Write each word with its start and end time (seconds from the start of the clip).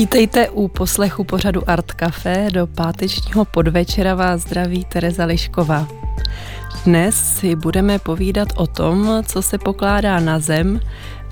Vítejte 0.00 0.50
u 0.50 0.68
poslechu 0.68 1.24
pořadu 1.24 1.70
Art 1.70 1.92
Café. 1.92 2.48
Do 2.52 2.66
pátečního 2.66 3.44
podvečera 3.44 4.14
vás 4.14 4.40
zdraví 4.40 4.84
Tereza 4.84 5.24
Lišková. 5.24 5.88
Dnes 6.84 7.38
si 7.38 7.56
budeme 7.56 7.98
povídat 7.98 8.48
o 8.56 8.66
tom, 8.66 9.22
co 9.26 9.42
se 9.42 9.58
pokládá 9.58 10.20
na 10.20 10.38
zem 10.38 10.80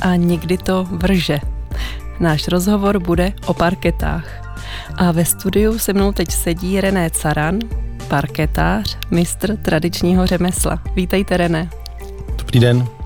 a 0.01 0.17
někdy 0.17 0.59
to 0.59 0.85
vrže. 0.91 1.39
Náš 2.21 2.49
rozhovor 2.49 2.99
bude 2.99 3.33
o 3.47 3.55
parketách. 3.55 4.59
A 4.95 5.13
ve 5.13 5.25
studiu 5.25 5.79
se 5.79 5.93
mnou 5.93 6.13
teď 6.13 6.31
sedí 6.31 6.81
René 6.81 7.11
Caran, 7.11 7.59
parketář, 8.09 8.99
mistr 9.11 9.57
tradičního 9.57 10.27
řemesla. 10.27 10.83
Vítejte, 10.95 11.37
René. 11.37 11.71
Dobrý 12.39 12.61
den. 12.61 12.98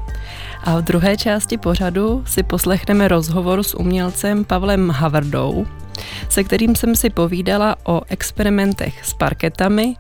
A 0.65 0.79
v 0.79 0.83
druhé 0.83 1.16
části 1.16 1.59
pořadu 1.59 2.25
si 2.27 2.43
poslechneme 2.43 3.09
rozhovor 3.09 3.62
s 3.62 3.77
umělcem 3.77 4.45
Pavlem 4.45 4.91
Havardou, 4.91 5.66
se 6.29 6.45
kterým 6.45 6.77
jsem 6.77 6.97
si 6.97 7.11
povídala 7.11 7.77
o 7.85 8.01
experimentech 8.09 9.05
s 9.05 9.15
parketami 9.15 9.95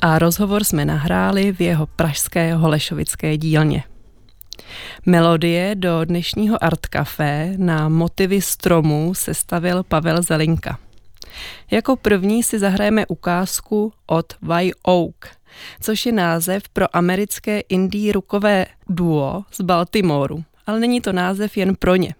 a 0.00 0.18
rozhovor 0.18 0.64
jsme 0.64 0.84
nahráli 0.84 1.52
v 1.52 1.60
jeho 1.60 1.86
pražské 1.86 2.54
Holešovické 2.54 3.36
dílně. 3.36 3.84
Melodie 5.06 5.74
do 5.74 6.04
dnešního 6.04 6.64
Art 6.64 6.86
Café 6.86 7.54
na 7.56 7.88
motivy 7.88 8.40
stromů 8.40 9.14
sestavil 9.14 9.82
Pavel 9.82 10.22
Zelinka. 10.22 10.78
Jako 11.70 11.96
první 11.96 12.42
si 12.42 12.58
zahrajeme 12.58 13.06
ukázku 13.06 13.92
od 14.06 14.26
Why 14.42 14.72
Oak, 14.82 15.30
což 15.80 16.06
je 16.06 16.12
název 16.12 16.68
pro 16.68 16.96
americké 16.96 17.60
indie 17.60 18.12
rukové 18.12 18.66
duo 18.88 19.44
z 19.52 19.60
Baltimoru, 19.60 20.44
ale 20.66 20.80
není 20.80 21.00
to 21.00 21.12
název 21.12 21.56
jen 21.56 21.76
pro 21.76 21.96
ně. 21.96 22.14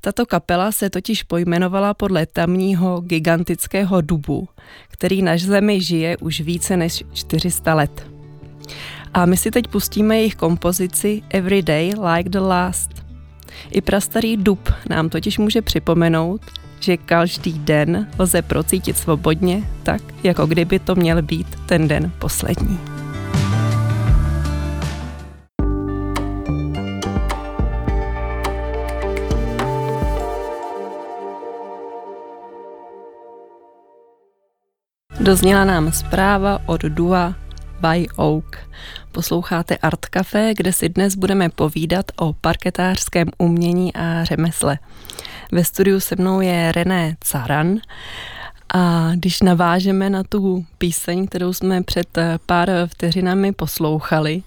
Tato 0.00 0.26
kapela 0.26 0.72
se 0.72 0.90
totiž 0.90 1.22
pojmenovala 1.22 1.94
podle 1.94 2.26
tamního 2.26 3.00
gigantického 3.00 4.00
dubu, 4.00 4.48
který 4.88 5.22
na 5.22 5.36
zemi 5.36 5.80
žije 5.80 6.16
už 6.16 6.40
více 6.40 6.76
než 6.76 7.04
400 7.12 7.74
let. 7.74 8.06
A 9.14 9.26
my 9.26 9.36
si 9.36 9.50
teď 9.50 9.68
pustíme 9.68 10.16
jejich 10.16 10.34
kompozici 10.34 11.22
Every 11.30 11.62
Day 11.62 11.92
Like 12.14 12.30
the 12.30 12.38
Last. 12.38 12.90
I 13.70 13.80
prastarý 13.80 14.36
dub 14.36 14.72
nám 14.88 15.08
totiž 15.08 15.38
může 15.38 15.62
připomenout, 15.62 16.40
že 16.80 16.96
každý 16.96 17.58
den 17.58 18.06
lze 18.18 18.42
procítit 18.42 18.96
svobodně, 18.96 19.62
tak 19.82 20.02
jako 20.22 20.46
kdyby 20.46 20.78
to 20.78 20.94
měl 20.94 21.22
být 21.22 21.46
ten 21.66 21.88
den 21.88 22.12
poslední. 22.18 22.78
Dozněla 35.20 35.64
nám 35.64 35.92
zpráva 35.92 36.58
od 36.66 36.80
Dua 36.80 37.34
by 37.80 38.08
Oak. 38.16 38.58
Posloucháte 39.12 39.76
Art 39.76 40.06
Café, 40.06 40.54
kde 40.56 40.72
si 40.72 40.88
dnes 40.88 41.14
budeme 41.14 41.48
povídat 41.48 42.04
o 42.16 42.32
parketářském 42.32 43.28
umění 43.38 43.94
a 43.94 44.24
řemesle. 44.24 44.78
Ve 45.52 45.64
studiu 45.64 46.00
se 46.00 46.16
mnou 46.18 46.40
je 46.40 46.72
René 46.72 47.16
Caran 47.20 47.78
a 48.74 49.10
když 49.14 49.40
navážeme 49.40 50.10
na 50.10 50.22
tu 50.24 50.66
píseň, 50.78 51.26
kterou 51.26 51.52
jsme 51.52 51.82
před 51.82 52.18
pár 52.46 52.70
vteřinami 52.86 53.52
poslouchali, 53.52 54.42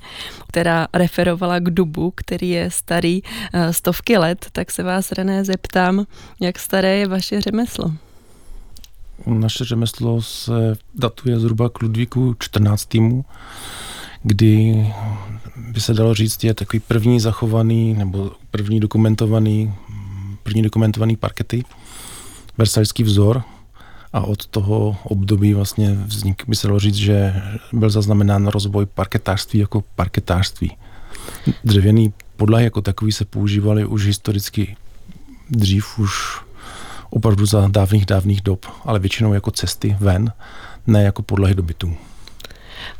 která 0.47 0.87
referovala 0.93 1.59
k 1.59 1.69
dubu, 1.69 2.13
který 2.15 2.49
je 2.49 2.71
starý 2.71 3.21
eh, 3.53 3.73
stovky 3.73 4.17
let, 4.17 4.45
tak 4.51 4.71
se 4.71 4.83
vás, 4.83 5.11
René, 5.11 5.45
zeptám, 5.45 6.05
jak 6.39 6.59
staré 6.59 6.97
je 6.97 7.07
vaše 7.07 7.41
řemeslo? 7.41 7.91
Naše 9.25 9.65
řemeslo 9.65 10.21
se 10.21 10.77
datuje 10.95 11.39
zhruba 11.39 11.69
k 11.69 11.81
Ludvíku 11.81 12.35
14. 12.39 12.89
kdy 14.23 14.85
by 15.55 15.81
se 15.81 15.93
dalo 15.93 16.13
říct, 16.13 16.43
je 16.43 16.53
takový 16.53 16.79
první 16.79 17.19
zachovaný 17.19 17.93
nebo 17.93 18.31
první 18.51 18.79
dokumentovaný 18.79 19.73
první 20.43 20.61
dokumentovaný 20.61 21.15
parkety, 21.17 21.63
versajský 22.57 23.03
vzor 23.03 23.43
a 24.13 24.21
od 24.21 24.47
toho 24.47 24.97
období 25.03 25.53
vlastně 25.53 25.91
vznik, 26.05 26.43
by 26.47 26.55
se 26.55 26.67
dalo 26.67 26.79
říct, 26.79 26.95
že 26.95 27.41
byl 27.73 27.89
zaznamenán 27.89 28.47
rozvoj 28.47 28.85
parketářství 28.85 29.59
jako 29.59 29.83
parketářství. 29.95 30.77
Dřevěný 31.63 32.13
podlahy 32.35 32.63
jako 32.63 32.81
takový 32.81 33.11
se 33.11 33.25
používaly 33.25 33.85
už 33.85 34.05
historicky 34.05 34.75
dřív, 35.49 35.99
už 35.99 36.41
opravdu 37.09 37.45
za 37.45 37.67
dávných, 37.67 38.05
dávných 38.05 38.41
dob, 38.41 38.65
ale 38.85 38.99
většinou 38.99 39.33
jako 39.33 39.51
cesty 39.51 39.97
ven, 39.99 40.33
ne 40.87 41.03
jako 41.03 41.21
podlahy 41.21 41.55
do 41.55 41.63
bytů. 41.63 41.95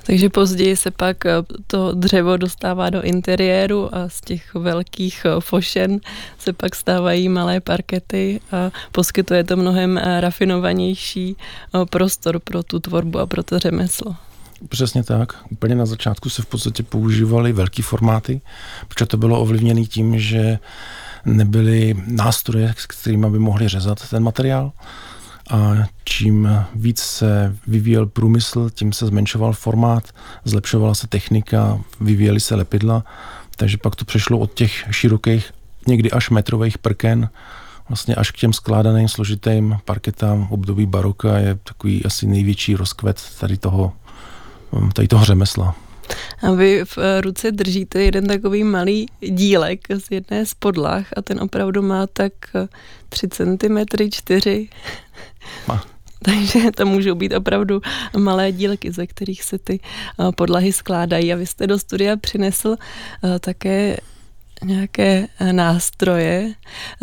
Takže 0.06 0.30
později 0.30 0.76
se 0.76 0.92
pak 0.92 1.26
eh, 1.26 1.32
to 1.68 1.92
dřevo 1.92 2.38
dostává 2.38 2.90
do 2.90 3.02
interiéru 3.02 3.96
a 3.96 4.10
z 4.10 4.22
těch 4.22 4.54
velkých 4.54 5.26
eh, 5.26 5.42
fošen 5.42 6.00
se 6.38 6.54
pak 6.54 6.76
stávají 6.76 7.30
malé 7.30 7.60
parkety 7.60 8.40
a 8.52 8.72
poskytuje 8.92 9.44
to 9.44 9.58
mnohem 9.58 9.98
eh, 9.98 10.22
rafinovanější 10.22 11.36
prostor 11.90 12.40
pro 12.40 12.64
tu 12.64 12.80
tvorbu 12.80 13.20
a 13.20 13.26
pro 13.26 13.44
to 13.44 13.60
řemeslo. 13.60 14.16
Přesně 14.70 15.04
tak. 15.04 15.34
Úplně 15.50 15.76
na 15.76 15.86
začátku 15.86 16.30
se 16.30 16.42
v 16.42 16.46
podstatě 16.46 16.84
používaly 16.84 17.54
velké 17.54 17.84
formáty, 17.84 18.42
protože 18.88 19.06
to 19.06 19.18
bylo 19.18 19.42
ovlivněné 19.42 19.82
tím, 19.82 20.20
že 20.20 20.60
nebyly 21.26 21.96
nástroje, 22.08 22.74
s 22.78 22.86
kterými 22.86 23.30
by 23.30 23.40
mohli 23.40 23.68
řezat 23.68 24.10
ten 24.10 24.24
materiál 24.24 24.72
a 25.52 25.88
čím 26.04 26.50
víc 26.76 27.00
se 27.00 27.56
vyvíjel 27.68 28.06
průmysl, 28.06 28.70
tím 28.70 28.94
se 28.94 29.06
zmenšoval 29.06 29.54
formát, 29.54 30.04
zlepšovala 30.46 30.94
se 30.94 31.08
technika, 31.08 31.80
vyvíjely 32.02 32.40
se 32.40 32.56
lepidla, 32.56 33.04
takže 33.56 33.78
pak 33.78 33.96
to 33.96 34.06
přešlo 34.06 34.40
od 34.40 34.54
těch 34.54 34.86
širokých, 34.92 35.52
někdy 35.88 36.12
až 36.12 36.30
metrových 36.30 36.78
prken, 36.78 37.30
vlastně 37.90 38.16
až 38.16 38.32
k 38.32 38.38
těm 38.38 38.54
skládaným 38.54 39.08
složitým 39.08 39.78
parketám 39.86 40.48
období 40.50 40.86
baroka 40.86 41.38
je 41.38 41.56
takový 41.64 42.06
asi 42.06 42.28
největší 42.28 42.76
rozkvet 42.76 43.22
tady 43.40 43.58
toho, 43.58 43.94
tady 44.94 45.08
toho 45.08 45.26
řemesla. 45.26 45.76
A 46.42 46.52
vy 46.52 46.86
v 46.86 46.98
eh, 46.98 47.22
ruce 47.22 47.52
držíte 47.52 48.02
jeden 48.02 48.28
takový 48.28 48.64
malý 48.64 49.06
dílek 49.30 49.80
z 49.98 50.12
jedné 50.12 50.46
z 50.46 50.54
podlah 50.54 51.06
a 51.18 51.22
ten 51.22 51.40
opravdu 51.42 51.82
má 51.82 52.08
tak 52.08 52.34
3 53.10 53.28
cm, 53.28 53.78
4. 54.12 54.70
Takže 56.24 56.72
to 56.72 56.86
můžou 56.86 57.16
být 57.16 57.34
opravdu 57.34 57.82
malé 58.18 58.52
dílky, 58.52 58.92
ze 58.92 59.08
kterých 59.08 59.44
se 59.44 59.58
ty 59.58 59.80
eh, 59.80 60.32
podlahy 60.32 60.74
skládají. 60.74 61.34
A 61.34 61.36
vy 61.36 61.46
jste 61.46 61.68
do 61.68 61.80
studia 61.80 62.18
přinesl 62.18 62.76
eh, 63.24 63.40
také 63.40 63.98
nějaké 64.64 65.28
nástroje, 65.52 66.54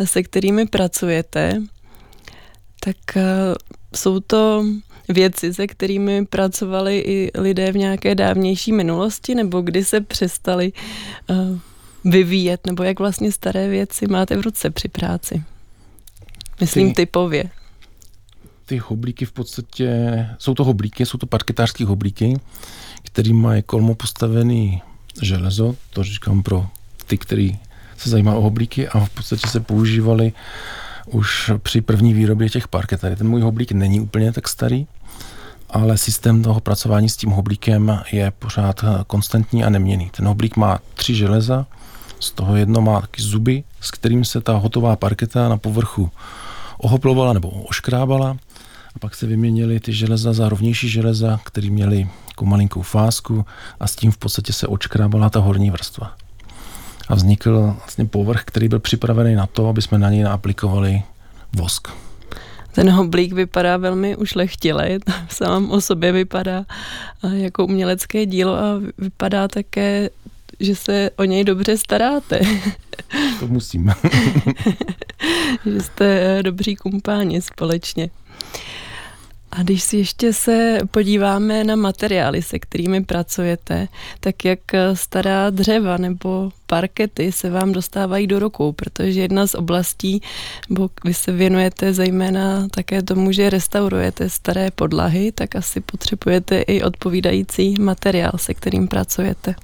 se 0.03 0.23
kterými 0.23 0.67
pracujete. 0.67 1.61
Tak 2.79 2.97
jsou 3.95 4.19
to 4.19 4.65
věci, 5.09 5.53
se 5.53 5.67
kterými 5.67 6.25
pracovali 6.25 6.99
i 6.99 7.31
lidé 7.35 7.71
v 7.71 7.77
nějaké 7.77 8.15
dávnější 8.15 8.71
minulosti, 8.71 9.35
nebo 9.35 9.61
kdy 9.61 9.83
se 9.83 10.01
přestali 10.01 10.71
vyvíjet, 12.05 12.67
nebo 12.67 12.83
jak 12.83 12.99
vlastně 12.99 13.31
staré 13.31 13.67
věci 13.67 14.07
máte 14.07 14.37
v 14.37 14.41
ruce 14.41 14.69
při 14.69 14.87
práci? 14.87 15.43
Myslím 16.61 16.87
ty, 16.89 16.93
typově. 16.95 17.49
Ty 18.69 18.77
hoblíky 18.77 19.25
v 19.25 19.31
podstatě, 19.31 19.89
jsou 20.39 20.53
to 20.53 20.63
hoblíky, 20.63 21.05
jsou 21.05 21.17
to 21.17 21.25
parketářské 21.25 21.85
hoblíky, 21.85 22.39
který 23.03 23.33
mají 23.33 23.63
kolmo 23.63 23.95
postavený 23.95 24.81
železo, 25.21 25.75
to 25.89 26.03
říkám 26.03 26.43
pro 26.43 26.67
ty, 27.07 27.17
kteří 27.17 27.59
se 27.97 28.09
zajímá 28.09 28.35
o 28.35 28.41
hoblíky 28.41 28.87
a 28.87 28.99
v 28.99 29.09
podstatě 29.09 29.47
se 29.47 29.59
používali 29.59 30.33
už 31.05 31.51
při 31.57 31.81
první 31.81 32.13
výrobě 32.13 32.49
těch 32.49 32.67
parket. 32.67 33.01
Tady 33.01 33.15
ten 33.15 33.29
můj 33.29 33.41
hoblík 33.41 33.71
není 33.71 33.99
úplně 33.99 34.31
tak 34.31 34.47
starý, 34.47 34.87
ale 35.69 35.97
systém 35.97 36.43
toho 36.43 36.59
pracování 36.59 37.09
s 37.09 37.17
tím 37.17 37.29
hoblíkem 37.29 37.99
je 38.11 38.31
pořád 38.31 38.85
konstantní 39.07 39.63
a 39.63 39.69
neměný. 39.69 40.09
Ten 40.09 40.27
hoblík 40.27 40.57
má 40.57 40.79
tři 40.93 41.15
železa, 41.15 41.65
z 42.19 42.31
toho 42.31 42.55
jedno 42.55 42.81
má 42.81 43.01
taky 43.01 43.21
zuby, 43.21 43.63
s 43.81 43.91
kterým 43.91 44.25
se 44.25 44.41
ta 44.41 44.53
hotová 44.53 44.95
parketa 44.95 45.49
na 45.49 45.57
povrchu 45.57 46.11
ohoplovala 46.77 47.33
nebo 47.33 47.49
oškrábala 47.49 48.37
a 48.99 49.01
pak 49.01 49.15
se 49.15 49.27
vyměnily 49.27 49.79
ty 49.79 49.93
železa 49.93 50.33
za 50.33 50.49
rovnější 50.49 50.89
železa, 50.89 51.39
které 51.43 51.69
měly 51.69 52.07
jako 52.27 52.45
malinkou 52.45 52.81
fásku 52.81 53.45
a 53.79 53.87
s 53.87 53.95
tím 53.95 54.11
v 54.11 54.17
podstatě 54.17 54.53
se 54.53 54.67
očkrábala 54.67 55.29
ta 55.29 55.39
horní 55.39 55.71
vrstva. 55.71 56.15
A 57.07 57.15
vznikl 57.15 57.75
vlastně 57.77 58.05
povrch, 58.05 58.43
který 58.45 58.67
byl 58.67 58.79
připravený 58.79 59.35
na 59.35 59.45
to, 59.45 59.67
aby 59.67 59.81
jsme 59.81 59.97
na 59.97 60.09
něj 60.09 60.23
naaplikovali 60.23 61.03
vosk. 61.55 61.87
Ten 62.71 62.89
hoblík 62.89 63.33
vypadá 63.33 63.77
velmi 63.77 64.15
ušlechtile, 64.15 64.89
sám 65.29 65.71
o 65.71 65.81
sobě 65.81 66.11
vypadá 66.11 66.65
jako 67.33 67.65
umělecké 67.65 68.25
dílo 68.25 68.55
a 68.55 68.81
vypadá 68.97 69.47
také, 69.47 70.09
že 70.59 70.75
se 70.75 71.09
o 71.15 71.23
něj 71.23 71.43
dobře 71.43 71.77
staráte. 71.77 72.39
To 73.39 73.47
musím. 73.47 73.93
že 75.65 75.81
jste 75.81 76.39
eh, 76.39 76.43
dobří 76.43 76.75
kumpáni 76.75 77.41
společně. 77.41 78.09
A 79.59 79.63
když 79.63 79.83
si 79.83 79.97
ještě 79.97 80.33
se 80.33 80.79
podíváme 80.91 81.63
na 81.63 81.75
materiály, 81.75 82.41
se 82.41 82.59
kterými 82.59 83.03
pracujete, 83.03 83.87
tak 84.19 84.45
jak 84.45 84.59
stará 84.93 85.49
dřeva 85.49 85.97
nebo 85.97 86.51
parkety 86.67 87.31
se 87.31 87.49
vám 87.49 87.71
dostávají 87.71 88.27
do 88.27 88.39
rukou, 88.39 88.71
protože 88.71 89.21
jedna 89.21 89.47
z 89.47 89.55
oblastí, 89.55 90.21
bo 90.69 90.89
vy 91.05 91.13
se 91.13 91.31
věnujete 91.31 91.93
zejména 91.93 92.67
také 92.67 93.03
tomu, 93.03 93.31
že 93.31 93.49
restaurujete 93.49 94.29
staré 94.29 94.71
podlahy, 94.71 95.31
tak 95.31 95.55
asi 95.55 95.81
potřebujete 95.81 96.61
i 96.61 96.83
odpovídající 96.83 97.75
materiál, 97.81 98.31
se 98.35 98.53
kterým 98.53 98.87
pracujete. 98.87 99.55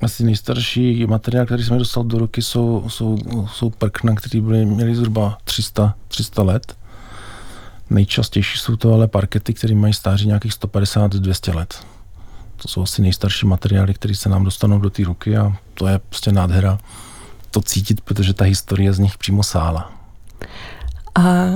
Asi 0.00 0.24
nejstarší 0.24 1.06
materiál, 1.06 1.46
který 1.46 1.62
jsme 1.62 1.78
dostal 1.78 2.04
do 2.04 2.18
ruky, 2.18 2.42
jsou, 2.42 2.84
jsou, 2.88 3.18
jsou 3.52 3.70
prkna, 3.70 4.14
které 4.14 4.40
byly, 4.40 4.66
měly 4.66 4.94
zhruba 4.94 5.38
300, 5.44 5.94
300 6.08 6.42
let 6.42 6.79
Nejčastější 7.90 8.58
jsou 8.58 8.76
to 8.76 8.94
ale 8.94 9.08
parkety, 9.08 9.54
které 9.54 9.74
mají 9.74 9.94
stáří 9.94 10.26
nějakých 10.26 10.52
150-200 10.52 11.54
let. 11.54 11.86
To 12.56 12.68
jsou 12.68 12.82
asi 12.82 13.02
nejstarší 13.02 13.46
materiály, 13.46 13.94
které 13.94 14.14
se 14.14 14.28
nám 14.28 14.44
dostanou 14.44 14.78
do 14.78 14.90
té 14.90 15.04
ruky 15.04 15.36
a 15.36 15.56
to 15.74 15.86
je 15.86 15.98
prostě 15.98 16.32
nádhera 16.32 16.78
to 17.50 17.60
cítit, 17.62 18.00
protože 18.00 18.34
ta 18.34 18.44
historie 18.44 18.92
z 18.92 18.98
nich 18.98 19.18
přímo 19.18 19.42
sála. 19.42 19.92
A 21.14 21.50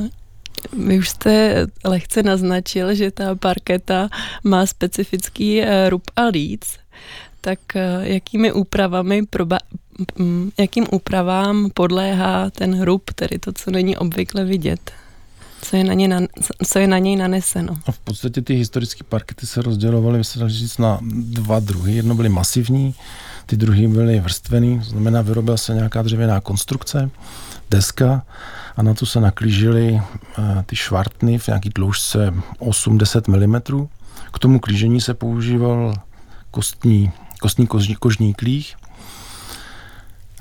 vy 0.86 0.98
už 0.98 1.08
jste 1.08 1.66
lehce 1.84 2.22
naznačil, 2.22 2.94
že 2.94 3.10
ta 3.10 3.34
parketa 3.34 4.08
má 4.44 4.66
specifický 4.66 5.62
eh, 5.62 5.90
rub 5.90 6.02
a 6.16 6.24
líc, 6.24 6.78
tak 7.40 7.58
eh, 7.76 8.00
jakými 8.02 8.52
úpravami 8.52 9.26
proba, 9.26 9.58
jakým 10.58 10.86
úpravám 10.92 11.70
podléhá 11.74 12.50
ten 12.50 12.82
rub, 12.82 13.10
tedy 13.14 13.38
to, 13.38 13.52
co 13.52 13.70
není 13.70 13.96
obvykle 13.96 14.44
vidět? 14.44 14.92
Co 15.64 15.76
je 15.76 15.84
na, 15.84 15.94
ně 15.94 16.08
na, 16.08 16.20
co 16.66 16.78
je 16.78 16.88
na 16.88 16.98
něj 16.98 17.16
naneseno. 17.16 17.74
A 17.86 17.92
v 17.92 17.98
podstatě 17.98 18.42
ty 18.42 18.54
historické 18.54 19.04
parkety 19.04 19.46
se 19.46 19.62
rozdělovaly, 19.62 20.24
se 20.24 20.48
říct, 20.48 20.78
na 20.78 20.98
dva 21.02 21.60
druhy. 21.60 21.94
Jedno 21.94 22.14
byly 22.14 22.28
masivní, 22.28 22.94
ty 23.46 23.56
druhé 23.56 23.88
byly 23.88 24.20
vrstvený, 24.20 24.78
to 24.78 24.84
znamená, 24.84 25.22
vyrobila 25.22 25.56
se 25.56 25.74
nějaká 25.74 26.02
dřevěná 26.02 26.40
konstrukce, 26.40 27.10
deska 27.70 28.26
a 28.76 28.82
na 28.82 28.94
to 28.94 29.06
se 29.06 29.20
naklížily 29.20 29.92
uh, 29.92 30.02
ty 30.66 30.76
švartny 30.76 31.38
v 31.38 31.48
nějaký 31.48 31.70
dloužce 31.74 32.34
8-10 32.60 33.80
mm. 33.80 33.88
K 34.32 34.38
tomu 34.38 34.60
klížení 34.60 35.00
se 35.00 35.14
používal 35.14 35.94
kostní, 36.50 37.12
kostní 37.40 37.66
kožní, 37.66 37.94
kožní 37.94 38.34
klích, 38.34 38.76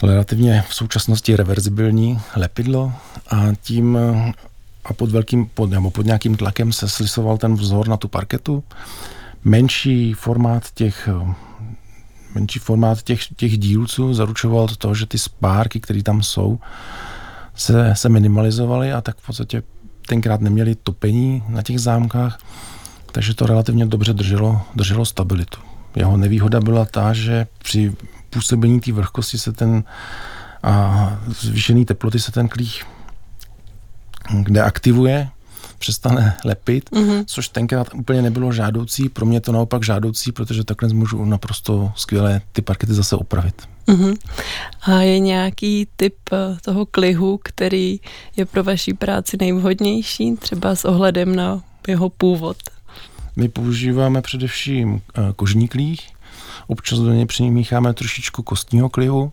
relativně 0.04 0.64
v 0.70 0.76
současnosti 0.76 1.36
reverzibilní 1.36 2.20
lepidlo 2.36 2.94
a 3.30 3.48
tím 3.62 3.98
a 4.86 4.94
pod 4.94 5.12
velkým, 5.12 5.46
pod, 5.46 5.70
nebo 5.70 5.92
pod 5.92 6.06
nějakým 6.06 6.38
tlakem 6.38 6.74
se 6.74 6.90
slisoval 6.90 7.38
ten 7.38 7.54
vzor 7.54 7.88
na 7.88 7.98
tu 7.98 8.08
parketu. 8.08 8.64
Menší 9.44 10.14
formát 10.14 10.72
těch 10.72 11.10
menší 12.36 12.60
formát 12.60 13.02
těch, 13.02 13.28
těch 13.36 13.58
dílců 13.58 14.14
zaručoval 14.14 14.68
to, 14.68 14.96
že 14.96 15.06
ty 15.06 15.18
spárky, 15.18 15.80
které 15.80 16.04
tam 16.04 16.24
jsou, 16.24 16.60
se, 17.56 17.96
se 17.96 18.10
minimalizovaly 18.10 18.94
a 18.94 19.02
tak 19.02 19.18
v 19.18 19.26
podstatě 19.26 19.64
tenkrát 20.08 20.42
neměli 20.42 20.76
topení 20.76 21.44
na 21.48 21.62
těch 21.62 21.80
zámkách, 21.80 22.40
takže 23.12 23.34
to 23.34 23.46
relativně 23.46 23.86
dobře 23.86 24.14
drželo, 24.14 24.62
drželo 24.76 25.06
stabilitu. 25.06 25.60
Jeho 25.96 26.18
nevýhoda 26.18 26.62
byla 26.62 26.86
ta, 26.86 27.14
že 27.14 27.48
při 27.64 27.96
působení 28.30 28.80
té 28.80 28.92
vrchkosti 28.92 29.38
se 29.38 29.52
ten 29.52 29.84
a 30.64 31.20
zvýšený 31.40 31.86
teploty 31.86 32.20
se 32.20 32.32
ten 32.32 32.48
klích 32.48 32.84
kde 34.44 34.62
aktivuje, 34.62 35.30
přestane 35.84 36.38
lepit, 36.46 36.90
mm-hmm. 36.92 37.24
což 37.28 37.48
tenkrát 37.48 37.88
úplně 37.94 38.22
nebylo 38.22 38.52
žádoucí. 38.52 39.10
Pro 39.10 39.26
mě 39.26 39.42
to 39.42 39.52
naopak 39.52 39.84
žádoucí, 39.84 40.32
protože 40.32 40.64
takhle 40.64 40.94
můžu 40.94 41.26
naprosto 41.26 41.92
skvěle 41.96 42.42
ty 42.52 42.62
parkety 42.62 42.94
zase 42.94 43.16
opravit. 43.16 43.62
Mm-hmm. 43.88 44.16
A 44.82 45.02
je 45.02 45.20
nějaký 45.20 45.88
typ 45.96 46.16
eh, 46.32 46.58
toho 46.62 46.86
klihu, 46.86 47.40
který 47.44 48.00
je 48.36 48.46
pro 48.46 48.64
vaší 48.64 48.94
práci 48.94 49.38
nejvhodnější, 49.40 50.36
třeba 50.36 50.76
s 50.76 50.86
ohledem 50.86 51.36
na 51.36 51.64
jeho 51.88 52.10
původ? 52.10 52.58
My 53.36 53.50
používáme 53.50 54.22
především 54.22 55.02
eh, 55.18 55.22
kožní 55.36 55.68
klích, 55.68 56.10
občas 56.68 57.00
do 57.00 57.14
něj 57.14 57.26
přimícháme 57.26 57.94
trošičku 57.94 58.44
kostního 58.44 58.90
klihu, 58.90 59.32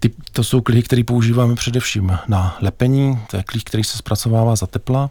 ty, 0.00 0.10
to 0.32 0.44
jsou 0.44 0.60
klihy, 0.60 0.82
které 0.82 1.04
používáme 1.04 1.54
především 1.54 2.18
na 2.28 2.56
lepení, 2.60 3.18
to 3.30 3.36
je 3.36 3.42
klích, 3.42 3.64
který 3.64 3.84
se 3.84 3.98
zpracovává 3.98 4.56
za 4.56 4.66
tepla 4.66 5.10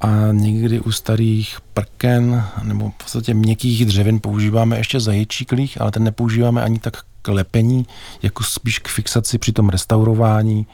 a 0.00 0.08
někdy 0.32 0.80
u 0.80 0.92
starých 0.92 1.58
prken 1.74 2.44
nebo 2.62 2.90
v 2.90 2.94
podstatě 2.94 3.34
měkkých 3.34 3.86
dřevin 3.86 4.20
používáme 4.20 4.78
ještě 4.78 5.00
zaječí 5.00 5.44
klích, 5.44 5.80
ale 5.80 5.90
ten 5.90 6.04
nepoužíváme 6.04 6.62
ani 6.62 6.78
tak 6.78 6.96
k 7.22 7.28
lepení, 7.28 7.86
jako 8.22 8.44
spíš 8.44 8.78
k 8.78 8.88
fixaci 8.88 9.38
při 9.38 9.52
tom 9.52 9.68
restaurování 9.68 10.66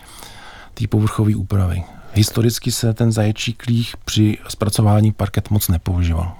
té 0.74 0.86
povrchové 0.86 1.36
úpravy. 1.36 1.84
Historicky 2.12 2.72
se 2.72 2.94
ten 2.94 3.12
zaječí 3.12 3.52
klích 3.52 3.96
při 4.04 4.38
zpracování 4.48 5.12
parket 5.12 5.50
moc 5.50 5.68
nepoužíval. 5.68 6.32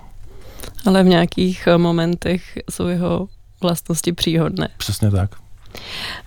Ale 0.86 1.02
v 1.02 1.06
nějakých 1.06 1.68
momentech 1.76 2.58
jsou 2.70 2.86
jeho 2.86 3.28
vlastnosti 3.60 4.12
příhodné. 4.12 4.68
Přesně 4.76 5.10
tak. 5.10 5.43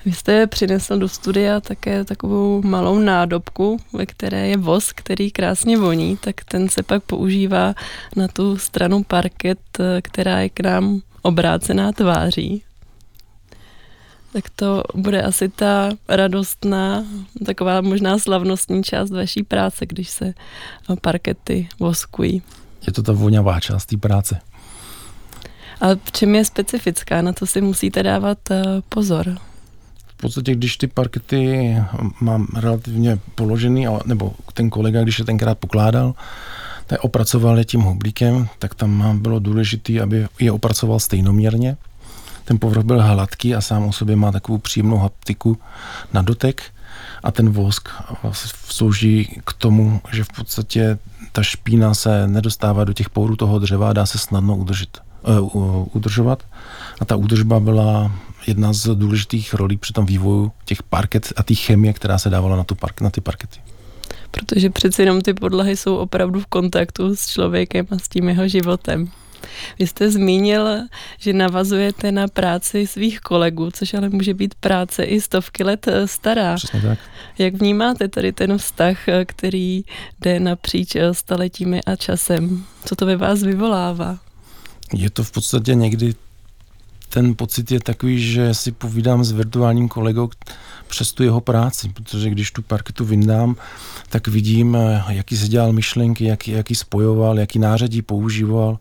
Vy 0.06 0.14
jste 0.14 0.48
přinesl 0.48 0.98
do 0.98 1.10
studia 1.10 1.60
také 1.60 2.04
takovou 2.06 2.62
malou 2.62 3.00
nádobku, 3.00 3.80
ve 3.94 4.06
které 4.06 4.48
je 4.48 4.58
vosk, 4.58 4.96
který 4.96 5.32
krásně 5.32 5.78
voní, 5.78 6.18
tak 6.18 6.44
ten 6.44 6.70
se 6.70 6.84
pak 6.84 7.04
používá 7.04 7.74
na 8.16 8.28
tu 8.28 8.58
stranu 8.58 9.04
parket, 9.04 9.60
která 10.02 10.40
je 10.40 10.50
k 10.50 10.60
nám 10.60 11.02
obrácená 11.22 11.92
tváří. 11.92 12.64
Tak 14.34 14.50
to 14.56 14.84
bude 14.96 15.22
asi 15.22 15.50
ta 15.50 15.90
radostná, 16.08 17.06
taková 17.46 17.82
možná 17.82 18.20
slavnostní 18.20 18.84
část 18.84 19.10
vaší 19.10 19.44
práce, 19.44 19.86
když 19.86 20.10
se 20.10 20.34
parkety 21.02 21.70
voskují. 21.80 22.42
Je 22.88 22.94
to 22.94 23.04
ta 23.04 23.12
voňavá 23.12 23.60
část 23.60 23.86
té 23.86 23.98
práce. 23.98 24.40
A 25.82 25.96
v 26.04 26.12
čem 26.12 26.36
je 26.36 26.46
specifická? 26.46 27.22
Na 27.22 27.34
to 27.34 27.46
si 27.46 27.62
musíte 27.62 28.04
dávat 28.04 28.52
eh, 28.52 28.64
pozor. 28.90 29.38
V 30.08 30.22
podstatě, 30.22 30.56
když 30.56 30.78
ty 30.78 30.88
parkety 30.88 31.76
mám 32.22 32.48
relativně 32.56 33.20
položený, 33.36 33.88
nebo 34.06 34.34
ten 34.54 34.70
kolega, 34.70 35.04
když 35.04 35.20
je 35.20 35.26
tenkrát 35.26 35.58
pokládal, 35.58 36.16
tak 36.88 37.04
opracoval 37.04 37.58
je 37.58 37.66
tím 37.66 37.82
hublíkem, 37.82 38.48
tak 38.60 38.76
tam 38.76 39.20
bylo 39.20 39.40
důležité, 39.40 40.02
aby 40.02 40.28
je 40.40 40.52
opracoval 40.52 41.00
stejnoměrně. 41.00 41.78
Ten 42.46 42.60
povrch 42.60 42.84
byl 42.84 43.02
hladký 43.02 43.56
a 43.56 43.62
sám 43.62 43.84
o 43.84 43.94
sobě 43.94 44.16
má 44.16 44.32
takovou 44.32 44.58
příjemnou 44.58 44.98
haptiku 44.98 45.58
na 46.14 46.22
dotek 46.22 46.64
a 47.24 47.32
ten 47.32 47.50
vosk 47.50 47.90
slouží 48.70 49.42
k 49.46 49.54
tomu, 49.54 50.02
že 50.12 50.24
v 50.24 50.28
podstatě 50.28 50.98
ta 51.32 51.44
špína 51.44 51.94
se 51.94 52.28
nedostává 52.28 52.84
do 52.84 52.94
těch 52.94 53.10
porů 53.10 53.36
toho 53.36 53.60
dřeva 53.60 53.90
a 53.90 53.94
dá 53.94 54.06
se 54.06 54.18
snadno 54.18 54.58
udržet. 54.58 55.07
Eh, 55.28 55.40
udržovat. 55.94 56.44
A 57.00 57.06
ta 57.06 57.16
údržba 57.16 57.60
byla 57.60 58.12
jedna 58.48 58.74
z 58.74 58.96
důležitých 58.96 59.54
rolí 59.54 59.78
při 59.78 59.94
tom 59.94 60.06
vývoju 60.06 60.52
těch 60.66 60.84
parket 60.84 61.34
a 61.38 61.44
té 61.44 61.56
chemie, 61.56 61.94
která 61.94 62.18
se 62.18 62.30
dávala 62.30 62.56
na, 62.56 62.64
tu 62.64 62.76
park, 62.76 63.02
na 63.02 63.10
ty 63.10 63.22
parkety. 63.22 63.60
Protože 64.32 64.70
přeci 64.70 65.02
jenom 65.02 65.22
ty 65.22 65.34
podlahy 65.34 65.78
jsou 65.78 65.96
opravdu 65.96 66.40
v 66.40 66.46
kontaktu 66.46 67.16
s 67.16 67.28
člověkem 67.28 67.86
a 67.92 67.98
s 67.98 68.10
tím 68.10 68.30
jeho 68.30 68.48
životem. 68.48 69.12
Vy 69.80 69.88
jste 69.88 70.12
zmínil, 70.12 70.68
že 71.20 71.34
navazujete 71.34 72.12
na 72.12 72.28
práci 72.28 72.88
svých 72.88 73.20
kolegů, 73.20 73.72
což 73.72 73.94
ale 73.94 74.10
může 74.10 74.34
být 74.34 74.56
práce 74.56 75.04
i 75.04 75.22
stovky 75.22 75.64
let 75.64 75.88
eh, 75.88 76.08
stará. 76.08 76.56
Přesně 76.56 76.82
tak. 76.82 77.00
Jak 77.38 77.54
vnímáte 77.54 78.08
tady 78.08 78.32
ten 78.34 78.58
vztah, 78.58 79.08
eh, 79.08 79.26
který 79.26 79.84
jde 80.22 80.40
napříč 80.40 80.96
staletími 81.12 81.84
a 81.84 81.96
časem? 81.96 82.66
Co 82.86 82.96
to 82.96 83.06
ve 83.06 83.16
vás 83.16 83.44
vyvolává? 83.44 84.27
Je 84.94 85.10
to 85.10 85.24
v 85.24 85.32
podstatě 85.32 85.76
někdy 85.76 86.16
ten 87.10 87.36
pocit 87.36 87.72
je 87.72 87.80
takový, 87.80 88.32
že 88.32 88.54
si 88.54 88.72
povídám 88.72 89.24
s 89.24 89.32
virtuálním 89.32 89.88
kolegou 89.90 90.30
přes 90.88 91.14
tu 91.14 91.24
jeho 91.24 91.42
práci, 91.42 91.90
protože 91.90 92.30
když 92.30 92.52
tu 92.52 92.62
parketu 92.62 93.06
vyndám, 93.06 93.56
tak 94.10 94.28
vidím, 94.28 94.78
jaký 95.10 95.38
si 95.38 95.48
dělal 95.48 95.74
myšlenky, 95.74 96.26
jaký, 96.26 96.52
jaký 96.52 96.76
spojoval, 96.76 97.40
jaký 97.40 97.60
nářadí 97.60 98.02
používal. 98.02 98.80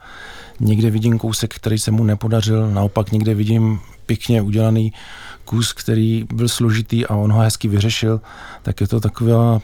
Někde 0.61 0.91
vidím 0.91 1.19
kousek, 1.19 1.55
který 1.55 1.79
se 1.79 1.91
mu 1.91 2.05
nepodařil, 2.05 2.71
naopak 2.71 3.13
někde 3.13 3.35
vidím 3.35 3.81
pěkně 4.07 4.43
udělaný 4.43 4.93
kus, 5.45 5.73
který 5.73 6.25
byl 6.35 6.49
složitý 6.49 7.07
a 7.07 7.15
on 7.15 7.33
ho 7.33 7.41
hezky 7.41 7.69
vyřešil, 7.69 8.21
tak 8.63 8.81
je 8.81 8.89
to 8.89 9.01
taková 9.01 9.61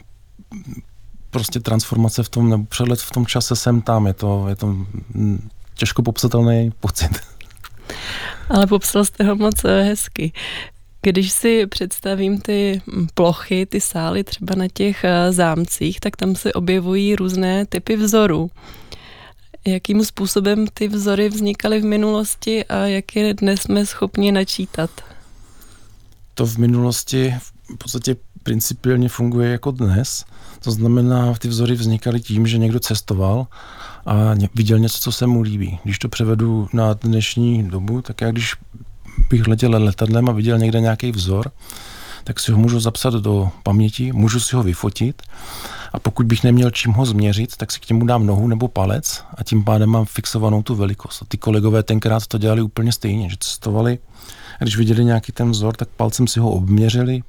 prostě 1.29 1.59
transformace 1.59 2.23
v 2.23 2.29
tom, 2.29 2.49
nebo 2.49 2.63
přelet 2.63 2.99
v 2.99 3.11
tom 3.11 3.25
čase 3.25 3.55
sem 3.55 3.81
tam, 3.81 4.07
je 4.07 4.13
to, 4.13 4.45
je 4.49 4.55
to 4.55 4.75
těžko 5.73 6.03
popsatelný 6.03 6.71
pocit. 6.79 7.09
Ale 8.49 8.67
popsal 8.67 9.05
jste 9.05 9.23
ho 9.23 9.35
moc 9.35 9.65
eh, 9.65 9.83
hezky. 9.83 10.31
Když 11.01 11.31
si 11.31 11.67
představím 11.67 12.41
ty 12.41 12.81
plochy, 13.13 13.65
ty 13.65 13.81
sály 13.81 14.23
třeba 14.23 14.55
na 14.55 14.65
těch 14.73 15.03
eh, 15.03 15.31
zámcích, 15.31 15.99
tak 15.99 16.15
tam 16.15 16.35
se 16.35 16.53
objevují 16.53 17.15
různé 17.15 17.65
typy 17.65 17.95
vzorů. 17.95 18.51
Jakým 19.65 20.05
způsobem 20.05 20.67
ty 20.73 20.87
vzory 20.87 21.29
vznikaly 21.29 21.79
v 21.79 21.85
minulosti 21.85 22.65
a 22.65 22.75
jak 22.75 23.15
je 23.15 23.33
dnes 23.33 23.61
jsme 23.61 23.85
schopni 23.85 24.31
načítat? 24.31 24.89
To 26.33 26.45
v 26.45 26.57
minulosti 26.57 27.35
v 27.75 27.77
podstatě 27.77 28.15
principiálně 28.43 29.09
funguje 29.09 29.51
jako 29.51 29.71
dnes. 29.71 30.25
To 30.59 30.71
znamená, 30.71 31.33
ty 31.33 31.47
vzory 31.47 31.73
vznikaly 31.75 32.21
tím, 32.21 32.47
že 32.47 32.57
někdo 32.57 32.79
cestoval 32.79 33.47
a 34.05 34.35
viděl 34.55 34.79
něco, 34.79 34.99
co 34.99 35.11
se 35.11 35.27
mu 35.27 35.41
líbí. 35.41 35.79
Když 35.83 35.99
to 35.99 36.09
převedu 36.09 36.67
na 36.73 36.93
dnešní 36.93 37.63
dobu, 37.63 38.01
tak 38.01 38.21
já 38.21 38.31
když 38.31 38.55
bych 39.29 39.47
letěl 39.47 39.71
letadlem 39.71 40.29
a 40.29 40.31
viděl 40.31 40.57
někde 40.57 40.79
nějaký 40.79 41.11
vzor, 41.11 41.51
tak 42.23 42.39
si 42.39 42.51
ho 42.51 42.57
můžu 42.57 42.79
zapsat 42.79 43.13
do 43.13 43.49
paměti, 43.63 44.11
můžu 44.11 44.39
si 44.39 44.55
ho 44.55 44.63
vyfotit 44.63 45.21
a 45.93 45.99
pokud 45.99 46.25
bych 46.25 46.43
neměl 46.43 46.71
čím 46.71 46.91
ho 46.91 47.05
změřit, 47.05 47.57
tak 47.57 47.71
si 47.71 47.79
k 47.79 47.89
němu 47.89 48.05
dám 48.05 48.25
nohu 48.25 48.47
nebo 48.47 48.67
palec 48.67 49.23
a 49.37 49.43
tím 49.43 49.63
pádem 49.63 49.89
mám 49.89 50.05
fixovanou 50.05 50.63
tu 50.63 50.75
velikost. 50.75 51.21
A 51.21 51.25
ty 51.27 51.37
kolegové 51.37 51.83
tenkrát 51.83 52.27
to 52.27 52.37
dělali 52.37 52.61
úplně 52.61 52.91
stejně, 52.91 53.29
že 53.29 53.35
cestovali 53.39 53.99
a 54.59 54.63
když 54.63 54.77
viděli 54.77 55.05
nějaký 55.05 55.31
ten 55.31 55.51
vzor, 55.51 55.75
tak 55.75 55.89
palcem 55.89 56.27
si 56.27 56.39
ho 56.39 56.51
obměřili, 56.51 57.21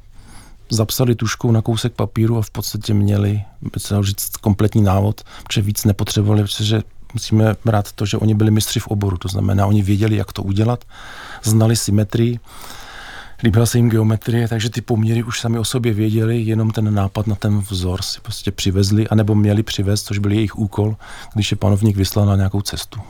zapsali 0.75 1.15
tuškou 1.15 1.53
na 1.53 1.63
kousek 1.63 1.93
papíru 1.93 2.39
a 2.39 2.43
v 2.43 2.51
podstatě 2.51 2.95
měli, 2.95 3.43
by 3.73 3.81
se 3.81 3.95
říct, 4.03 4.37
kompletní 4.37 4.83
návod, 4.83 5.23
protože 5.43 5.63
víc 5.63 5.85
nepotřebovali, 5.85 6.43
protože 6.43 6.83
musíme 7.15 7.57
brát 7.65 7.93
to, 7.93 8.07
že 8.07 8.17
oni 8.17 8.35
byli 8.35 8.51
mistři 8.51 8.81
v 8.81 8.87
oboru, 8.87 9.17
to 9.17 9.29
znamená, 9.29 9.67
oni 9.67 9.83
věděli, 9.83 10.17
jak 10.17 10.33
to 10.33 10.43
udělat, 10.43 10.85
znali 11.43 11.77
symetrii, 11.77 12.41
líbila 13.43 13.67
se 13.67 13.79
jim 13.79 13.91
geometrie, 13.91 14.49
takže 14.49 14.71
ty 14.71 14.81
poměry 14.81 15.23
už 15.23 15.41
sami 15.41 15.59
o 15.59 15.65
sobě 15.65 15.93
věděli, 15.93 16.43
jenom 16.43 16.71
ten 16.71 16.95
nápad 16.95 17.27
na 17.27 17.35
ten 17.35 17.59
vzor 17.59 18.03
si 18.03 18.21
prostě 18.21 18.51
přivezli, 18.51 19.09
anebo 19.09 19.35
měli 19.35 19.63
přivez, 19.63 20.03
což 20.03 20.19
byl 20.19 20.33
jejich 20.33 20.59
úkol, 20.59 20.97
když 21.35 21.51
je 21.51 21.57
panovník 21.57 21.97
vyslal 21.97 22.27
na 22.27 22.37
nějakou 22.37 22.63
cestu. 22.63 23.01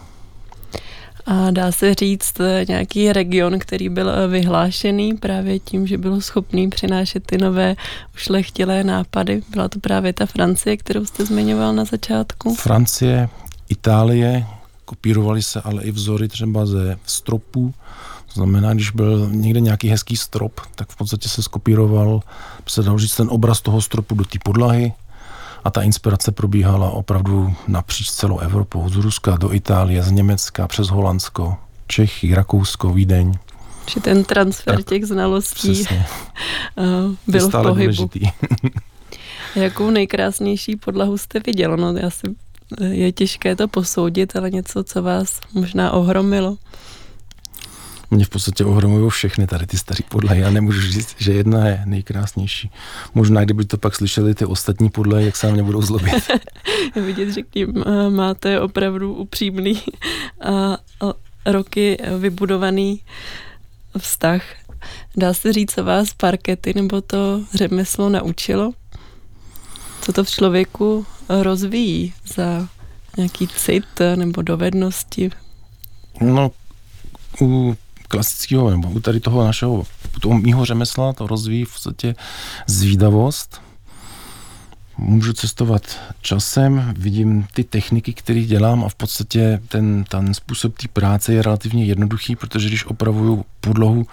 A 1.26 1.50
dá 1.50 1.72
se 1.72 1.94
říct 1.94 2.40
eh, 2.40 2.64
nějaký 2.68 3.12
region, 3.12 3.58
který 3.58 3.88
byl 3.88 4.10
eh, 4.10 4.28
vyhlášený 4.28 5.16
právě 5.16 5.58
tím, 5.58 5.86
že 5.86 5.98
byl 5.98 6.20
schopný 6.20 6.70
přinášet 6.70 7.26
ty 7.26 7.38
nové 7.38 7.76
ušlechtilé 8.14 8.84
nápady. 8.84 9.42
Byla 9.50 9.68
to 9.68 9.80
právě 9.80 10.12
ta 10.12 10.26
Francie, 10.26 10.76
kterou 10.76 11.04
jste 11.04 11.24
zmiňoval 11.24 11.72
na 11.72 11.84
začátku? 11.84 12.54
Francie, 12.54 13.28
Itálie, 13.68 14.46
kopírovaly 14.84 15.42
se 15.42 15.60
ale 15.60 15.82
i 15.82 15.90
vzory 15.90 16.28
třeba 16.28 16.66
ze 16.66 16.98
stropů. 17.06 17.74
To 18.26 18.32
znamená, 18.34 18.74
když 18.74 18.90
byl 18.90 19.28
někde 19.30 19.60
nějaký 19.60 19.88
hezký 19.88 20.16
strop, 20.16 20.60
tak 20.74 20.90
v 20.90 20.96
podstatě 20.96 21.28
se 21.28 21.42
skopíroval, 21.42 22.20
se 22.68 22.82
dal 22.82 22.98
říct, 22.98 23.16
ten 23.16 23.28
obraz 23.30 23.60
toho 23.60 23.80
stropu 23.80 24.14
do 24.14 24.24
té 24.24 24.38
podlahy, 24.44 24.92
a 25.64 25.70
ta 25.70 25.82
inspirace 25.82 26.32
probíhala 26.32 26.90
opravdu 26.90 27.54
napříč 27.68 28.10
celou 28.10 28.38
Evropou, 28.38 28.88
z 28.88 28.96
Ruska 28.96 29.36
do 29.36 29.52
Itálie, 29.52 30.02
z 30.02 30.10
Německa 30.10 30.68
přes 30.68 30.88
Holandsko, 30.88 31.56
Čechy, 31.86 32.34
Rakousko, 32.34 32.92
Vídeň. 32.92 33.32
Že 33.90 34.00
ten 34.00 34.24
transfer 34.24 34.76
tak, 34.76 34.86
těch 34.86 35.06
znalostí 35.06 35.72
přesně. 35.72 36.06
byl 37.26 37.48
v 37.48 37.62
pohybu. 37.62 38.10
Jakou 39.54 39.90
nejkrásnější 39.90 40.76
podlahu 40.76 41.18
jste 41.18 41.40
viděl? 41.46 41.76
No, 41.76 41.92
já 41.92 42.10
si, 42.10 42.26
je 42.80 43.12
těžké 43.12 43.56
to 43.56 43.68
posoudit, 43.68 44.36
ale 44.36 44.50
něco, 44.50 44.84
co 44.84 45.02
vás 45.02 45.40
možná 45.52 45.92
ohromilo. 45.92 46.56
Mě 48.14 48.24
v 48.24 48.28
podstatě 48.28 48.64
ohromují 48.64 49.10
všechny 49.10 49.46
tady 49.46 49.66
ty 49.66 49.78
staré 49.78 50.00
podlahy. 50.08 50.40
Já 50.40 50.50
nemůžu 50.50 50.80
říct, 50.80 51.14
že 51.18 51.32
jedna 51.32 51.66
je 51.66 51.82
nejkrásnější. 51.84 52.70
Možná, 53.14 53.44
kdyby 53.44 53.64
to 53.64 53.78
pak 53.78 53.94
slyšeli 53.94 54.34
ty 54.34 54.44
ostatní 54.44 54.90
podlahy, 54.90 55.24
jak 55.24 55.36
se 55.36 55.46
na 55.46 55.52
mě 55.52 55.62
budou 55.62 55.82
zlobit. 55.82 56.14
Vidět, 57.06 57.30
že 57.30 57.42
k 57.42 57.54
ním 57.54 57.84
eh, 57.86 58.10
máte 58.10 58.60
opravdu 58.60 59.14
upřímný 59.14 59.82
a, 60.40 60.52
a 61.00 61.14
roky 61.46 61.98
vybudovaný 62.18 63.00
vztah. 63.98 64.42
Dá 65.16 65.34
se 65.34 65.52
říct, 65.52 65.74
co 65.74 65.84
vás 65.84 66.14
parkety 66.14 66.72
nebo 66.74 67.00
to 67.00 67.40
řemeslo 67.54 68.08
naučilo? 68.08 68.72
Co 70.00 70.12
to 70.12 70.24
v 70.24 70.30
člověku 70.30 71.06
rozvíjí 71.28 72.14
za 72.34 72.68
nějaký 73.16 73.48
cit 73.48 73.86
nebo 74.16 74.42
dovednosti? 74.42 75.30
No, 76.20 76.50
u 77.40 77.76
klasického, 78.08 78.70
nebo 78.70 78.90
u 78.90 79.00
tady 79.00 79.20
toho 79.20 79.44
našeho, 79.44 79.86
toho 80.20 80.38
mýho 80.38 80.64
řemesla 80.64 81.12
to 81.12 81.26
rozvíjí 81.26 81.64
v 81.64 81.72
podstatě 81.72 82.14
zvídavost. 82.66 83.62
Můžu 84.98 85.32
cestovat 85.32 85.82
časem, 86.20 86.94
vidím 86.98 87.46
ty 87.54 87.64
techniky, 87.64 88.12
které 88.12 88.40
dělám 88.40 88.84
a 88.84 88.88
v 88.88 88.94
podstatě 88.94 89.60
ten, 89.68 90.04
ten 90.04 90.34
způsob 90.34 90.78
té 90.78 90.88
práce 90.88 91.34
je 91.34 91.42
relativně 91.42 91.84
jednoduchý, 91.84 92.36
protože 92.36 92.68
když 92.68 92.84
opravuju 92.84 93.44
podlohu, 93.60 94.06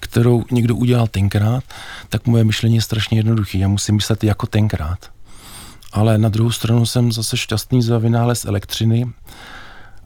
kterou 0.00 0.44
někdo 0.50 0.76
udělal 0.76 1.06
tenkrát, 1.06 1.64
tak 2.08 2.26
moje 2.26 2.44
myšlení 2.44 2.74
je 2.74 2.82
strašně 2.82 3.18
jednoduché. 3.18 3.58
Já 3.58 3.68
musím 3.68 3.94
myslet 3.94 4.24
jako 4.24 4.46
tenkrát. 4.46 5.10
Ale 5.92 6.18
na 6.18 6.28
druhou 6.28 6.50
stranu 6.50 6.86
jsem 6.86 7.12
zase 7.12 7.36
šťastný 7.36 7.82
za 7.82 7.98
vynález 7.98 8.44
elektřiny 8.44 9.06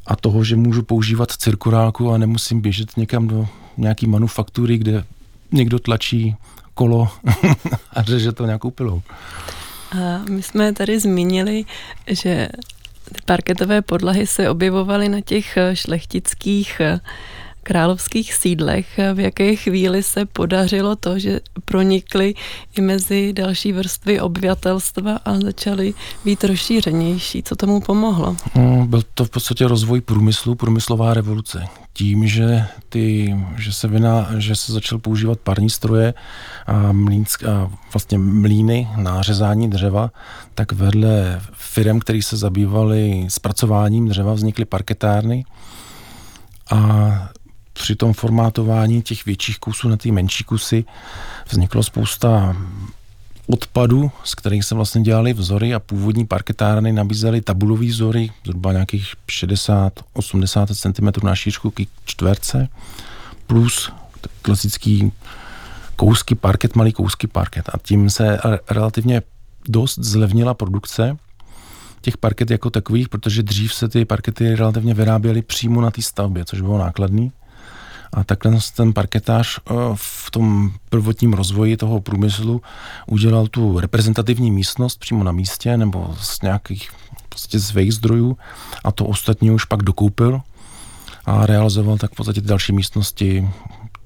a 0.09 0.17
toho, 0.17 0.45
že 0.45 0.57
můžu 0.57 0.83
používat 0.83 1.33
cirkulárku 1.33 2.13
a 2.13 2.19
nemusím 2.19 2.61
běžet 2.61 2.97
někam 2.97 3.29
do 3.29 3.49
nějaký 3.77 4.07
manufaktury, 4.07 4.79
kde 4.79 5.05
někdo 5.53 5.79
tlačí 5.79 6.37
kolo 6.75 7.09
a 7.93 8.03
řeže 8.03 8.33
to 8.33 8.47
nějakou 8.47 8.71
pilou. 8.71 9.03
A 9.93 10.19
my 10.31 10.43
jsme 10.43 10.73
tady 10.73 11.01
zmínili, 11.01 11.65
že 12.07 12.49
ty 13.13 13.21
parketové 13.25 13.83
podlahy 13.83 14.27
se 14.27 14.51
objevovaly 14.51 15.09
na 15.09 15.21
těch 15.21 15.59
šlechtických 15.75 16.81
královských 17.69 18.35
sídlech, 18.35 18.87
v 19.15 19.21
jaké 19.21 19.57
chvíli 19.57 20.03
se 20.03 20.25
podařilo 20.25 20.97
to, 20.97 21.19
že 21.19 21.41
pronikly 21.65 22.35
i 22.79 22.81
mezi 22.81 23.33
další 23.33 23.73
vrstvy 23.73 24.21
obyvatelstva 24.21 25.21
a 25.25 25.41
začaly 25.41 25.95
být 26.25 26.45
rozšířenější. 26.45 27.43
Co 27.43 27.57
tomu 27.57 27.81
pomohlo? 27.81 28.37
No, 28.55 28.87
byl 28.87 29.03
to 29.15 29.25
v 29.25 29.31
podstatě 29.31 29.69
rozvoj 29.69 30.01
průmyslu, 30.01 30.55
průmyslová 30.55 31.15
revoluce. 31.15 31.65
Tím, 31.93 32.27
že, 32.27 32.65
ty, 32.89 33.37
že, 33.59 33.73
se, 33.73 33.89
vina, 33.89 34.29
že 34.39 34.57
se 34.57 34.73
začal 34.73 34.99
používat 34.99 35.39
parní 35.39 35.71
stroje 35.71 36.15
a, 36.67 36.93
mlínsk, 36.93 37.45
a 37.45 37.71
vlastně 37.93 38.19
mlíny 38.19 38.89
na 38.97 39.23
řezání 39.23 39.71
dřeva, 39.71 40.11
tak 40.55 40.73
vedle 40.73 41.41
firm, 41.53 42.01
které 42.01 42.23
se 42.23 42.37
zabývaly 42.37 43.27
zpracováním 43.29 44.09
dřeva, 44.09 44.33
vznikly 44.35 44.65
parketárny 44.65 45.45
a 46.71 46.79
při 47.79 47.97
tom 47.97 48.13
formátování 48.13 49.03
těch 49.03 49.27
větších 49.27 49.59
kusů 49.59 49.89
na 49.89 49.97
ty 49.97 50.11
menší 50.11 50.45
kusy 50.45 50.85
vzniklo 51.51 51.83
spousta 51.83 52.57
odpadů, 53.47 54.11
z 54.25 54.35
kterých 54.35 54.65
se 54.65 54.75
vlastně 54.75 55.03
dělali 55.03 55.33
vzory 55.33 55.75
a 55.75 55.81
původní 55.81 56.27
parketárny 56.27 56.93
nabízely 56.93 57.41
tabulové 57.41 57.87
vzory, 57.87 58.31
zhruba 58.47 58.73
nějakých 58.73 59.15
60-80 59.29 60.93
cm 60.93 61.27
na 61.27 61.35
šířku 61.35 61.71
k 61.71 61.81
čtverce, 62.05 62.69
plus 63.47 63.93
klasický 64.43 65.13
kousky 65.97 66.35
parket, 66.35 66.77
malý 66.77 66.93
kousky 66.93 67.27
parket. 67.27 67.69
A 67.69 67.79
tím 67.83 68.11
se 68.11 68.39
relativně 68.71 69.23
dost 69.69 69.99
zlevnila 69.99 70.55
produkce 70.55 71.17
těch 72.01 72.17
parket 72.17 72.51
jako 72.51 72.71
takových, 72.71 73.09
protože 73.09 73.43
dřív 73.43 73.75
se 73.75 73.89
ty 73.89 74.05
parkety 74.05 74.55
relativně 74.55 74.95
vyráběly 74.95 75.43
přímo 75.43 75.81
na 75.81 75.91
té 75.91 76.03
stavbě, 76.03 76.45
což 76.45 76.61
bylo 76.61 76.79
nákladný. 76.79 77.33
A 78.13 78.25
takhle 78.25 78.59
ten 78.77 78.93
parketář 78.93 79.59
eh, 79.59 79.73
v 79.95 80.31
tom 80.31 80.73
prvotním 80.89 81.33
rozvoji 81.33 81.77
toho 81.77 82.01
průmyslu 82.01 82.63
udělal 83.07 83.47
tu 83.47 83.81
reprezentativní 83.81 84.51
místnost 84.51 85.01
přímo 85.01 85.25
na 85.25 85.33
místě 85.33 85.77
nebo 85.77 86.17
z 86.21 86.43
nějakých 86.43 86.91
prostě 87.29 87.61
svých 87.61 87.95
zdrojů 87.95 88.37
a 88.85 88.93
to 88.93 89.07
ostatní 89.07 89.51
už 89.51 89.65
pak 89.65 89.83
dokoupil 89.83 90.41
a 91.27 91.47
realizoval 91.47 91.99
tak 91.99 92.13
v 92.13 92.15
podstatě 92.15 92.41
další 92.41 92.73
místnosti 92.73 93.49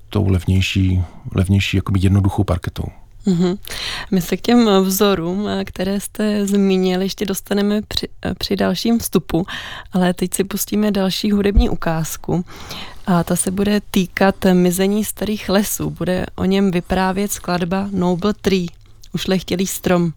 tou 0.08 0.28
levnější, 0.28 1.02
levnější 1.34 1.76
jakoby 1.76 2.00
jednoduchou 2.02 2.44
parketou. 2.44 2.84
Mm-hmm. 3.26 3.58
My 4.10 4.20
se 4.20 4.36
k 4.36 4.40
těm 4.40 4.68
vzorům, 4.84 5.48
které 5.64 6.00
jste 6.00 6.46
zmínili, 6.46 7.04
ještě 7.04 7.26
dostaneme 7.26 7.80
při, 7.88 8.08
při 8.38 8.56
dalším 8.56 8.98
vstupu, 8.98 9.46
ale 9.92 10.14
teď 10.14 10.34
si 10.34 10.44
pustíme 10.44 10.90
další 10.90 11.30
hudební 11.30 11.68
ukázku 11.68 12.44
a 13.06 13.24
ta 13.24 13.36
se 13.36 13.50
bude 13.50 13.80
týkat 13.90 14.34
mizení 14.52 15.04
starých 15.04 15.48
lesů. 15.48 15.90
Bude 15.90 16.26
o 16.34 16.44
něm 16.44 16.70
vyprávět 16.70 17.32
skladba 17.32 17.88
Noble 17.90 18.34
Tree, 18.34 18.66
ušlechtilý 19.12 19.66
strom. 19.66 20.12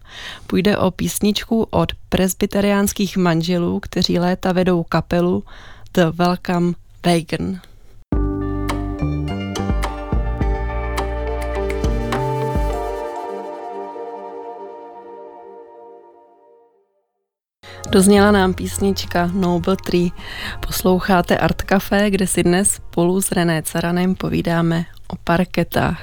Půjde 0.48 0.78
o 0.78 0.92
písničku 0.92 1.68
od 1.70 1.92
presbyteriánských 2.10 3.18
manželů, 3.18 3.80
kteří 3.80 4.20
léta 4.20 4.52
vedou 4.52 4.84
kapelu 4.84 5.44
The 5.94 6.06
Welcome 6.14 6.74
Wagon. 7.06 7.60
Dozněla 17.90 18.32
nám 18.32 18.54
písnička 18.54 19.30
Noble 19.34 19.76
Tree. 19.86 20.10
Posloucháte 20.68 21.38
Art 21.38 21.62
Café, 21.62 22.12
kde 22.12 22.28
si 22.28 22.44
dnes 22.44 22.72
spolu 22.72 23.22
s 23.22 23.32
René 23.32 23.64
Caranem 23.64 24.16
povídáme 24.16 24.86
o 25.08 25.16
parketách. 25.24 26.02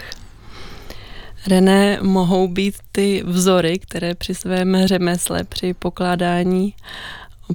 René, 1.47 1.99
mohou 2.03 2.49
být 2.49 2.75
ty 2.93 3.23
vzory, 3.27 3.79
které 3.79 4.15
při 4.15 4.35
svém 4.35 4.77
řemesle, 4.87 5.45
při 5.45 5.75
pokládání 5.75 6.75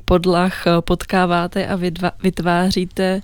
podlah 0.06 0.54
potkáváte 0.80 1.68
a 1.68 1.80
vytváříte 2.24 3.22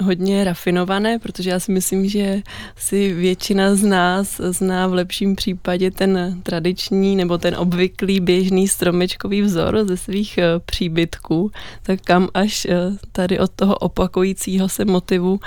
hodně 0.00 0.44
rafinované, 0.44 1.18
protože 1.18 1.50
já 1.50 1.60
si 1.60 1.72
myslím, 1.72 2.08
že 2.08 2.42
si 2.76 3.14
většina 3.14 3.74
z 3.74 3.82
nás 3.82 4.40
zná 4.44 4.86
v 4.86 4.94
lepším 4.94 5.36
případě 5.36 5.90
ten 5.90 6.40
tradiční 6.42 7.16
nebo 7.16 7.38
ten 7.38 7.56
obvyklý 7.56 8.20
běžný 8.20 8.68
stromečkový 8.68 9.42
vzor 9.42 9.84
ze 9.88 9.96
svých 9.96 10.38
eh, 10.38 10.44
příbytků, 10.66 11.50
tak 11.82 12.00
kam 12.04 12.28
až 12.34 12.64
eh, 12.64 12.76
tady 13.12 13.38
od 13.38 13.50
toho 13.50 13.74
opakujícího 13.76 14.68
se 14.68 14.84
motivu 14.84 15.40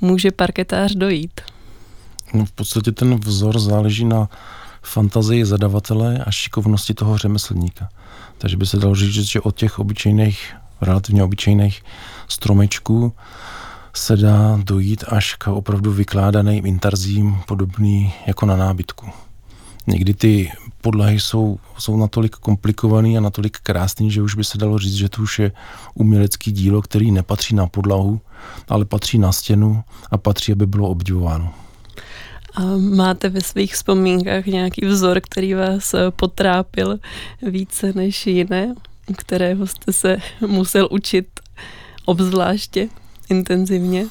může 0.00 0.30
parketář 0.30 0.94
dojít? 0.94 1.40
No 2.34 2.44
v 2.44 2.52
podstatě 2.52 2.92
ten 2.92 3.14
vzor 3.14 3.58
záleží 3.58 4.04
na 4.04 4.28
fantazii 4.82 5.44
zadavatele 5.44 6.18
a 6.18 6.30
šikovnosti 6.30 6.94
toho 6.94 7.18
řemeslníka. 7.18 7.88
Takže 8.38 8.56
by 8.56 8.66
se 8.66 8.76
dalo 8.76 8.94
říct, 8.94 9.28
že 9.28 9.40
od 9.40 9.56
těch 9.56 9.78
obyčejných, 9.78 10.54
relativně 10.80 11.24
obyčejných 11.24 11.82
stromečků 12.28 13.12
se 13.94 14.16
dá 14.16 14.58
dojít 14.64 15.04
až 15.08 15.34
k 15.34 15.46
opravdu 15.46 15.92
vykládaným 15.92 16.66
intarzím 16.66 17.36
podobný 17.46 18.12
jako 18.26 18.46
na 18.46 18.56
nábytku. 18.56 19.06
Někdy 19.86 20.14
ty 20.14 20.52
podlahy 20.80 21.20
jsou, 21.20 21.58
jsou 21.78 21.96
natolik 21.96 22.36
komplikovaný 22.36 23.18
a 23.18 23.20
natolik 23.20 23.58
krásný, 23.62 24.10
že 24.10 24.22
už 24.22 24.34
by 24.34 24.44
se 24.44 24.58
dalo 24.58 24.78
říct, 24.78 24.94
že 24.94 25.08
to 25.08 25.22
už 25.22 25.38
je 25.38 25.52
umělecký 25.94 26.52
dílo, 26.52 26.82
který 26.82 27.10
nepatří 27.10 27.54
na 27.54 27.66
podlahu, 27.66 28.20
ale 28.68 28.84
patří 28.84 29.18
na 29.18 29.32
stěnu 29.32 29.82
a 30.10 30.18
patří, 30.18 30.52
aby 30.52 30.66
bylo 30.66 30.88
obdivováno. 30.88 31.54
A 32.54 32.62
máte 32.76 33.28
ve 33.28 33.40
svých 33.40 33.74
vzpomínkách 33.74 34.46
nějaký 34.46 34.86
vzor, 34.86 35.20
který 35.20 35.54
vás 35.54 35.94
potrápil 36.16 36.98
více 37.42 37.92
než 37.92 38.26
jiné, 38.26 38.74
kterého 39.16 39.66
jste 39.66 39.92
se 39.92 40.16
musel 40.46 40.88
učit 40.90 41.26
obzvláště? 42.04 42.88
Intenzivně? 43.32 44.06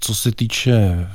Co 0.00 0.14
se 0.14 0.32
týče 0.32 1.06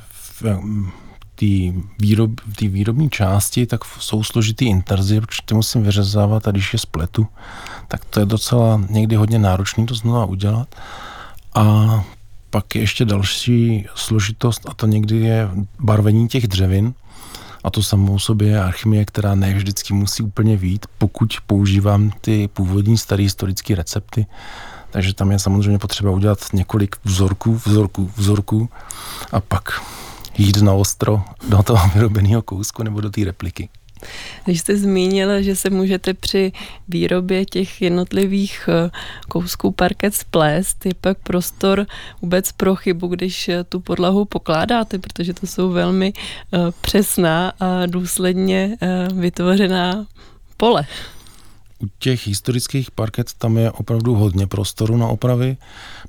té 1.36 1.80
výrob, 2.00 2.32
výrobní 2.62 3.10
části, 3.10 3.66
tak 3.66 3.86
jsou 3.86 4.24
složitý 4.24 4.66
interzi, 4.66 5.22
protože 5.22 5.42
ty 5.46 5.54
musím 5.54 5.84
vyřezávat 5.84 6.48
a 6.48 6.52
když 6.52 6.74
je 6.74 6.80
spletu, 6.80 7.28
tak 7.88 8.06
to 8.06 8.20
je 8.20 8.26
docela 8.26 8.82
někdy 8.90 9.16
hodně 9.16 9.40
náročné 9.40 9.86
to 9.86 9.96
znovu 9.96 10.28
udělat. 10.28 10.76
A 11.56 11.64
pak 12.50 12.76
je 12.76 12.82
ještě 12.82 13.06
další 13.06 13.86
složitost 13.96 14.70
a 14.70 14.74
to 14.74 14.88
někdy 14.88 15.18
je 15.18 15.50
barvení 15.80 16.28
těch 16.28 16.48
dřevin. 16.48 16.94
A 17.64 17.70
to 17.70 17.84
samou 17.84 18.20
sobě 18.20 18.48
je 18.48 18.64
archimie, 18.64 19.06
která 19.06 19.36
ne 19.36 19.54
vždycky 19.54 19.94
musí 19.94 20.24
úplně 20.24 20.58
vít, 20.58 20.86
pokud 20.98 21.34
používám 21.48 22.12
ty 22.22 22.48
původní 22.48 22.98
staré 22.98 23.24
historické 23.24 23.76
recepty, 23.76 24.26
takže 24.90 25.14
tam 25.14 25.32
je 25.32 25.40
samozřejmě 25.40 25.80
potřeba 25.80 26.12
udělat 26.12 26.40
několik 26.54 26.96
vzorků, 27.04 27.62
vzorků, 27.66 28.12
vzorků 28.16 28.70
a 29.32 29.40
pak 29.40 29.82
jít 30.38 30.62
na 30.62 30.74
ostro 30.74 31.24
do 31.50 31.64
toho 31.64 31.88
vyrobeného 31.94 32.42
kousku 32.42 32.84
nebo 32.84 33.02
do 33.02 33.10
té 33.10 33.24
repliky. 33.24 33.70
Když 34.46 34.60
jste 34.60 34.78
zmínil, 34.78 35.42
že 35.42 35.56
se 35.56 35.70
můžete 35.70 36.14
při 36.14 36.52
výrobě 36.88 37.46
těch 37.46 37.82
jednotlivých 37.82 38.70
eh, 38.72 38.92
kousků 39.30 39.72
parket 39.72 40.16
splést, 40.16 40.86
je 40.86 40.94
pak 41.02 41.18
prostor 41.18 41.86
vůbec 42.22 42.52
pro 42.52 42.76
chybu, 42.76 43.08
když 43.08 43.50
eh, 43.50 43.64
tu 43.64 43.80
podlahu 43.80 44.26
pokládáte, 44.26 45.00
protože 45.00 45.34
to 45.34 45.48
jsou 45.48 45.70
velmi 45.70 46.14
eh, 46.14 46.58
přesná 46.82 47.54
a 47.60 47.86
důsledně 47.86 48.78
vytvořená 49.14 50.06
pole 50.58 50.86
u 51.80 51.88
těch 52.00 52.28
historických 52.28 52.92
parket 52.92 53.34
tam 53.34 53.58
je 53.58 53.72
opravdu 53.72 54.16
hodně 54.16 54.48
prostoru 54.48 54.98
na 54.98 55.08
opravy, 55.08 55.58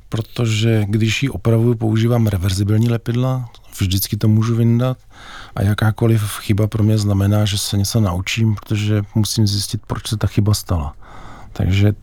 protože 0.09 0.85
když 0.89 1.23
ji 1.23 1.29
opravuju, 1.29 1.75
používám 1.75 2.27
reverzibilní 2.27 2.89
lepidla, 2.89 3.51
vždycky 3.81 4.17
to 4.17 4.29
můžu 4.29 4.57
vyndat 4.57 4.99
a 5.57 5.63
jakákoliv 5.63 6.23
chyba 6.23 6.67
pro 6.67 6.83
mě 6.83 6.99
znamená, 6.99 7.45
že 7.45 7.59
se 7.59 7.79
něco 7.79 8.01
naučím, 8.01 8.55
protože 8.55 9.03
musím 9.15 9.47
zjistit, 9.47 9.81
proč 9.87 10.09
se 10.09 10.17
ta 10.17 10.27
chyba 10.27 10.55
stala. 10.55 10.95
Takže 11.53 11.95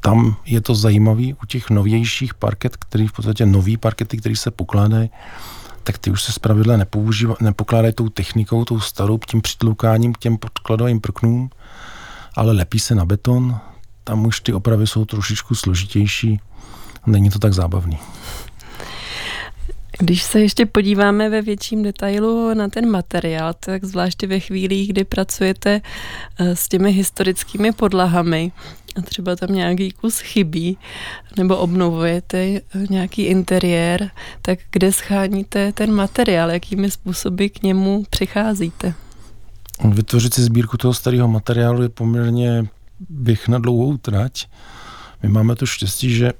tam 0.00 0.36
je 0.46 0.60
to 0.60 0.74
zajímavý 0.74 1.34
u 1.34 1.46
těch 1.46 1.70
novějších 1.70 2.34
parket, 2.34 2.76
který 2.76 3.06
v 3.06 3.12
podstatě 3.12 3.46
nový 3.46 3.76
parkety, 3.76 4.16
které 4.16 4.36
se 4.36 4.50
pokládají, 4.50 5.10
tak 5.82 5.98
ty 5.98 6.10
už 6.10 6.22
se 6.22 6.32
zpravidla 6.32 6.76
nepokládají 7.40 7.94
tou 7.94 8.08
technikou, 8.08 8.64
tou 8.64 8.80
starou, 8.80 9.18
tím 9.18 9.40
přitloukáním 9.40 10.12
k 10.12 10.18
těm 10.18 10.38
podkladovým 10.38 11.00
prknům, 11.00 11.50
ale 12.36 12.52
lepí 12.52 12.78
se 12.78 12.94
na 12.94 13.04
beton, 13.04 13.58
tam 14.04 14.26
už 14.26 14.40
ty 14.40 14.52
opravy 14.52 14.86
jsou 14.86 15.04
trošičku 15.04 15.54
složitější, 15.54 16.40
není 17.06 17.30
to 17.30 17.38
tak 17.38 17.52
zábavný. 17.52 17.98
Když 19.98 20.22
se 20.22 20.40
ještě 20.40 20.66
podíváme 20.66 21.28
ve 21.28 21.42
větším 21.42 21.82
detailu 21.82 22.54
na 22.54 22.68
ten 22.68 22.90
materiál, 22.90 23.54
tak 23.60 23.84
zvláště 23.84 24.26
ve 24.26 24.40
chvílích, 24.40 24.88
kdy 24.88 25.04
pracujete 25.04 25.80
eh, 26.38 26.56
s 26.56 26.68
těmi 26.68 26.92
historickými 26.92 27.72
podlahami 27.72 28.52
a 28.96 29.02
třeba 29.02 29.36
tam 29.36 29.54
nějaký 29.54 29.90
kus 29.90 30.18
chybí, 30.18 30.78
nebo 31.36 31.56
obnovujete 31.56 32.38
eh, 32.38 32.60
nějaký 32.90 33.22
interiér, 33.22 34.10
tak 34.42 34.58
kde 34.70 34.92
scháníte 34.92 35.72
ten 35.72 35.92
materiál, 35.94 36.50
jakými 36.50 36.90
způsoby 36.90 37.46
k 37.46 37.62
němu 37.62 38.04
přicházíte? 38.10 38.94
Vytvořit 39.84 40.34
si 40.34 40.42
sbírku 40.42 40.76
toho 40.76 40.94
starého 40.94 41.28
materiálu 41.28 41.82
je 41.82 41.88
poměrně 41.88 42.66
běh 43.08 43.48
na 43.48 43.58
dlouhou 43.58 43.96
trať. 43.96 44.46
My 45.22 45.28
máme 45.28 45.56
to 45.56 45.66
štěstí, 45.66 46.14
že 46.14 46.32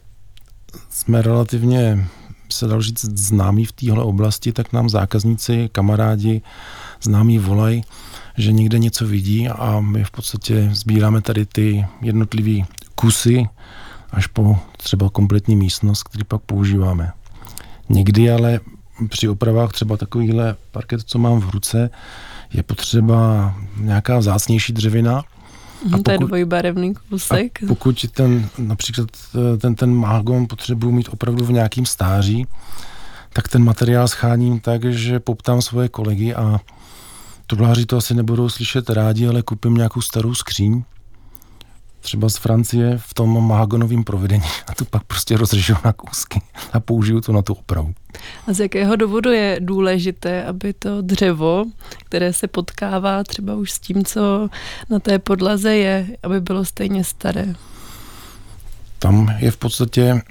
jsme 0.91 1.23
relativně, 1.23 2.09
se 2.53 2.67
dal 2.67 2.83
říct, 2.83 3.05
známí 3.05 3.65
v 3.65 3.73
téhle 3.73 4.05
oblasti, 4.05 4.53
tak 4.53 4.73
nám 4.73 4.89
zákazníci, 4.89 5.69
kamarádi, 5.73 6.43
známí 7.03 7.39
volají, 7.39 7.85
že 8.37 8.53
někde 8.53 8.79
něco 8.79 9.07
vidí 9.07 9.49
a 9.49 9.81
my 9.81 10.05
v 10.05 10.11
podstatě 10.11 10.71
sbíráme 10.73 11.21
tady 11.21 11.47
ty 11.47 11.87
jednotlivé 12.01 12.67
kusy 12.95 13.49
až 14.11 14.27
po 14.27 14.59
třeba 14.77 15.11
kompletní 15.11 15.57
místnost, 15.57 16.03
který 16.03 16.25
pak 16.25 16.43
používáme. 16.43 17.13
Někdy 17.89 18.31
ale 18.31 18.61
při 19.09 19.29
opravách 19.29 19.73
třeba 19.73 19.97
takovýhle 19.97 20.57
parket, 20.71 21.01
co 21.03 21.19
mám 21.19 21.41
v 21.41 21.51
ruce, 21.51 21.91
je 22.53 22.63
potřeba 22.63 23.55
nějaká 23.77 24.19
vzácnější 24.19 24.73
dřevina. 24.73 25.13
Mhm, 25.85 25.95
a 25.95 25.97
pokud, 25.97 26.03
to 26.03 26.11
je 26.11 26.19
dvojbarevný 26.19 26.95
kusek. 27.09 27.63
A 27.63 27.67
pokud 27.67 28.07
ten, 28.11 28.49
například 28.59 29.09
eh, 29.35 29.57
ten, 29.57 29.75
ten 29.75 29.95
mágon 29.95 30.47
potřebuji 30.47 30.93
mít 30.93 31.09
opravdu 31.09 31.45
v 31.45 31.53
nějakým 31.53 31.87
stáří, 31.87 32.47
tak 33.33 33.49
ten 33.49 33.65
materiál 33.65 34.09
scháním 34.09 34.61
tak, 34.61 34.85
že 34.85 35.21
poptám 35.21 35.63
svoje 35.63 35.89
kolegy 35.89 36.35
a 36.35 36.61
tubláři 37.47 37.87
to 37.87 37.97
asi 37.97 38.15
nebudou 38.15 38.49
slyšet 38.49 38.91
rádi, 38.91 39.29
ale 39.29 39.43
koupím 39.43 39.75
nějakou 39.75 40.01
starou 40.01 40.35
skříň, 40.35 40.83
třeba 42.07 42.29
z 42.29 42.37
Francie 42.37 42.99
v 42.99 43.15
tom 43.15 43.47
mahagonovém 43.49 44.05
provedení 44.05 44.45
a 44.67 44.75
to 44.75 44.85
pak 44.85 45.05
prostě 45.05 45.37
rozřežu 45.37 45.75
na 45.85 45.93
kousky 45.93 46.41
a 46.73 46.81
použiju 46.81 47.21
to 47.21 47.33
na 47.33 47.43
tu 47.43 47.53
opravu. 47.53 47.95
A 48.47 48.53
z 48.53 48.61
jakého 48.61 48.97
důvodu 48.97 49.31
je 49.31 49.57
důležité, 49.61 50.45
aby 50.45 50.73
to 50.73 51.03
dřevo, 51.03 51.65
které 52.05 52.33
se 52.33 52.49
potkává 52.49 53.25
třeba 53.25 53.55
už 53.55 53.71
s 53.71 53.79
tím, 53.79 54.05
co 54.05 54.49
na 54.91 54.99
té 54.99 55.19
podlaze 55.19 55.77
je, 55.77 56.07
aby 56.23 56.41
bylo 56.41 56.65
stejně 56.65 57.05
staré? 57.05 57.55
Tam 58.99 59.35
je 59.39 59.51
v 59.51 59.57
podstatě, 59.57 60.23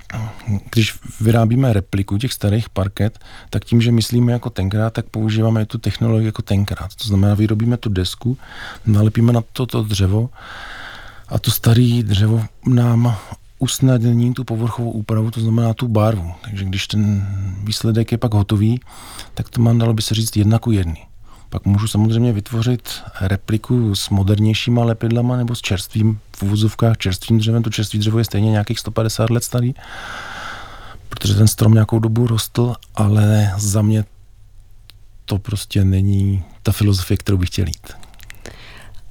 když 0.71 0.99
vyrábíme 1.21 1.73
repliku 1.73 2.17
těch 2.17 2.33
starých 2.33 2.69
parket, 2.69 3.19
tak 3.49 3.65
tím, 3.65 3.81
že 3.81 3.91
myslíme 3.91 4.31
jako 4.31 4.49
tenkrát, 4.49 4.93
tak 4.93 5.05
používáme 5.05 5.65
tu 5.65 5.77
technologii 5.77 6.25
jako 6.25 6.41
tenkrát. 6.41 6.95
To 6.95 7.07
znamená, 7.07 7.33
vyrobíme 7.33 7.77
tu 7.77 7.89
desku, 7.89 8.37
nalepíme 8.85 9.33
na 9.33 9.43
to, 9.53 9.65
to 9.65 9.83
dřevo 9.83 10.29
a 11.29 11.39
to 11.39 11.51
staré 11.51 12.01
dřevo 12.03 12.45
nám 12.67 13.17
usnadní 13.59 14.33
tu 14.33 14.43
povrchovou 14.43 14.91
úpravu, 14.91 15.31
to 15.31 15.41
znamená 15.41 15.73
tu 15.73 15.87
barvu. 15.87 16.31
Takže 16.41 16.65
když 16.65 16.87
ten 16.87 17.27
výsledek 17.63 18.11
je 18.11 18.17
pak 18.17 18.33
hotový, 18.33 18.79
tak 19.33 19.49
to 19.49 19.61
mám, 19.61 19.77
dalo 19.77 19.93
by 19.93 20.01
se 20.01 20.15
říct, 20.15 20.35
jedna 20.35 20.59
ku 20.59 20.71
jedný. 20.71 20.97
Pak 21.49 21.65
můžu 21.65 21.87
samozřejmě 21.87 22.33
vytvořit 22.33 22.89
repliku 23.21 23.95
s 23.95 24.09
modernějšíma 24.09 24.83
lepidlama 24.83 25.37
nebo 25.37 25.55
s 25.55 25.61
čerstvým, 25.61 26.19
v 26.37 26.43
uvozovkách 26.43 26.97
čerstvým 26.97 27.39
dřevem. 27.39 27.63
To 27.63 27.69
čerstvý 27.69 27.99
dřevo 27.99 28.17
je 28.17 28.25
stejně 28.25 28.51
nějakých 28.51 28.79
150 28.79 29.29
let 29.29 29.43
starý, 29.43 29.73
protože 31.09 31.35
ten 31.35 31.47
strom 31.47 31.73
nějakou 31.73 31.99
dobu 31.99 32.27
rostl, 32.27 32.73
ale 32.95 33.53
za 33.57 33.81
mě 33.81 34.05
to 35.25 35.37
prostě 35.37 35.85
není 35.85 36.43
ta 36.63 36.71
filozofie, 36.71 37.17
kterou 37.17 37.37
bych 37.37 37.49
chtěl 37.49 37.67
jít. 37.67 38.04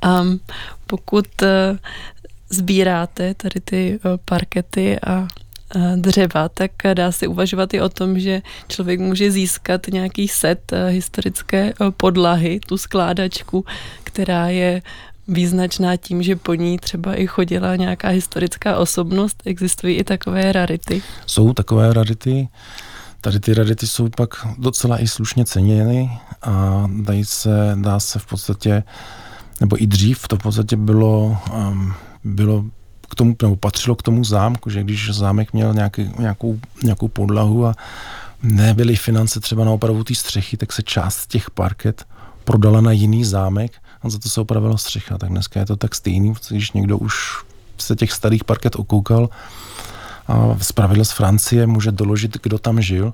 Um, 0.04 0.40
pokud 0.86 1.26
uh, 1.42 1.48
sbíráte 2.50 3.34
tady 3.34 3.60
ty 3.60 4.00
eh, 4.04 4.18
parkety 4.24 5.00
a 5.00 5.28
dřeva, 5.96 6.48
tak 6.48 6.70
dá 6.94 7.12
se 7.12 7.26
uvažovat 7.26 7.74
i 7.74 7.80
o 7.80 7.88
tom, 7.88 8.18
že 8.18 8.42
člověk 8.68 9.00
může 9.00 9.30
získat 9.30 9.86
nějaký 9.86 10.28
set 10.28 10.72
historické 10.88 11.74
podlahy, 11.96 12.60
tu 12.66 12.78
skládačku, 12.78 13.64
která 14.04 14.48
je 14.48 14.82
význačná 15.28 15.96
tím, 15.96 16.22
že 16.22 16.36
po 16.36 16.54
ní 16.54 16.78
třeba 16.78 17.14
i 17.14 17.26
chodila 17.26 17.76
nějaká 17.76 18.08
historická 18.08 18.78
osobnost. 18.78 19.42
Existují 19.44 19.96
i 19.96 20.04
takové 20.04 20.52
rarity? 20.52 21.02
Jsou 21.26 21.52
takové 21.52 21.92
rarity. 21.92 22.48
Tady 23.20 23.40
ty 23.40 23.54
rarity 23.54 23.86
jsou 23.86 24.08
pak 24.08 24.46
docela 24.58 25.02
i 25.02 25.08
slušně 25.08 25.44
ceněny 25.44 26.18
a 26.42 26.86
dají 27.02 27.24
se, 27.24 27.50
dá 27.80 28.00
se 28.00 28.18
v 28.18 28.26
podstatě, 28.26 28.82
nebo 29.60 29.82
i 29.82 29.86
dřív 29.86 30.28
to 30.28 30.36
v 30.36 30.42
podstatě 30.42 30.76
bylo, 30.76 31.38
um, 31.54 31.94
bylo 32.24 32.64
k 33.10 33.14
tomu, 33.14 33.36
nebo 33.42 33.56
patřilo 33.56 33.96
k 33.96 34.02
tomu 34.02 34.24
zámku, 34.24 34.70
že 34.70 34.82
když 34.82 35.10
zámek 35.10 35.52
měl 35.52 35.74
nějaký, 35.74 36.10
nějakou, 36.18 36.60
nějakou 36.82 37.08
podlahu 37.08 37.66
a 37.66 37.74
nebyly 38.42 38.96
finance 38.96 39.40
třeba 39.40 39.64
na 39.64 39.70
opravu 39.70 40.04
té 40.04 40.14
střechy, 40.14 40.56
tak 40.56 40.72
se 40.72 40.82
část 40.82 41.26
těch 41.26 41.50
parket 41.50 42.06
prodala 42.44 42.80
na 42.80 42.92
jiný 42.92 43.24
zámek 43.24 43.72
a 44.02 44.10
za 44.10 44.18
to 44.18 44.28
se 44.28 44.40
opravila 44.40 44.76
střecha. 44.76 45.18
Tak 45.18 45.30
dneska 45.30 45.60
je 45.60 45.66
to 45.66 45.76
tak 45.76 45.94
stejný, 45.94 46.34
když 46.50 46.72
někdo 46.72 46.98
už 46.98 47.14
se 47.78 47.96
těch 47.96 48.12
starých 48.12 48.44
parket 48.44 48.76
okoukal 48.76 49.28
a 50.28 50.56
z 50.60 50.72
pravidla 50.72 51.04
z 51.04 51.10
Francie 51.10 51.66
může 51.66 51.92
doložit, 51.92 52.36
kdo 52.42 52.58
tam 52.58 52.80
žil, 52.82 53.12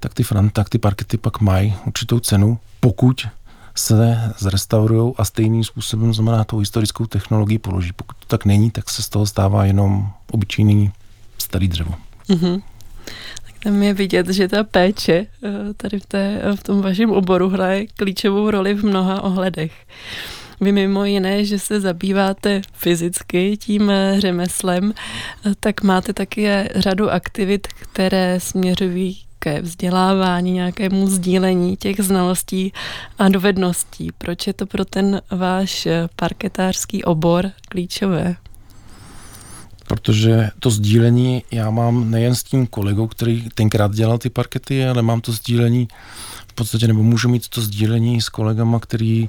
tak 0.00 0.14
ty, 0.14 0.22
fran, 0.22 0.50
tak 0.50 0.68
ty 0.68 0.78
parkety 0.78 1.16
pak 1.16 1.40
mají 1.40 1.74
určitou 1.86 2.20
cenu, 2.20 2.58
pokud 2.80 3.26
se 3.78 4.32
zrestaurují 4.38 5.12
a 5.16 5.24
stejným 5.24 5.64
způsobem 5.64 6.14
znamená 6.14 6.44
tou 6.44 6.58
historickou 6.58 7.06
technologii 7.06 7.58
položí. 7.58 7.92
Pokud 7.92 8.16
to 8.16 8.26
tak 8.26 8.44
není, 8.44 8.70
tak 8.70 8.90
se 8.90 9.02
z 9.02 9.08
toho 9.08 9.26
stává 9.26 9.64
jenom 9.64 10.08
obyčejný 10.32 10.92
starý 11.38 11.68
dřevo. 11.68 11.94
Mm-hmm. 12.28 12.62
Tam 13.62 13.82
je 13.82 13.94
vidět, 13.94 14.28
že 14.28 14.48
ta 14.48 14.64
péče 14.64 15.26
eh, 15.44 15.50
tady 15.76 16.00
v, 16.00 16.06
té, 16.06 16.42
v 16.56 16.62
tom 16.62 16.82
vašem 16.82 17.10
oboru 17.10 17.48
hraje 17.48 17.86
klíčovou 17.86 18.50
roli 18.50 18.74
v 18.74 18.84
mnoha 18.84 19.22
ohledech. 19.22 19.72
Vy 20.60 20.72
mimo 20.72 21.04
jiné, 21.04 21.44
že 21.44 21.58
se 21.58 21.80
zabýváte 21.80 22.62
fyzicky 22.72 23.56
tím 23.56 23.90
eh, 23.90 24.20
řemeslem, 24.20 24.94
eh, 25.46 25.52
tak 25.60 25.82
máte 25.82 26.12
taky 26.12 26.48
řadu 26.74 27.10
aktivit, 27.10 27.66
které 27.66 28.40
směřují 28.40 29.25
ke 29.38 29.62
vzdělávání, 29.62 30.52
nějakému 30.52 31.06
sdílení 31.06 31.76
těch 31.76 32.00
znalostí 32.00 32.72
a 33.18 33.28
dovedností. 33.28 34.10
Proč 34.18 34.46
je 34.46 34.52
to 34.52 34.66
pro 34.66 34.84
ten 34.84 35.22
váš 35.30 35.88
parketářský 36.16 37.04
obor 37.04 37.50
klíčové? 37.68 38.36
protože 39.86 40.50
to 40.60 40.70
sdílení 40.70 41.42
já 41.50 41.70
mám 41.70 42.10
nejen 42.10 42.34
s 42.34 42.42
tím 42.42 42.66
kolegou, 42.66 43.06
který 43.06 43.48
tenkrát 43.54 43.92
dělal 43.94 44.18
ty 44.18 44.30
parkety, 44.30 44.86
ale 44.86 45.02
mám 45.02 45.20
to 45.20 45.32
sdílení 45.32 45.88
v 46.48 46.52
podstatě, 46.52 46.88
nebo 46.88 47.02
můžu 47.02 47.28
mít 47.28 47.48
to 47.48 47.60
sdílení 47.60 48.20
s 48.20 48.28
kolegama, 48.28 48.80
který 48.80 49.28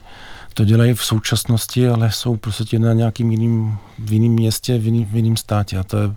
to 0.53 0.65
dělají 0.65 0.93
v 0.93 1.03
současnosti, 1.03 1.87
ale 1.87 2.11
jsou 2.11 2.37
prostě 2.37 2.79
na 2.79 2.93
nějakým 2.93 3.31
jiným, 3.31 3.77
v 3.99 4.13
jiném 4.13 4.31
městě, 4.31 4.77
v 4.77 4.85
jiném, 4.85 5.05
v 5.05 5.15
jiném 5.15 5.37
státě 5.37 5.77
a 5.77 5.83
to 5.83 5.97
je 5.97 6.15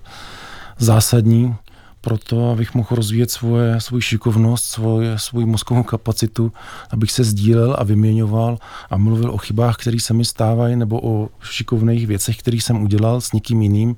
zásadní 0.78 1.54
pro 2.00 2.18
to, 2.18 2.50
abych 2.50 2.74
mohl 2.74 2.88
rozvíjet 2.90 3.30
svoje, 3.30 3.80
svou 3.80 4.00
šikovnost, 4.00 4.64
svoje, 4.64 5.18
svou 5.18 5.46
mozkovou 5.46 5.82
kapacitu, 5.82 6.52
abych 6.90 7.12
se 7.12 7.24
sdílel 7.24 7.76
a 7.78 7.84
vyměňoval 7.84 8.58
a 8.90 8.96
mluvil 8.96 9.30
o 9.30 9.38
chybách, 9.38 9.76
které 9.76 10.00
se 10.00 10.14
mi 10.14 10.24
stávají, 10.24 10.76
nebo 10.76 11.00
o 11.02 11.28
šikovných 11.42 12.06
věcech, 12.06 12.36
které 12.36 12.56
jsem 12.56 12.82
udělal 12.82 13.20
s 13.20 13.32
někým 13.32 13.62
jiným 13.62 13.96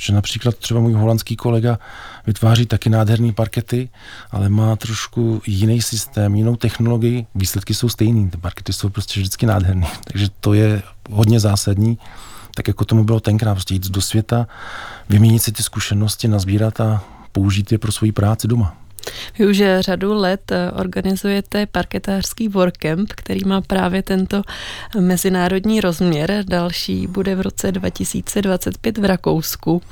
Protože 0.00 0.12
například 0.12 0.56
třeba 0.56 0.80
můj 0.80 0.92
holandský 0.92 1.36
kolega 1.36 1.78
vytváří 2.26 2.66
taky 2.66 2.90
nádherné 2.90 3.32
parkety, 3.32 3.88
ale 4.30 4.48
má 4.48 4.76
trošku 4.76 5.42
jiný 5.46 5.82
systém, 5.82 6.34
jinou 6.34 6.56
technologii. 6.56 7.26
Výsledky 7.34 7.74
jsou 7.74 7.88
stejný, 7.88 8.30
ty 8.30 8.36
parkety 8.36 8.72
jsou 8.72 8.88
prostě 8.88 9.20
vždycky 9.20 9.46
nádherné. 9.46 9.86
Takže 10.12 10.28
to 10.40 10.54
je 10.54 10.82
hodně 11.10 11.40
zásadní, 11.40 11.98
tak 12.54 12.68
jako 12.68 12.84
tomu 12.84 13.04
bylo 13.04 13.20
tenkrát, 13.20 13.54
prostě 13.54 13.74
jít 13.74 13.88
do 13.88 14.00
světa, 14.00 14.46
vyměnit 15.08 15.42
si 15.42 15.52
ty 15.52 15.62
zkušenosti, 15.62 16.28
nazbírat 16.28 16.80
a 16.80 17.02
použít 17.32 17.72
je 17.72 17.78
pro 17.78 17.92
svoji 17.92 18.12
práci 18.12 18.48
doma. 18.48 18.76
Vy 19.38 19.46
už 19.46 19.62
řadu 19.80 20.14
let 20.14 20.52
eh, 20.52 20.70
organizujete 20.70 21.66
parketářský 21.66 22.48
workcamp, 22.48 23.12
který 23.16 23.40
má 23.44 23.60
právě 23.60 24.02
tento 24.02 24.42
mezinárodní 25.00 25.80
rozměr. 25.80 26.44
Další 26.48 27.06
bude 27.06 27.34
v 27.34 27.40
roce 27.40 27.72
2025 27.72 28.98
v 28.98 29.04
Rakousku. 29.04 29.82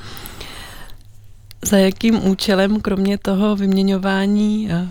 Za 1.64 1.76
jakým 1.76 2.26
účelem, 2.26 2.80
kromě 2.80 3.18
toho 3.18 3.56
vyměňování 3.56 4.68
eh, 4.70 4.88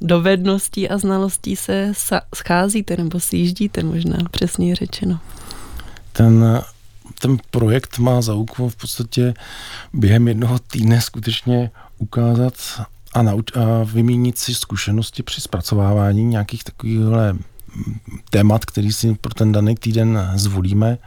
dovedností 0.00 0.88
a 0.88 0.98
znalostí 0.98 1.56
se 1.56 1.92
scházíte 2.34 2.96
nebo 2.96 3.20
sjíždíte 3.20 3.82
možná, 3.82 4.18
přesně 4.30 4.74
řečeno? 4.74 5.20
Ten 6.12 6.62
ten 7.18 7.36
projekt 7.50 7.98
má 7.98 8.22
za 8.22 8.34
úkol 8.34 8.68
v 8.68 8.76
podstatě 8.76 9.34
během 9.92 10.28
jednoho 10.28 10.58
týdne 10.58 11.00
skutečně 11.00 11.70
ukázat 11.98 12.54
a, 13.14 13.22
nauč- 13.22 13.60
a 13.60 13.84
vymínit 13.84 14.38
si 14.38 14.54
zkušenosti 14.54 15.22
při 15.22 15.40
zpracovávání 15.40 16.24
nějakých 16.24 16.64
takovýchhle 16.64 17.34
témat, 18.30 18.64
který 18.64 18.92
si 18.92 19.14
pro 19.14 19.34
ten 19.34 19.52
daný 19.52 19.74
týden 19.74 20.30
zvolíme, 20.34 20.98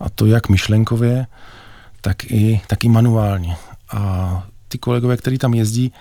a 0.00 0.10
to 0.10 0.26
jak 0.26 0.48
myšlenkově, 0.48 1.26
tak 2.00 2.24
i, 2.24 2.60
tak 2.66 2.84
i 2.84 2.88
manuálně. 2.88 3.56
A 3.92 4.46
ty 4.68 4.78
kolegové, 4.78 5.16
kteří 5.16 5.38
tam 5.38 5.54
jezdí, 5.54 5.92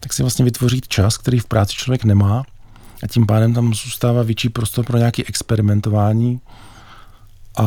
tak 0.00 0.12
si 0.12 0.22
vlastně 0.22 0.44
vytvoří 0.44 0.80
čas, 0.88 1.18
který 1.18 1.38
v 1.38 1.46
práci 1.46 1.74
člověk 1.74 2.04
nemá 2.04 2.42
a 3.02 3.06
tím 3.06 3.26
pádem 3.26 3.54
tam 3.54 3.74
zůstává 3.74 4.22
větší 4.22 4.48
prostor 4.48 4.84
pro 4.84 4.98
nějaké 4.98 5.22
experimentování 5.26 6.40
a 7.58 7.64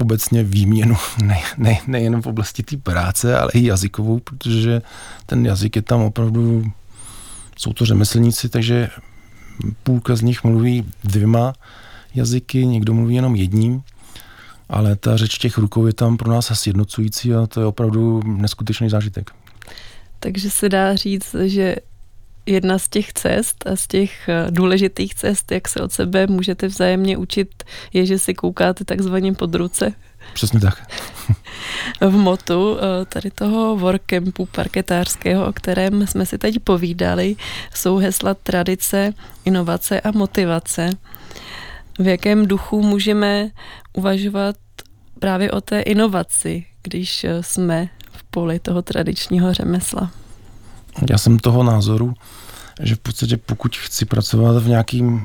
obecně 0.00 0.42
výměnu 0.42 0.96
ne, 1.24 1.42
ne, 1.58 1.78
nejen 1.86 2.22
v 2.22 2.26
oblasti 2.26 2.62
té 2.62 2.76
práce, 2.76 3.38
ale 3.38 3.50
i 3.54 3.64
jazykovou, 3.66 4.18
protože 4.18 4.82
ten 5.26 5.46
jazyk 5.46 5.76
je 5.76 5.82
tam 5.82 6.00
opravdu, 6.00 6.64
jsou 7.58 7.72
to 7.72 7.86
řemeslníci, 7.86 8.48
takže 8.48 8.88
půlka 9.82 10.16
z 10.16 10.22
nich 10.22 10.44
mluví 10.44 10.84
dvěma 11.04 11.52
jazyky, 12.14 12.66
někdo 12.66 12.94
mluví 12.94 13.14
jenom 13.14 13.34
jedním, 13.36 13.82
ale 14.68 14.96
ta 14.96 15.16
řeč 15.16 15.38
těch 15.38 15.58
rukou 15.58 15.86
je 15.86 15.92
tam 15.92 16.16
pro 16.16 16.30
nás 16.30 16.50
asi 16.50 16.68
jednocující 16.68 17.34
a 17.34 17.46
to 17.46 17.60
je 17.60 17.66
opravdu 17.66 18.22
neskutečný 18.22 18.90
zážitek. 18.90 19.30
Takže 20.20 20.50
se 20.50 20.68
dá 20.68 20.96
říct, 20.96 21.36
že 21.44 21.76
jedna 22.46 22.78
z 22.78 22.88
těch 22.88 23.12
cest 23.12 23.66
a 23.66 23.76
z 23.76 23.86
těch 23.86 24.28
eh, 24.28 24.46
důležitých 24.50 25.14
cest, 25.14 25.52
jak 25.52 25.68
se 25.68 25.80
od 25.80 25.92
sebe 25.92 26.26
můžete 26.26 26.66
vzájemně 26.66 27.16
učit, 27.16 27.64
je, 27.92 28.06
že 28.06 28.18
si 28.18 28.34
koukáte 28.34 28.84
takzvaně 28.84 29.32
pod 29.32 29.54
ruce. 29.54 29.92
Přesně 30.34 30.60
tak. 30.60 30.90
v 32.00 32.16
motu 32.16 32.78
eh, 32.78 33.04
tady 33.04 33.30
toho 33.30 33.76
workcampu 33.76 34.46
parketářského, 34.46 35.46
o 35.46 35.52
kterém 35.52 36.06
jsme 36.06 36.26
si 36.26 36.38
teď 36.38 36.58
povídali, 36.58 37.36
jsou 37.74 37.96
hesla 37.96 38.34
tradice, 38.34 39.12
inovace 39.44 40.00
a 40.00 40.10
motivace. 40.10 40.90
V 41.98 42.06
jakém 42.06 42.46
duchu 42.46 42.82
můžeme 42.82 43.50
uvažovat 43.92 44.56
právě 45.18 45.50
o 45.50 45.60
té 45.60 45.80
inovaci, 45.80 46.66
když 46.82 47.24
eh, 47.24 47.42
jsme 47.42 47.88
v 48.12 48.22
poli 48.24 48.58
toho 48.58 48.82
tradičního 48.82 49.54
řemesla? 49.54 50.10
Já 51.10 51.18
jsem 51.18 51.38
toho 51.38 51.62
názoru, 51.62 52.14
že 52.80 52.94
v 52.94 52.98
podstatě 52.98 53.36
pokud 53.36 53.76
chci 53.76 54.04
pracovat 54.04 54.62
v, 54.62 54.68
nějakým, 54.68 55.24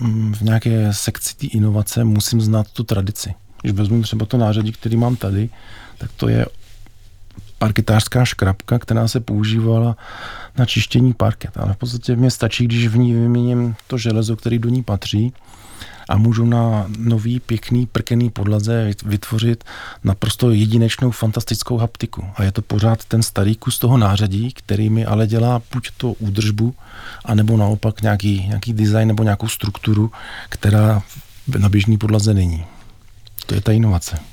mm, 0.00 0.34
v 0.34 0.40
nějaké 0.40 0.92
sekci 0.92 1.36
té 1.36 1.46
inovace, 1.46 2.04
musím 2.04 2.40
znát 2.40 2.66
tu 2.72 2.84
tradici. 2.84 3.34
Když 3.62 3.72
vezmu 3.72 4.02
třeba 4.02 4.26
to 4.26 4.36
nářadí, 4.36 4.72
který 4.72 4.96
mám 4.96 5.16
tady, 5.16 5.50
tak 5.98 6.10
to 6.16 6.28
je 6.28 6.46
parketářská 7.58 8.24
škrabka, 8.24 8.78
která 8.78 9.08
se 9.08 9.20
používala 9.20 9.96
na 10.58 10.66
čištění 10.66 11.12
parket. 11.12 11.56
Ale 11.56 11.74
v 11.74 11.76
podstatě 11.76 12.16
mě 12.16 12.30
stačí, 12.30 12.64
když 12.64 12.86
v 12.86 12.98
ní 12.98 13.14
vyměním 13.14 13.74
to 13.86 13.98
železo, 13.98 14.36
který 14.36 14.58
do 14.58 14.68
ní 14.68 14.82
patří 14.82 15.32
a 16.12 16.16
můžu 16.16 16.44
na 16.44 16.86
nový, 16.98 17.40
pěkný, 17.40 17.86
prkený 17.86 18.30
podlaze 18.30 18.90
vytvořit 19.04 19.64
naprosto 20.04 20.50
jedinečnou, 20.50 21.10
fantastickou 21.10 21.76
haptiku. 21.76 22.24
A 22.34 22.42
je 22.42 22.52
to 22.52 22.62
pořád 22.62 23.04
ten 23.04 23.22
starý 23.22 23.54
kus 23.56 23.78
toho 23.78 23.98
nářadí, 23.98 24.52
který 24.52 24.90
mi 24.90 25.06
ale 25.06 25.26
dělá 25.26 25.62
buď 25.72 25.90
to 25.96 26.12
údržbu, 26.12 26.74
anebo 27.24 27.56
naopak 27.56 28.02
nějaký, 28.02 28.46
nějaký 28.46 28.72
design 28.72 29.08
nebo 29.08 29.22
nějakou 29.22 29.48
strukturu, 29.48 30.12
která 30.48 31.02
na 31.58 31.68
běžný 31.68 31.98
podlaze 31.98 32.34
není. 32.34 32.64
To 33.46 33.54
je 33.54 33.60
ta 33.60 33.72
inovace. 33.72 34.31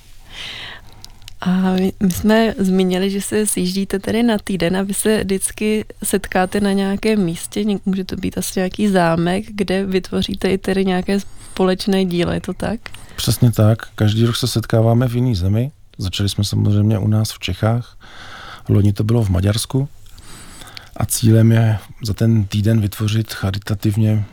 A 1.41 1.71
my, 1.71 1.93
jsme 2.10 2.56
zmínili, 2.58 3.10
že 3.10 3.21
se 3.21 3.45
sjíždíte 3.45 3.99
tedy 3.99 4.23
na 4.23 4.38
týden 4.43 4.78
a 4.78 4.82
vy 4.82 4.93
se 4.93 5.23
vždycky 5.23 5.86
setkáte 6.04 6.60
na 6.60 6.71
nějakém 6.71 7.23
místě, 7.23 7.65
může 7.86 8.04
to 8.04 8.15
být 8.15 8.38
asi 8.38 8.60
nějaký 8.60 8.88
zámek, 8.88 9.45
kde 9.49 9.86
vytvoříte 9.86 10.49
i 10.49 10.58
tedy 10.58 10.86
nějaké 10.86 11.19
společné 11.19 12.06
dílo, 12.06 12.32
je 12.32 12.41
to 12.41 12.54
tak? 12.54 12.80
Přesně 13.15 13.52
tak. 13.52 13.78
Každý 13.95 14.25
rok 14.25 14.36
se 14.36 14.47
setkáváme 14.47 15.08
v 15.08 15.15
jiný 15.15 15.36
zemi. 15.36 15.71
Začali 15.97 16.30
jsme 16.30 16.43
samozřejmě 16.43 16.99
u 16.99 17.08
nás 17.08 17.32
v 17.32 17.39
Čechách. 17.39 17.97
Loni 18.69 18.93
to 18.93 19.04
bylo 19.04 19.23
v 19.23 19.30
Maďarsku. 19.30 19.89
A 20.97 21.06
cílem 21.06 21.52
je 21.52 21.78
za 22.04 22.13
ten 22.13 22.45
týden 22.45 22.82
vytvořit 22.82 23.34
charitativně 23.34 24.25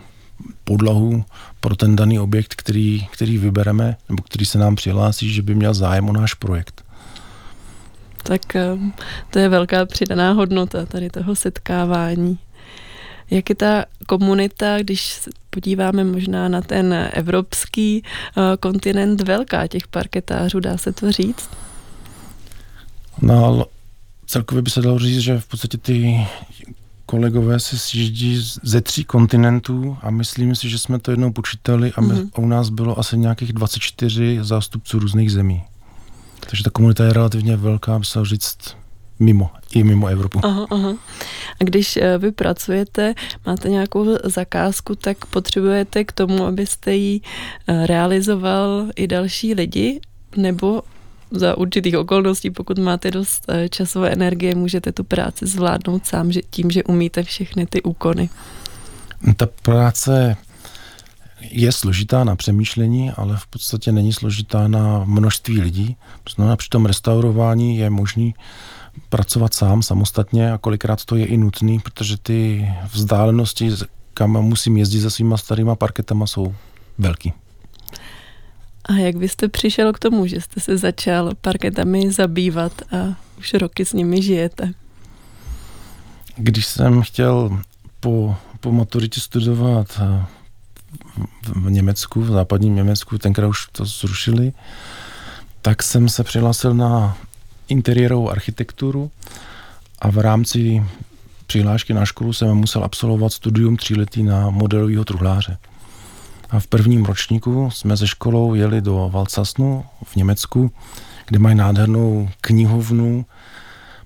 podlahu 0.65 1.25
pro 1.61 1.77
ten 1.77 1.97
daný 1.97 2.21
objekt, 2.21 2.55
který, 2.55 3.07
který 3.13 3.39
vybereme, 3.39 3.97
nebo 4.09 4.23
který 4.23 4.45
se 4.45 4.59
nám 4.59 4.77
přihlásí, 4.77 5.33
že 5.33 5.43
by 5.43 5.55
měl 5.55 5.75
zájem 5.75 6.09
o 6.09 6.13
náš 6.13 6.35
projekt. 6.35 6.86
Tak 8.27 8.57
ehm, 8.57 8.93
to 9.31 9.39
je 9.39 9.49
velká 9.49 9.87
přidaná 9.87 10.33
hodnota 10.33 10.87
tady 10.87 11.11
toho 11.11 11.35
setkávání. 11.35 12.39
Jak 13.31 13.49
je 13.49 13.55
ta 13.55 13.85
komunita, 14.07 14.79
když 14.79 15.21
podíváme 15.51 16.05
možná 16.05 16.49
na 16.49 16.61
ten 16.61 17.11
evropský 17.13 18.03
uh, 18.03 18.43
kontinent 18.61 19.21
velká 19.21 19.67
těch 19.67 19.89
parketářů, 19.89 20.61
dá 20.61 20.79
se 20.79 20.93
to 20.93 21.13
říct? 21.13 21.51
No, 23.23 23.67
celkově 24.27 24.63
by 24.63 24.71
se 24.71 24.83
dalo 24.83 24.99
říct, 24.99 25.21
že 25.21 25.41
v 25.41 25.47
podstatě 25.47 25.79
ty 25.79 26.27
kolegové 27.07 27.61
se 27.61 27.79
sjíždí 27.79 28.41
ze 28.63 28.81
tří 28.81 29.05
kontinentů 29.05 29.99
a 30.03 30.11
myslím 30.11 30.55
si, 30.55 30.69
že 30.69 30.79
jsme 30.79 30.99
to 30.99 31.11
jednou 31.11 31.33
počítali 31.33 31.93
a, 31.93 32.01
my, 32.01 32.15
mm-hmm. 32.15 32.31
a 32.35 32.39
u 32.39 32.47
nás 32.47 32.69
bylo 32.69 32.99
asi 32.99 33.19
nějakých 33.19 33.53
24 33.53 34.39
zástupců 34.43 34.99
různých 34.99 35.33
zemí. 35.33 35.63
Takže 36.51 36.65
ta 36.65 36.71
komunita 36.71 37.05
je 37.05 37.13
relativně 37.13 37.57
velká, 37.57 37.99
by 37.99 38.05
se 38.05 38.25
říct, 38.25 38.77
mimo, 39.19 39.51
i 39.75 39.85
mimo 39.85 40.07
Evropu. 40.07 40.41
Aha, 40.43 40.67
aha. 40.71 40.95
A 41.61 41.65
když 41.65 41.97
eh, 41.97 42.19
vy 42.19 42.33
pracujete, 42.33 43.15
máte 43.47 43.69
nějakou 43.69 44.07
zakázku, 44.25 44.95
tak 44.95 45.27
potřebujete 45.27 46.05
k 46.05 46.13
tomu, 46.13 46.47
abyste 46.47 46.95
ji 46.95 47.21
eh, 47.67 47.87
realizoval 47.87 48.87
i 48.97 49.07
další 49.07 49.55
lidi, 49.55 50.01
nebo 50.37 50.83
za 51.31 51.59
určitých 51.59 51.99
okolností, 51.99 52.51
pokud 52.51 52.79
máte 52.79 53.11
dost 53.11 53.45
eh, 53.49 53.69
časové 53.69 54.11
energie, 54.11 54.55
můžete 54.55 54.93
tu 54.93 55.05
práci 55.05 55.47
zvládnout 55.47 56.07
sám 56.07 56.33
že 56.33 56.41
tím, 56.51 56.71
že 56.71 56.85
umíte 56.85 57.23
všechny 57.23 57.67
ty 57.67 57.83
úkony. 57.83 58.31
Ta 59.37 59.47
práce 59.63 60.37
je 61.51 61.73
složitá 61.73 62.25
na 62.25 62.37
přemýšlení, 62.37 63.11
ale 63.11 63.37
v 63.37 63.47
podstatě 63.47 63.93
není 63.93 64.13
složitá 64.13 64.69
na 64.69 65.05
množství 65.05 65.61
lidí. 65.61 65.97
Znamená, 66.35 66.57
při 66.57 66.69
tom 66.69 66.87
restaurování 66.87 67.77
je 67.77 67.91
možný 67.91 68.35
pracovat 69.09 69.55
sám, 69.55 69.83
samostatně 69.83 70.53
a 70.53 70.59
kolikrát 70.59 71.05
to 71.05 71.17
je 71.17 71.27
i 71.27 71.37
nutný, 71.37 71.81
protože 71.81 72.17
ty 72.17 72.69
vzdálenosti, 72.93 73.71
kam 74.15 74.31
musím 74.33 74.77
jezdit 74.77 75.01
se 75.01 75.11
svýma 75.11 75.37
starýma 75.37 75.75
parketama, 75.75 76.27
jsou 76.27 76.55
velký. 76.99 77.33
A 78.85 78.93
jak 78.93 79.17
byste 79.17 79.49
přišel 79.49 79.93
k 79.93 79.99
tomu, 79.99 80.27
že 80.27 80.41
jste 80.41 80.61
se 80.61 80.79
začal 80.79 81.33
parketami 81.41 82.13
zabývat 82.13 82.73
a 82.83 83.17
už 83.39 83.55
roky 83.55 83.85
s 83.85 83.93
nimi 83.93 84.23
žijete? 84.23 84.73
Když 86.37 86.67
jsem 86.67 87.03
chtěl 87.03 87.61
po, 88.01 88.37
po 88.61 88.73
maturitě 88.73 89.21
studovat 89.21 90.01
v 91.55 91.71
Německu, 91.71 92.23
v 92.23 92.31
západním 92.31 92.75
Německu, 92.75 93.19
tenkrát 93.19 93.49
už 93.49 93.67
to 93.73 93.85
zrušili, 93.85 94.53
tak 95.63 95.83
jsem 95.83 96.09
se 96.09 96.25
přihlásil 96.25 96.75
na 96.75 97.17
interiérovou 97.69 98.31
architekturu 98.31 99.11
a 99.99 100.11
v 100.11 100.19
rámci 100.19 100.85
přihlášky 101.47 101.95
na 101.95 102.05
školu 102.05 102.33
jsem 102.33 102.55
musel 102.55 102.85
absolvovat 102.85 103.33
studium 103.33 103.77
tříletý 103.77 104.23
na 104.23 104.51
modelového 104.51 105.05
truhláře. 105.05 105.59
A 106.51 106.61
v 106.61 106.67
prvním 106.67 107.05
ročníku 107.05 107.71
jsme 107.71 107.97
ze 107.97 108.07
školou 108.07 108.55
jeli 108.55 108.81
do 108.81 109.11
Valcasnu 109.13 109.85
v 110.05 110.17
Německu, 110.17 110.73
kde 111.27 111.39
mají 111.39 111.57
nádhernou 111.57 112.29
knihovnu, 112.41 113.27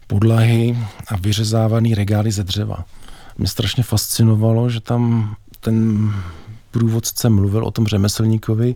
podlahy 0.06 0.78
a 1.08 1.16
vyřezávaný 1.16 1.94
regály 1.94 2.30
ze 2.32 2.44
dřeva. 2.44 2.84
Mě 3.38 3.48
strašně 3.48 3.82
fascinovalo, 3.82 4.70
že 4.70 4.80
tam 4.80 5.34
ten 5.60 6.10
průvodce 6.70 7.28
mluvil 7.28 7.64
o 7.64 7.70
tom 7.70 7.86
řemeslníkovi 7.86 8.74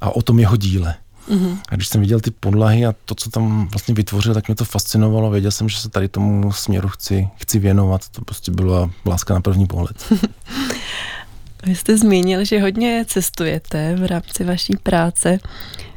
a 0.00 0.16
o 0.16 0.22
tom 0.22 0.38
jeho 0.38 0.56
díle. 0.56 0.94
Mm-hmm. 1.28 1.58
A 1.68 1.74
když 1.74 1.88
jsem 1.88 2.00
viděl 2.00 2.20
ty 2.20 2.30
podlahy 2.30 2.86
a 2.86 2.94
to, 3.04 3.14
co 3.14 3.30
tam 3.30 3.68
vlastně 3.68 3.94
vytvořil, 3.94 4.34
tak 4.34 4.48
mě 4.48 4.54
to 4.54 4.64
fascinovalo. 4.64 5.30
Věděl 5.30 5.50
jsem, 5.50 5.68
že 5.68 5.78
se 5.78 5.88
tady 5.88 6.08
tomu 6.08 6.52
směru 6.52 6.88
chci, 6.88 7.28
chci 7.36 7.58
věnovat. 7.58 8.08
To 8.08 8.22
prostě 8.22 8.52
byla 8.52 8.90
láska 9.06 9.34
na 9.34 9.40
první 9.40 9.66
pohled. 9.66 10.12
Vy 11.66 11.74
jste 11.74 11.98
zmínil, 11.98 12.44
že 12.44 12.60
hodně 12.60 13.04
cestujete 13.08 13.96
v 13.96 14.06
rámci 14.06 14.44
vaší 14.44 14.76
práce. 14.76 15.38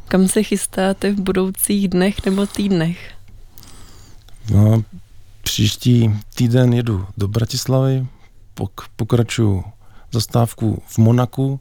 Kam 0.08 0.28
se 0.28 0.44
chystáte 0.44 1.12
v 1.12 1.20
budoucích 1.20 1.88
dnech 1.88 2.26
nebo 2.26 2.48
týdnech? 2.48 3.12
No, 4.52 4.84
příští 5.44 6.12
týden 6.36 6.74
jedu 6.74 7.08
do 7.18 7.28
Bratislavy, 7.28 8.08
pok- 8.58 8.88
pokračuju 8.96 9.64
zastávku 10.12 10.84
v 10.88 10.98
Monaku, 10.98 11.60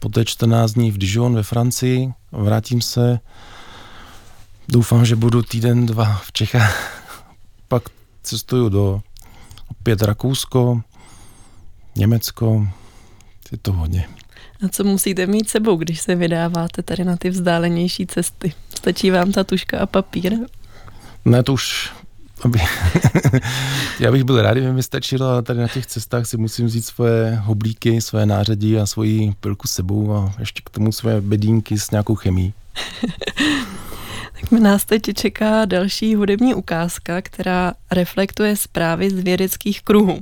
poté 0.00 0.24
14 0.24 0.72
dní 0.72 0.90
v 0.90 0.98
Dijon 0.98 1.34
ve 1.34 1.42
Francii, 1.42 2.12
vrátím 2.32 2.80
se, 2.80 3.18
doufám, 4.68 5.04
že 5.04 5.16
budu 5.16 5.42
týden, 5.42 5.86
dva 5.86 6.20
v 6.24 6.32
Čechách, 6.32 7.02
pak 7.68 7.82
cestuju 8.22 8.68
do 8.68 9.00
opět 9.68 10.02
Rakousko, 10.02 10.80
Německo, 11.96 12.68
je 13.52 13.58
to 13.58 13.72
hodně. 13.72 14.08
A 14.64 14.68
co 14.68 14.84
musíte 14.84 15.26
mít 15.26 15.48
sebou, 15.48 15.76
když 15.76 16.00
se 16.00 16.14
vydáváte 16.14 16.82
tady 16.82 17.04
na 17.04 17.16
ty 17.16 17.30
vzdálenější 17.30 18.06
cesty? 18.06 18.54
Stačí 18.78 19.10
vám 19.10 19.32
ta 19.32 19.44
tuška 19.44 19.78
a 19.78 19.86
papír? 19.86 20.38
Ne, 21.24 21.42
to 21.42 21.52
už. 21.52 21.92
Já 24.00 24.12
bych 24.12 24.24
byl 24.24 24.42
rád, 24.42 24.52
kdyby 24.52 24.72
mi 24.72 24.82
stačilo, 24.82 25.26
ale 25.26 25.42
tady 25.42 25.60
na 25.60 25.68
těch 25.68 25.86
cestách 25.86 26.26
si 26.26 26.36
musím 26.36 26.66
vzít 26.66 26.84
svoje 26.84 27.40
hoblíky, 27.42 28.00
své 28.00 28.26
nářadí 28.26 28.78
a 28.78 28.86
svoji 28.86 29.32
pilku 29.40 29.68
sebou 29.68 30.12
a 30.12 30.34
ještě 30.38 30.62
k 30.64 30.70
tomu 30.70 30.92
své 30.92 31.20
bedínky 31.20 31.78
s 31.78 31.90
nějakou 31.90 32.14
chemí. 32.14 32.54
tak 34.40 34.60
nás 34.60 34.84
teď 34.84 35.02
čeká 35.14 35.64
další 35.64 36.14
hudební 36.14 36.54
ukázka, 36.54 37.22
která 37.22 37.72
reflektuje 37.90 38.56
zprávy 38.56 39.10
z 39.10 39.18
vědeckých 39.18 39.82
kruhů. 39.82 40.18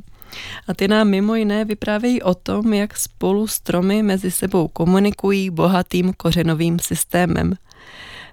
A 0.68 0.74
ty 0.74 0.88
nám 0.88 1.08
mimo 1.08 1.34
jiné 1.34 1.64
vyprávějí 1.64 2.22
o 2.22 2.34
tom, 2.34 2.74
jak 2.74 2.96
spolu 2.96 3.46
stromy 3.46 4.02
mezi 4.02 4.30
sebou 4.30 4.68
komunikují 4.68 5.50
bohatým 5.50 6.12
kořenovým 6.12 6.78
systémem. 6.78 7.54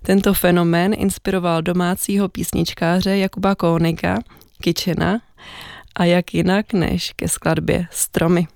Tento 0.08 0.34
fenomén 0.34 0.96
inspiroval 0.98 1.62
domácího 1.62 2.30
písničkáře 2.30 3.18
Jakuba 3.18 3.56
Kóniga, 3.56 4.20
Kitchena, 4.62 5.22
a 5.96 6.06
jak 6.06 6.34
jinak 6.34 6.74
než 6.74 7.14
ke 7.16 7.28
skladbě 7.28 7.88
Stromy. 7.92 8.48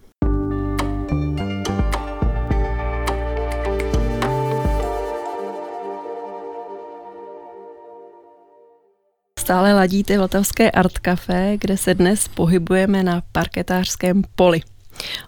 Stále 9.39 9.73
ladíte 9.73 10.17
Vltavské 10.17 10.71
Art 10.71 10.99
Café, 10.99 11.57
kde 11.57 11.77
se 11.77 11.93
dnes 11.93 12.27
pohybujeme 12.27 13.03
na 13.03 13.21
parketářském 13.31 14.21
poli. 14.35 14.61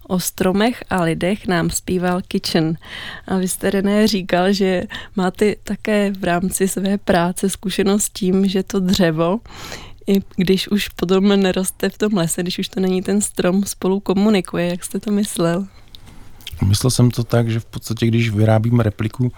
O 0.07 0.19
stromech 0.19 0.83
a 0.89 1.03
lidech 1.03 1.47
nám 1.47 1.69
zpíval 1.69 2.21
Kitchen. 2.27 2.77
A 3.27 3.37
vy 3.37 3.47
jste, 3.47 3.69
René, 3.69 4.07
říkal, 4.07 4.53
že 4.53 4.83
máte 5.15 5.55
také 5.63 6.11
v 6.11 6.23
rámci 6.23 6.67
své 6.67 6.97
práce 6.97 7.49
zkušenost 7.49 8.03
s 8.03 8.09
tím, 8.09 8.47
že 8.47 8.63
to 8.63 8.79
dřevo, 8.79 9.39
i 10.07 10.21
když 10.35 10.67
už 10.67 10.89
potom 10.89 11.27
neroste 11.27 11.89
v 11.89 11.97
tom 11.97 12.13
lese, 12.13 12.41
když 12.41 12.59
už 12.59 12.67
to 12.67 12.79
není 12.79 13.01
ten 13.01 13.21
strom, 13.21 13.63
spolu 13.63 13.99
komunikuje. 13.99 14.67
Jak 14.67 14.83
jste 14.83 14.99
to 14.99 15.11
myslel? 15.11 15.67
Myslel 16.65 16.91
jsem 16.91 17.11
to 17.11 17.23
tak, 17.23 17.49
že 17.49 17.59
v 17.59 17.65
podstatě, 17.65 18.07
když 18.07 18.29
vyrábím 18.29 18.79
repliku 18.79 19.31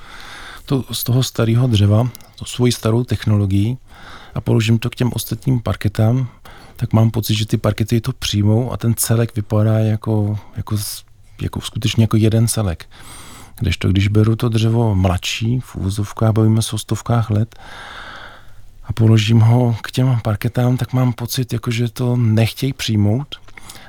to, 0.65 0.83
z 0.91 1.03
toho 1.03 1.23
starého 1.23 1.67
dřeva, 1.67 2.09
to 2.35 2.45
svoji 2.45 2.71
starou 2.71 3.03
technologií 3.03 3.77
a 4.35 4.41
položím 4.41 4.79
to 4.79 4.89
k 4.89 4.95
těm 4.95 5.09
ostatním 5.13 5.59
parketám, 5.59 6.27
tak 6.75 6.93
mám 6.93 7.11
pocit, 7.11 7.35
že 7.35 7.45
ty 7.45 7.57
parkety 7.57 8.01
to 8.01 8.13
přijmou 8.13 8.71
a 8.71 8.77
ten 8.77 8.93
celek 8.95 9.35
vypadá 9.35 9.79
jako, 9.79 10.39
jako, 10.57 10.77
jako 11.41 11.61
skutečně 11.61 12.03
jako 12.03 12.17
jeden 12.17 12.47
celek. 12.47 12.89
to, 13.77 13.89
když 13.89 14.07
beru 14.07 14.35
to 14.35 14.49
dřevo 14.49 14.95
mladší, 14.95 15.59
v 15.59 15.75
úvozovkách, 15.75 16.31
bavíme 16.31 16.61
se 16.61 16.75
o 16.75 16.77
stovkách 16.77 17.29
let, 17.29 17.59
a 18.83 18.93
položím 18.93 19.39
ho 19.39 19.75
k 19.81 19.91
těm 19.91 20.19
parketám, 20.23 20.77
tak 20.77 20.93
mám 20.93 21.13
pocit, 21.13 21.53
jako 21.53 21.71
že 21.71 21.89
to 21.89 22.17
nechtějí 22.17 22.73
přijmout 22.73 23.35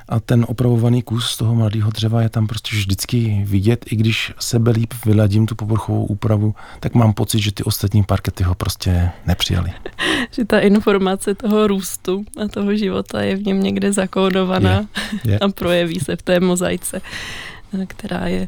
a 0.09 0.19
ten 0.19 0.45
opravovaný 0.47 1.01
kus 1.01 1.25
z 1.25 1.37
toho 1.37 1.55
mladého 1.55 1.91
dřeva 1.91 2.21
je 2.21 2.29
tam 2.29 2.47
prostě 2.47 2.75
vždycky 2.75 3.43
vidět, 3.45 3.85
i 3.91 3.95
když 3.95 4.33
sebe 4.39 4.71
líp 4.71 4.93
vyladím 5.05 5.45
tu 5.45 5.55
povrchovou 5.55 6.05
úpravu, 6.05 6.55
tak 6.79 6.93
mám 6.93 7.13
pocit, 7.13 7.39
že 7.39 7.51
ty 7.51 7.63
ostatní 7.63 8.03
parkety 8.03 8.43
ho 8.43 8.55
prostě 8.55 9.11
nepřijali. 9.25 9.71
že 10.31 10.45
ta 10.45 10.59
informace 10.59 11.35
toho 11.35 11.67
růstu 11.67 12.25
a 12.43 12.47
toho 12.47 12.75
života 12.75 13.21
je 13.21 13.35
v 13.35 13.45
něm 13.45 13.63
někde 13.63 13.93
zakódovaná 13.93 14.87
je, 15.25 15.31
je. 15.31 15.39
a 15.41 15.49
projeví 15.49 15.99
se 15.99 16.15
v 16.15 16.21
té 16.21 16.39
mozaice 16.39 17.01
která 17.87 18.27
je 18.27 18.47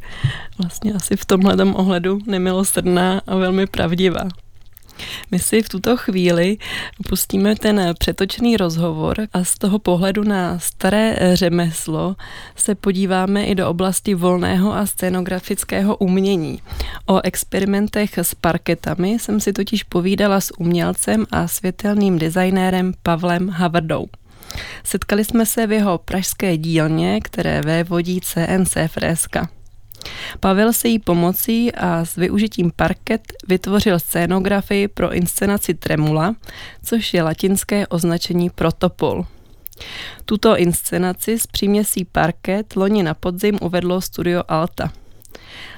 vlastně 0.58 0.94
asi 0.94 1.16
v 1.16 1.26
tomhle 1.26 1.56
ohledu 1.66 2.20
nemilosrdná 2.26 3.22
a 3.28 3.36
velmi 3.36 3.68
pravdivá. 3.68 4.28
My 5.32 5.40
si 5.40 5.62
v 5.62 5.70
tuto 5.70 5.98
chvíli 5.98 6.58
pustíme 7.08 7.56
ten 7.56 7.94
přetočný 8.00 8.58
rozhovor 8.58 9.16
a 9.34 9.44
z 9.44 9.56
toho 9.56 9.80
pohledu 9.80 10.24
na 10.24 10.60
staré 10.60 11.18
řemeslo 11.34 12.16
se 12.56 12.76
podíváme 12.76 13.46
i 13.46 13.56
do 13.56 13.70
oblasti 13.70 14.16
volného 14.16 14.74
a 14.74 14.86
scenografického 14.86 15.96
umění. 15.96 16.62
O 17.06 17.22
experimentech 17.24 18.18
s 18.18 18.36
parketami 18.36 19.12
jsem 19.20 19.40
si 19.40 19.54
totiž 19.54 19.84
povídala 19.84 20.42
s 20.42 20.60
umělcem 20.60 21.26
a 21.32 21.48
světelným 21.48 22.20
designérem 22.20 22.94
Pavlem 23.04 23.50
Havardou. 23.50 24.08
Setkali 24.84 25.26
jsme 25.26 25.46
se 25.46 25.68
v 25.68 25.72
jeho 25.72 25.98
pražské 25.98 26.58
dílně, 26.58 27.22
které 27.22 27.62
vévodí 27.62 28.22
CNC 28.22 28.78
Freska. 28.88 29.50
Pavel 30.40 30.74
se 30.74 30.88
jí 30.88 31.00
pomocí 31.00 31.72
a 31.72 32.06
s 32.06 32.16
využitím 32.16 32.72
parket 32.76 33.22
vytvořil 33.48 34.00
scénografii 34.00 34.88
pro 34.88 35.14
inscenaci 35.14 35.74
Tremula, 35.74 36.36
což 36.84 37.14
je 37.14 37.24
latinské 37.24 37.88
označení 37.88 38.50
protopol. 38.50 39.26
Tuto 40.26 40.58
inscenaci 40.58 41.40
s 41.40 41.48
příměsí 41.48 42.06
parket 42.06 42.76
loni 42.76 43.04
na 43.04 43.14
podzim 43.14 43.58
uvedlo 43.62 44.02
studio 44.02 44.44
Alta. 44.48 44.92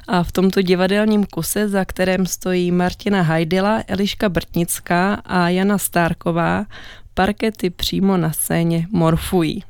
A 0.07 0.23
v 0.23 0.31
tomto 0.31 0.61
divadelním 0.61 1.25
kuse, 1.25 1.69
za 1.69 1.85
kterém 1.85 2.25
stojí 2.25 2.71
Martina 2.71 3.21
Hajdila, 3.21 3.83
Eliška 3.87 4.29
Brtnická 4.29 5.13
a 5.13 5.49
Jana 5.49 5.77
Stárková, 5.77 6.65
parkety 7.13 7.69
přímo 7.69 8.17
na 8.17 8.31
scéně 8.31 8.87
morfují. 8.91 9.63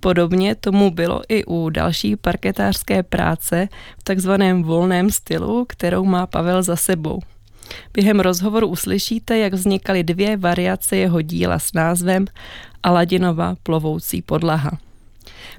Podobně 0.00 0.54
tomu 0.54 0.90
bylo 0.90 1.22
i 1.28 1.44
u 1.44 1.70
další 1.70 2.16
parketářské 2.16 3.02
práce 3.02 3.68
v 3.98 4.02
takzvaném 4.02 4.62
volném 4.62 5.10
stylu, 5.10 5.64
kterou 5.68 6.04
má 6.04 6.26
Pavel 6.26 6.62
za 6.62 6.76
sebou. 6.76 7.20
Během 7.92 8.20
rozhovoru 8.20 8.66
uslyšíte, 8.66 9.38
jak 9.38 9.54
vznikaly 9.54 10.04
dvě 10.04 10.36
variace 10.36 10.96
jeho 10.96 11.22
díla 11.22 11.58
s 11.58 11.72
názvem 11.72 12.24
Aladinova 12.82 13.54
plovoucí 13.62 14.22
podlaha. 14.22 14.70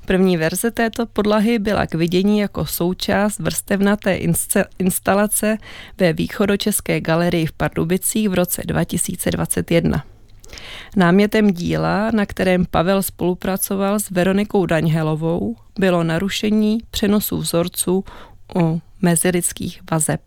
První 0.05 0.37
verze 0.37 0.71
této 0.71 1.05
podlahy 1.05 1.59
byla 1.59 1.87
k 1.87 1.95
vidění 1.95 2.39
jako 2.39 2.65
součást 2.65 3.39
vrstevnaté 3.39 4.19
instalace 4.79 5.57
ve 5.97 6.13
východočeské 6.13 7.01
galerii 7.01 7.45
v 7.45 7.51
Pardubicích 7.51 8.29
v 8.29 8.33
roce 8.33 8.61
2021. 8.65 10.10
Námětem 10.95 11.51
díla, 11.51 12.11
na 12.11 12.25
kterém 12.25 12.65
Pavel 12.65 13.03
spolupracoval 13.03 13.99
s 13.99 14.09
Veronikou 14.09 14.65
Daňhelovou, 14.65 15.55
bylo 15.79 16.03
narušení 16.03 16.77
přenosu 16.91 17.37
vzorců 17.37 18.03
u 18.55 18.81
mezilidských 19.01 19.81
vazeb. 19.91 20.21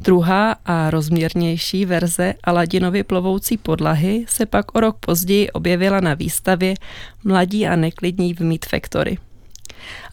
Druhá 0.00 0.56
a 0.64 0.90
rozměrnější 0.90 1.84
verze 1.84 2.34
Aladinovy 2.44 3.02
plovoucí 3.02 3.56
podlahy 3.56 4.24
se 4.28 4.46
pak 4.46 4.76
o 4.76 4.80
rok 4.80 4.98
později 4.98 5.50
objevila 5.50 6.00
na 6.00 6.14
výstavě 6.14 6.74
Mladí 7.24 7.66
a 7.66 7.76
neklidní 7.76 8.34
v 8.34 8.40
Meat 8.40 8.64
Factory. 8.68 9.18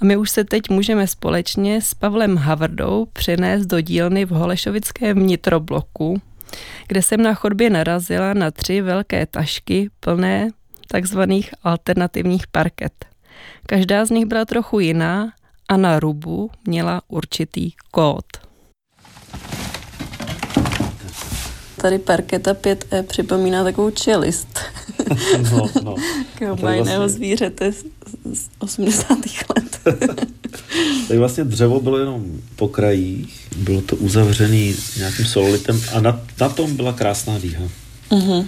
A 0.01 0.05
my 0.05 0.17
už 0.17 0.29
se 0.29 0.43
teď 0.43 0.69
můžeme 0.69 1.07
společně 1.07 1.81
s 1.81 1.93
Pavlem 1.93 2.37
Havardou 2.37 3.07
přenést 3.13 3.65
do 3.65 3.81
dílny 3.81 4.25
v 4.25 4.29
Holešovickém 4.29 5.19
vnitrobloku, 5.19 6.21
kde 6.87 7.01
jsem 7.01 7.21
na 7.21 7.33
chodbě 7.33 7.69
narazila 7.69 8.33
na 8.33 8.51
tři 8.51 8.81
velké 8.81 9.25
tašky 9.25 9.89
plné 9.99 10.49
takzvaných 10.87 11.53
alternativních 11.63 12.47
parket. 12.47 13.05
Každá 13.65 14.05
z 14.05 14.09
nich 14.09 14.25
byla 14.25 14.45
trochu 14.45 14.79
jiná 14.79 15.33
a 15.69 15.77
na 15.77 15.99
rubu 15.99 16.51
měla 16.67 17.01
určitý 17.07 17.71
kód. 17.91 18.50
Tady 21.81 21.99
parketa 21.99 22.53
5E 22.53 23.03
připomíná 23.03 23.63
takovou 23.63 23.89
čelist. 23.89 24.59
No, 25.51 25.69
no. 25.83 25.95
Majného 26.61 26.99
vlastně... 26.99 27.09
zvířete 27.09 27.71
z, 27.71 27.85
z 28.33 28.49
80. 28.59 29.17
let. 29.55 29.97
tak 31.07 31.17
vlastně 31.17 31.43
dřevo 31.43 31.79
bylo 31.79 31.97
jenom 31.97 32.25
po 32.55 32.67
krajích, 32.67 33.47
bylo 33.57 33.81
to 33.81 33.95
uzavřený 33.95 34.75
nějakým 34.97 35.25
solitem 35.25 35.81
a 35.93 36.01
na, 36.01 36.21
na 36.41 36.49
tom 36.49 36.75
byla 36.75 36.93
krásná 36.93 37.39
dýha. 37.39 37.63
Uh-huh. 38.09 38.47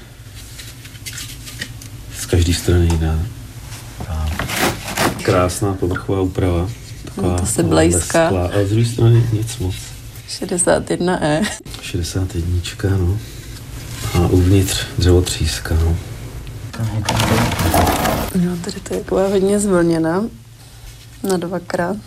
Z 2.19 2.25
každé 2.25 2.53
strany 2.53 2.85
jiná. 2.85 3.27
Krásná 5.21 5.73
povrchová 5.73 6.21
úprava. 6.21 6.69
Taková 7.05 7.29
no 7.29 7.39
to 7.39 7.45
se 7.45 7.63
blízká. 7.63 8.27
A 8.27 8.49
z 8.65 8.69
druhé 8.69 8.85
strany 8.85 9.23
nic 9.33 9.57
moc. 9.57 9.75
61E. 10.29 11.45
61, 11.93 12.97
no. 12.97 13.19
A 14.13 14.27
uvnitř 14.27 14.85
dřevotříska, 14.97 15.75
no. 15.75 15.97
No, 18.35 18.57
tady 18.57 18.79
to 18.79 18.93
je 18.93 18.99
taková 18.99 19.27
hodně 19.27 19.59
zvlněná. 19.59 20.23
Na 21.23 21.37
dvakrát. 21.37 21.97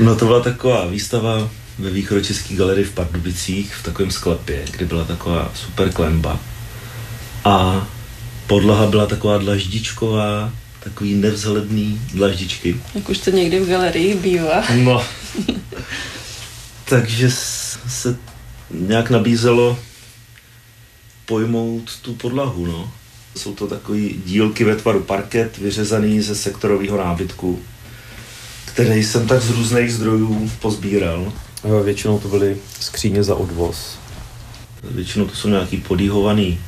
No 0.00 0.16
to 0.16 0.26
byla 0.26 0.40
taková 0.40 0.86
výstava 0.86 1.48
ve 1.78 1.90
východočeské 1.90 2.54
galerii 2.54 2.84
v 2.84 2.92
Pardubicích 2.92 3.74
v 3.74 3.82
takovém 3.82 4.10
sklepě, 4.10 4.64
kde 4.70 4.86
byla 4.86 5.04
taková 5.04 5.50
super 5.54 5.92
klemba. 5.92 6.38
A 7.44 7.86
podlaha 8.46 8.86
byla 8.86 9.06
taková 9.06 9.38
dlaždičková, 9.38 10.52
takový 10.88 11.14
nevzhledný 11.14 12.00
dlaždičky. 12.14 12.80
Jak 12.94 13.08
už 13.08 13.18
to 13.18 13.30
někdy 13.30 13.60
v 13.60 13.68
galerii 13.68 14.14
bývá. 14.14 14.64
No. 14.74 15.04
Takže 16.84 17.30
se 17.88 18.16
nějak 18.70 19.10
nabízelo 19.10 19.78
pojmout 21.26 21.96
tu 22.02 22.14
podlahu, 22.14 22.66
no. 22.66 22.92
Jsou 23.36 23.54
to 23.54 23.66
takové 23.66 24.00
dílky 24.26 24.64
ve 24.64 24.76
tvaru 24.76 25.02
parket, 25.02 25.58
vyřezaný 25.58 26.20
ze 26.20 26.34
sektorového 26.34 26.98
nábytku, 26.98 27.60
který 28.64 29.04
jsem 29.04 29.26
tak 29.26 29.42
z 29.42 29.50
různých 29.50 29.92
zdrojů 29.92 30.50
pozbíral. 30.60 31.32
Většinou 31.84 32.18
to 32.18 32.28
byly 32.28 32.56
skříně 32.80 33.22
za 33.24 33.34
odvoz. 33.34 33.98
Většinou 34.90 35.26
to 35.26 35.36
jsou 35.36 35.48
nějaký 35.48 35.76
podíhovaný 35.76 36.58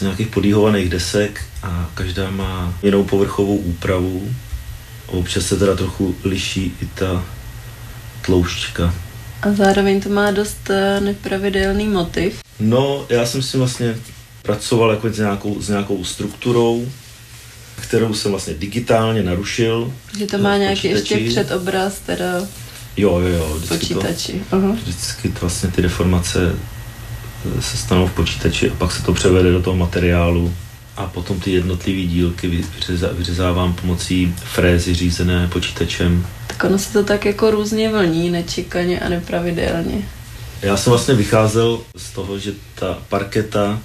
z 0.00 0.02
nějakých 0.02 0.28
podíhovaných 0.28 0.88
desek 0.88 1.40
a 1.62 1.90
každá 1.94 2.30
má 2.30 2.74
jinou 2.82 3.04
povrchovou 3.04 3.56
úpravu. 3.56 4.34
Občas 5.06 5.46
se 5.46 5.56
teda 5.56 5.76
trochu 5.76 6.14
liší 6.24 6.72
i 6.82 6.86
ta 6.86 7.24
tloušťka. 8.26 8.94
A 9.42 9.52
zároveň 9.52 10.00
to 10.00 10.08
má 10.08 10.30
dost 10.30 10.70
eh, 10.70 11.00
nepravidelný 11.00 11.88
motiv. 11.88 12.40
No, 12.60 13.06
já 13.08 13.26
jsem 13.26 13.42
si 13.42 13.58
vlastně 13.58 13.96
pracoval 14.42 14.90
jako 14.90 15.10
s 15.10 15.18
nějakou, 15.18 15.62
s 15.62 15.68
nějakou 15.68 16.04
strukturou, 16.04 16.86
kterou 17.80 18.14
jsem 18.14 18.30
vlastně 18.30 18.54
digitálně 18.54 19.22
narušil. 19.22 19.92
Že 20.18 20.26
to 20.26 20.38
má 20.38 20.56
nějaký 20.56 20.88
ještě 20.88 21.18
předobraz 21.28 21.98
teda 21.98 22.46
Jo, 22.96 23.18
jo, 23.18 23.28
jo. 23.28 23.54
Vždycky 23.54 23.94
počítači. 23.94 24.42
To, 24.50 24.56
uh-huh. 24.56 24.72
Vždycky 24.72 25.28
to 25.28 25.40
vlastně 25.40 25.70
ty 25.70 25.82
deformace 25.82 26.56
se 27.60 27.76
stanou 27.76 28.06
v 28.06 28.12
počítači 28.12 28.70
a 28.70 28.74
pak 28.74 28.92
se 28.92 29.02
to 29.02 29.12
převede 29.12 29.52
do 29.52 29.62
toho 29.62 29.76
materiálu 29.76 30.54
a 30.96 31.06
potom 31.06 31.40
ty 31.40 31.50
jednotlivé 31.50 32.06
dílky 32.06 32.64
vyřezávám 33.12 33.72
pomocí 33.72 34.34
frézy 34.44 34.94
řízené 34.94 35.48
počítačem. 35.48 36.26
Tak 36.46 36.64
ono 36.64 36.78
se 36.78 36.92
to 36.92 37.04
tak 37.04 37.24
jako 37.24 37.50
různě 37.50 37.88
vlní, 37.88 38.30
nečekaně 38.30 39.00
a 39.00 39.08
nepravidelně. 39.08 40.08
Já 40.62 40.76
jsem 40.76 40.90
vlastně 40.90 41.14
vycházel 41.14 41.80
z 41.96 42.10
toho, 42.10 42.38
že 42.38 42.52
ta 42.74 42.98
parketa 43.08 43.80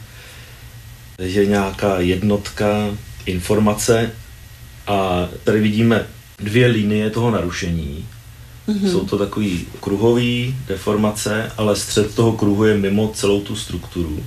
je 1.20 1.45
nějaká 1.45 1.99
jednotka 1.99 2.68
informace 3.26 4.12
a 4.88 5.28
tady 5.43 5.60
vidíme 5.60 6.06
dvě 6.38 6.68
linie 6.68 7.10
toho 7.10 7.32
narušení. 7.32 8.08
Mm-hmm. 8.68 8.91
Jsou 8.91 9.05
to 9.05 9.18
takový 9.18 9.68
kruhový 9.80 10.55
deformace, 10.68 11.51
ale 11.57 11.76
střed 11.76 12.16
toho 12.16 12.32
kruhu 12.32 12.63
je 12.63 12.78
mimo 12.78 13.11
celou 13.16 13.41
tu 13.41 13.55
strukturu. 13.55 14.24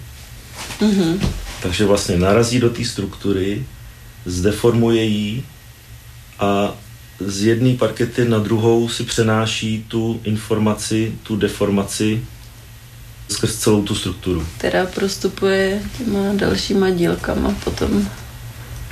Mm-hmm. 0.80 1.20
Takže 1.62 1.86
vlastně 1.86 2.16
narazí 2.16 2.60
do 2.60 2.70
té 2.70 2.84
struktury, 2.84 3.66
zdeformuje 4.24 5.04
ji 5.04 5.44
a 6.38 6.74
z 7.20 7.42
jedné 7.42 7.74
parkety 7.74 8.28
na 8.28 8.38
druhou 8.38 8.88
si 8.88 9.04
přenáší 9.04 9.84
tu 9.88 10.20
informaci, 10.24 11.12
tu 11.22 11.36
deformaci 11.36 12.24
skrz 13.28 13.56
celou 13.56 13.82
tu 13.82 13.94
strukturu. 13.94 14.46
Která 14.58 14.86
prostupuje 14.86 15.82
těma 15.98 16.18
dalšíma 16.34 16.90
dílkama 16.90 17.54
potom. 17.64 18.08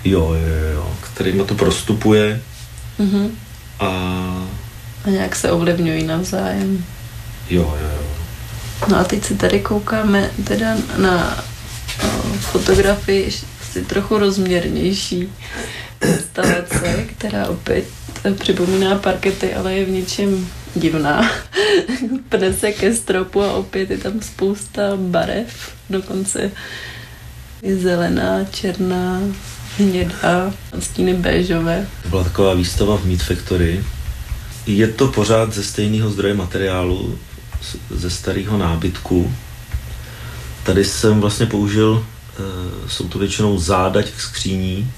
Jo, 0.04 0.34
jo, 0.34 0.72
jo, 0.74 0.96
kterýma 1.12 1.44
to 1.44 1.54
prostupuje 1.54 2.42
uh-huh. 2.98 3.30
a... 3.80 4.48
A 5.06 5.10
nějak 5.10 5.36
se 5.36 5.50
ovlivňují 5.50 6.06
navzájem. 6.06 6.84
Jo, 7.50 7.76
jo, 7.82 7.88
jo. 7.94 8.06
No 8.88 8.96
a 8.96 9.04
teď 9.04 9.24
se 9.24 9.34
tady 9.34 9.60
koukáme 9.60 10.30
teda 10.44 10.76
na 10.96 11.44
fotografii 12.38 13.30
si 13.72 13.84
trochu 13.84 14.18
rozměrnější 14.18 15.28
instalace, 16.02 17.04
která 17.16 17.46
opět 17.46 17.84
připomíná 18.38 18.98
parkety, 18.98 19.54
ale 19.54 19.74
je 19.74 19.84
v 19.84 19.90
něčem 19.90 20.48
divná. 20.74 21.30
Pne 22.28 22.52
se 22.52 22.72
ke 22.72 22.94
stropu 22.94 23.42
a 23.42 23.52
opět 23.52 23.90
je 23.90 23.98
tam 23.98 24.20
spousta 24.20 24.82
barev, 24.96 25.74
dokonce 25.90 26.50
je 27.62 27.76
zelená, 27.76 28.44
černá, 28.44 29.20
hnědá, 29.78 30.52
stíny 30.78 31.14
béžové. 31.14 31.86
To 32.02 32.08
byla 32.08 32.24
taková 32.24 32.54
výstava 32.54 32.96
v 32.96 33.04
Meat 33.04 33.22
Factory. 33.22 33.84
Je 34.66 34.88
to 34.88 35.08
pořád 35.08 35.52
ze 35.52 35.64
stejného 35.64 36.10
zdroje 36.10 36.34
materiálu, 36.34 37.18
ze 37.90 38.10
starého 38.10 38.58
nábytku. 38.58 39.34
Tady 40.64 40.84
jsem 40.84 41.20
vlastně 41.20 41.46
použil, 41.46 42.06
eh, 42.38 42.88
jsou 42.88 43.08
to 43.08 43.18
většinou 43.18 43.58
záda 43.58 44.02
těch 44.02 44.20
skříní, 44.20 44.92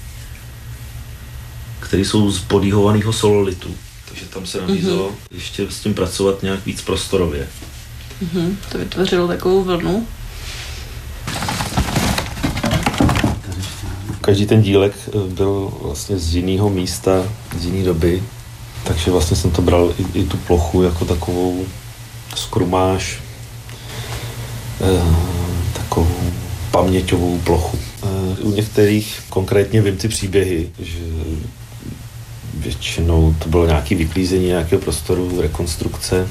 které 1.79 2.05
jsou 2.05 2.31
z 2.31 2.39
podíhovaného 2.39 3.13
sololitu. 3.13 3.75
Takže 4.09 4.25
tam 4.25 4.45
se 4.45 4.61
nabízelo 4.61 5.09
mm-hmm. 5.09 5.35
ještě 5.35 5.67
s 5.69 5.79
tím 5.79 5.93
pracovat 5.93 6.43
nějak 6.43 6.65
víc 6.65 6.81
prostorově. 6.81 7.47
Mm-hmm. 8.23 8.55
To 8.71 8.77
vytvořilo 8.77 9.27
takovou 9.27 9.63
vlnu. 9.63 10.07
Každý 14.21 14.45
ten 14.45 14.61
dílek 14.61 14.93
eh, 15.07 15.33
byl 15.33 15.73
vlastně 15.81 16.17
z 16.17 16.35
jiného 16.35 16.69
místa, 16.69 17.23
z 17.59 17.65
jiné 17.65 17.83
doby, 17.83 18.23
takže 18.83 19.11
vlastně 19.11 19.37
jsem 19.37 19.51
to 19.51 19.61
bral 19.61 19.93
i, 19.97 20.19
i 20.19 20.23
tu 20.23 20.37
plochu 20.37 20.83
jako 20.83 21.05
takovou 21.05 21.65
skrumáž, 22.35 23.19
eh, 24.81 25.15
takovou 25.73 26.31
paměťovou 26.71 27.39
plochu. 27.39 27.79
Eh, 28.03 28.41
u 28.41 28.51
některých 28.51 29.21
konkrétně 29.29 29.81
vím 29.81 29.97
ty 29.97 30.07
příběhy, 30.07 30.69
že 30.79 30.99
většinou 32.53 33.35
to 33.39 33.49
bylo 33.49 33.65
nějaké 33.65 33.95
vyklízení 33.95 34.45
nějakého 34.45 34.81
prostoru, 34.81 35.41
rekonstrukce 35.41 36.27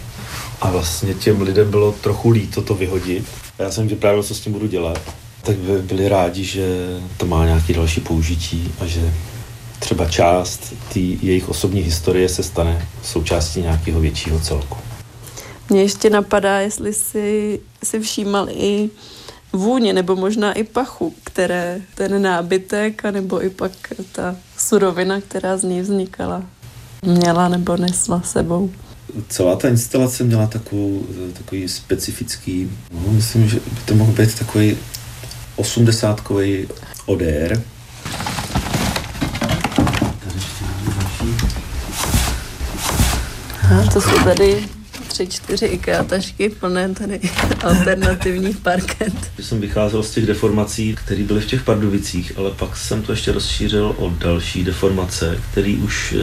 a 0.61 0.71
vlastně 0.71 1.15
těm 1.15 1.43
lidem 1.43 1.71
bylo 1.71 1.93
trochu 1.93 2.31
líto 2.31 2.63
to 2.63 2.75
vyhodit. 2.75 3.25
A 3.59 3.63
já 3.63 3.71
jsem 3.71 3.89
vyprávěl, 3.89 4.23
co 4.23 4.35
s 4.35 4.41
tím 4.41 4.53
budu 4.53 4.67
dělat. 4.67 5.01
Tak 5.43 5.57
by 5.57 5.83
byli 5.83 6.09
rádi, 6.09 6.45
že 6.45 6.87
to 7.17 7.27
má 7.27 7.47
nějaké 7.47 7.73
další 7.73 8.01
použití 8.01 8.73
a 8.81 8.87
že 8.87 9.15
třeba 9.79 10.09
část 10.09 10.75
té 10.93 10.99
jejich 10.99 11.49
osobní 11.49 11.81
historie 11.81 12.29
se 12.29 12.43
stane 12.43 12.89
součástí 13.03 13.61
nějakého 13.63 14.01
většího 14.01 14.41
celku. 14.41 14.77
Mně 15.71 15.83
ještě 15.83 16.11
napadá, 16.11 16.61
jestli 16.61 16.93
si, 16.93 17.61
si 17.85 18.01
všímal 18.01 18.49
i 18.51 18.91
vůně 19.53 19.93
nebo 19.93 20.17
možná 20.17 20.53
i 20.53 20.65
pachu, 20.65 21.15
které 21.25 21.81
ten 21.95 22.23
nábytek, 22.23 23.03
nebo 23.05 23.45
i 23.45 23.51
pak 23.51 23.73
ta 24.13 24.37
surovina, 24.57 25.21
která 25.21 25.57
z 25.57 25.65
ní 25.65 25.81
vznikala, 25.81 26.43
měla 27.03 27.49
nebo 27.49 27.77
nesla 27.77 28.23
sebou. 28.23 28.71
Celá 29.29 29.57
ta 29.57 29.69
instalace 29.69 30.25
měla 30.25 30.47
takovou, 30.47 31.07
takový 31.33 31.69
specifický, 31.69 32.71
no, 32.93 33.13
myslím, 33.13 33.49
že 33.49 33.57
by 33.57 33.81
to 33.85 33.95
mohl 33.95 34.13
být 34.13 34.39
takový 34.39 34.77
osmdesátkový 35.57 36.69
odér. 37.07 37.63
To 43.93 44.01
jsou 44.01 44.25
tady 44.25 44.65
tři, 45.09 45.27
čtyři 45.27 45.67
IKEA 45.67 46.05
tašky 46.05 46.49
plné 46.49 46.89
tady 46.89 47.21
alternativních 47.65 48.57
parket. 48.57 49.13
Jsem 49.41 49.61
vycházel 49.61 50.03
z 50.03 50.11
těch 50.11 50.27
deformací, 50.27 50.95
které 51.05 51.23
byly 51.23 51.41
v 51.41 51.47
těch 51.47 51.63
Pardubicích, 51.63 52.33
ale 52.37 52.51
pak 52.51 52.77
jsem 52.77 53.03
to 53.03 53.13
ještě 53.13 53.33
rozšířil 53.33 53.95
o 53.99 54.11
další 54.19 54.65
deformace, 54.65 55.39
které 55.51 55.77
už 55.85 56.13
e, 56.13 56.17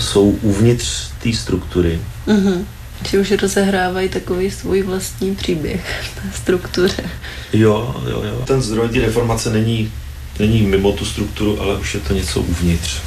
jsou 0.00 0.30
uvnitř 0.30 1.10
té 1.22 1.32
struktury. 1.32 2.00
Mm-hmm. 2.26 2.64
Či 3.02 3.18
už 3.18 3.30
rozehrávají 3.30 4.08
takový 4.08 4.50
svůj 4.50 4.82
vlastní 4.82 5.36
příběh 5.36 6.04
v 6.32 6.36
struktuře. 6.36 7.10
Jo, 7.52 7.96
jo, 8.10 8.22
jo. 8.22 8.44
Ten 8.46 8.62
zdroj 8.62 8.88
té 8.88 9.00
deformace 9.00 9.50
není, 9.50 9.92
není 10.38 10.62
mimo 10.62 10.92
tu 10.92 11.04
strukturu, 11.04 11.60
ale 11.60 11.78
už 11.78 11.94
je 11.94 12.00
to 12.00 12.14
něco 12.14 12.40
uvnitř 12.40 13.00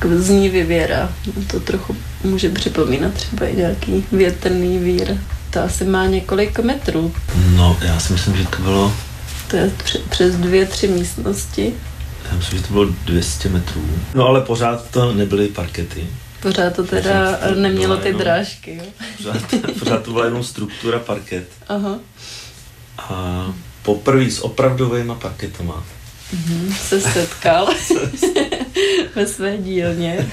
tak 0.00 0.12
z 0.12 0.28
ní 0.28 0.48
vyvěrá. 0.48 1.12
To 1.46 1.60
trochu 1.60 1.96
může 2.24 2.48
připomínat 2.48 3.14
třeba 3.14 3.46
i 3.46 3.56
nějaký 3.56 4.04
větrný 4.12 4.78
vír. 4.78 5.18
To 5.50 5.62
asi 5.62 5.84
má 5.84 6.06
několik 6.06 6.58
metrů. 6.58 7.14
No, 7.56 7.78
já 7.82 8.00
si 8.00 8.12
myslím, 8.12 8.36
že 8.36 8.46
to 8.46 8.62
bylo... 8.62 8.92
To 9.48 9.56
je 9.56 9.70
přes 10.08 10.36
dvě, 10.36 10.66
tři 10.66 10.88
místnosti. 10.88 11.74
Já 12.30 12.36
myslím, 12.36 12.58
že 12.58 12.64
to 12.66 12.72
bylo 12.72 12.84
200 13.04 13.48
metrů. 13.48 13.82
No 14.14 14.26
ale 14.26 14.40
pořád 14.40 14.90
to 14.90 15.12
nebyly 15.12 15.48
parkety. 15.48 16.06
Pořád 16.40 16.76
to 16.76 16.84
teda 16.84 17.32
to 17.48 17.54
nemělo 17.54 17.96
ty 17.96 18.08
jenom, 18.08 18.22
drážky, 18.22 18.76
jo? 18.76 18.84
Pořád, 19.16 19.36
pořád 19.78 20.02
to 20.02 20.12
byla 20.12 20.24
jenom 20.24 20.44
struktura 20.44 20.98
parket. 20.98 21.48
Aha. 21.68 21.98
A 22.98 23.46
poprvé 23.82 24.30
s 24.30 24.44
opravdovými 24.44 25.12
parketama 25.18 25.84
mm-hmm, 26.34 26.74
se 26.88 27.00
setkal 27.00 27.68
ve 29.14 29.26
své 29.26 29.58
dílně. 29.58 30.30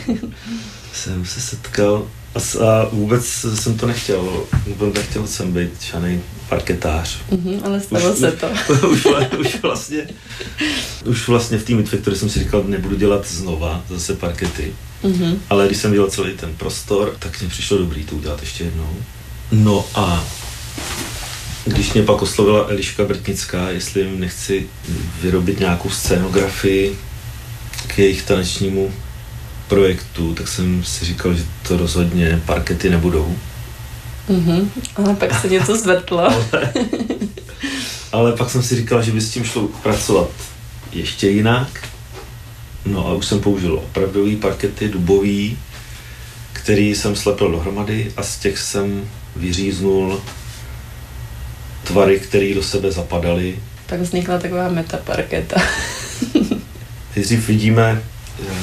jsem 0.93 1.25
se 1.25 1.41
setkal 1.41 2.07
a 2.35 2.85
vůbec 2.91 3.25
jsem 3.55 3.77
to 3.77 3.87
nechtěl. 3.87 4.43
Vůbec 4.67 4.93
nechtěl 4.93 5.27
jsem 5.27 5.51
být 5.51 5.81
žádný 5.81 6.21
parketář. 6.49 7.19
Mm-hmm, 7.31 7.61
ale 7.63 7.79
stalo 7.79 8.11
už, 8.11 8.19
se 8.19 8.31
to. 8.31 8.47
už, 8.89 9.07
už, 9.39 9.61
vlastně, 9.61 10.07
už 11.05 11.27
vlastně 11.27 11.57
v 11.57 11.63
té 11.63 11.83
Factory 11.83 12.15
jsem 12.15 12.29
si 12.29 12.39
říkal, 12.39 12.63
nebudu 12.63 12.95
dělat 12.95 13.27
znova 13.27 13.83
zase 13.89 14.15
parkety. 14.15 14.73
Mm-hmm. 15.03 15.37
Ale 15.49 15.65
když 15.65 15.77
jsem 15.77 15.93
dělal 15.93 16.09
celý 16.09 16.33
ten 16.37 16.55
prostor, 16.55 17.15
tak 17.19 17.41
mi 17.41 17.47
přišlo 17.47 17.77
dobrý 17.77 18.03
to 18.03 18.15
udělat 18.15 18.41
ještě 18.41 18.63
jednou. 18.63 18.95
No 19.51 19.85
a 19.95 20.27
když 21.69 21.93
mě 21.93 22.03
pak 22.03 22.21
oslovila 22.21 22.65
Eliška 22.69 23.03
Brtnická, 23.03 23.69
jestli 23.69 24.01
jim 24.01 24.19
nechci 24.19 24.67
vyrobit 25.21 25.59
nějakou 25.59 25.89
scénografii 25.89 26.97
k 27.87 27.99
jejich 27.99 28.23
tanečnímu 28.23 28.93
projektu, 29.67 30.33
tak 30.33 30.47
jsem 30.47 30.83
si 30.83 31.05
říkal, 31.05 31.33
že 31.33 31.43
to 31.67 31.77
rozhodně 31.77 32.41
parkety 32.45 32.89
nebudou. 32.89 33.35
Mm-hmm, 34.29 34.67
ale 34.95 35.15
pak 35.15 35.41
se 35.41 35.47
něco 35.47 35.75
zvrtlo. 35.77 36.19
ale, 36.51 36.71
ale 38.11 38.35
pak 38.35 38.49
jsem 38.49 38.63
si 38.63 38.75
říkal, 38.75 39.03
že 39.03 39.11
by 39.11 39.21
s 39.21 39.31
tím 39.31 39.43
šlo 39.43 39.67
pracovat 39.67 40.29
ještě 40.91 41.29
jinak. 41.29 41.89
No 42.85 43.07
a 43.07 43.13
už 43.13 43.25
jsem 43.25 43.39
použil 43.39 43.73
opravdový 43.73 44.35
parkety, 44.35 44.89
dubový, 44.89 45.57
který 46.53 46.95
jsem 46.95 47.15
slepil 47.15 47.51
dohromady 47.51 48.11
a 48.17 48.23
z 48.23 48.37
těch 48.37 48.57
jsem 48.57 49.09
vyříznul 49.35 50.21
tvary, 51.83 52.19
které 52.19 52.53
do 52.53 52.63
sebe 52.63 52.91
zapadaly. 52.91 53.59
Tak 53.85 54.01
vznikla 54.01 54.37
taková 54.37 54.69
metaparketa. 54.69 55.61
Nejdřív 57.15 57.47
vidíme 57.47 58.01
eh, 58.49 58.53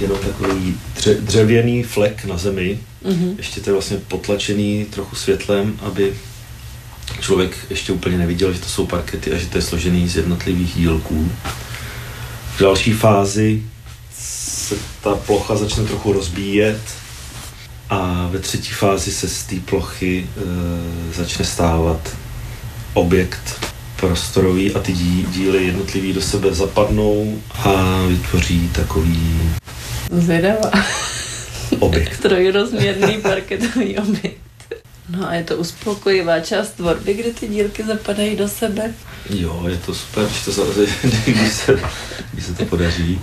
jenom 0.00 0.18
takový 0.18 0.74
dře, 0.96 1.14
dřevěný 1.14 1.82
flek 1.82 2.24
na 2.24 2.36
zemi, 2.36 2.78
mm-hmm. 3.04 3.34
ještě 3.36 3.60
to 3.60 3.70
je 3.70 3.74
vlastně 3.74 3.96
potlačený 3.96 4.84
trochu 4.84 5.16
světlem, 5.16 5.78
aby 5.80 6.14
člověk 7.20 7.56
ještě 7.70 7.92
úplně 7.92 8.18
neviděl, 8.18 8.52
že 8.52 8.60
to 8.60 8.68
jsou 8.68 8.86
parkety 8.86 9.32
a 9.32 9.38
že 9.38 9.46
to 9.46 9.58
je 9.58 9.62
složený 9.62 10.08
z 10.08 10.16
jednotlivých 10.16 10.74
dílků. 10.74 11.32
V 12.56 12.60
další 12.60 12.92
fázi 12.92 13.62
se 14.18 14.74
ta 15.02 15.14
plocha 15.14 15.56
začne 15.56 15.84
trochu 15.84 16.12
rozbíjet 16.12 16.80
a 17.90 18.28
ve 18.30 18.38
třetí 18.38 18.72
fázi 18.72 19.12
se 19.12 19.28
z 19.28 19.42
té 19.42 19.56
plochy 19.56 20.26
e, 20.26 21.14
začne 21.14 21.44
stávat 21.44 22.16
objekt 22.96 23.66
prostorový 23.96 24.74
a 24.74 24.78
ty 24.78 24.92
díly 25.32 25.66
jednotlivý 25.66 26.12
do 26.12 26.22
sebe 26.22 26.54
zapadnou 26.54 27.42
a 27.64 28.02
vytvoří 28.08 28.68
takový 28.68 29.40
Zvědavá. 30.10 30.70
objekt. 31.78 32.20
Trojrozměrný 32.22 33.20
parketový 33.20 33.98
objekt. 33.98 34.36
No 35.10 35.28
a 35.28 35.34
je 35.34 35.44
to 35.44 35.56
uspokojivá 35.56 36.40
část 36.40 36.68
tvorby, 36.68 37.14
kde 37.14 37.32
ty 37.32 37.48
dílky 37.48 37.82
zapadají 37.84 38.36
do 38.36 38.48
sebe. 38.48 38.94
Jo, 39.30 39.64
je 39.68 39.76
to 39.76 39.94
super, 39.94 40.24
když, 40.24 40.44
to, 40.44 40.64
když, 41.32 41.52
se, 41.52 41.80
když 42.32 42.44
se 42.44 42.54
to 42.54 42.64
podaří 42.64 43.20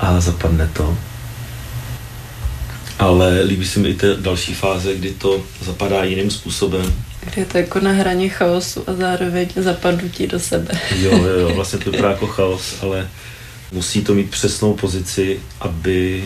a 0.00 0.20
zapadne 0.20 0.70
to. 0.72 0.98
Ale 2.98 3.42
líbí 3.42 3.66
se 3.66 3.80
mi 3.80 3.88
i 3.88 3.94
ta 3.94 4.06
další 4.20 4.54
fáze, 4.54 4.94
kdy 4.94 5.10
to 5.10 5.42
zapadá 5.60 6.04
jiným 6.04 6.30
způsobem, 6.30 6.94
Kde 7.24 7.42
je 7.42 7.44
to 7.44 7.58
jako 7.58 7.80
na 7.80 7.92
hraně 7.92 8.28
chaosu 8.28 8.90
a 8.90 8.94
zároveň 8.94 9.48
zapadnutí 9.56 10.26
do 10.26 10.40
sebe. 10.40 10.74
Jo, 10.96 11.10
jo, 11.10 11.38
jo, 11.40 11.54
vlastně 11.54 11.78
to 11.78 11.90
vypadá 11.90 12.10
jako 12.10 12.26
chaos, 12.26 12.74
ale 12.82 13.08
musí 13.72 14.04
to 14.04 14.14
mít 14.14 14.30
přesnou 14.30 14.74
pozici, 14.74 15.40
aby, 15.60 16.24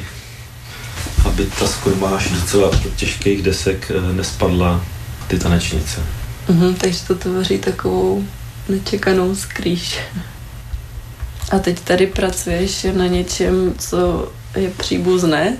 aby 1.25 1.47
ta 1.59 1.67
skormáž 1.67 2.31
docela 2.31 2.71
těžkých 2.97 3.43
desek 3.43 3.93
eh, 3.95 4.13
nespadla 4.13 4.85
ty 5.29 5.39
tanečnice. 5.39 6.01
Mhm, 6.49 6.75
takže 6.75 6.99
to 7.07 7.15
tvoří 7.15 7.59
takovou 7.59 8.25
nečekanou 8.69 9.35
skrýš. 9.35 9.99
A 11.51 11.59
teď 11.59 11.81
tady 11.81 12.07
pracuješ 12.07 12.87
na 12.93 13.07
něčem, 13.07 13.75
co 13.79 14.29
je 14.57 14.71
příbuzné? 14.71 15.57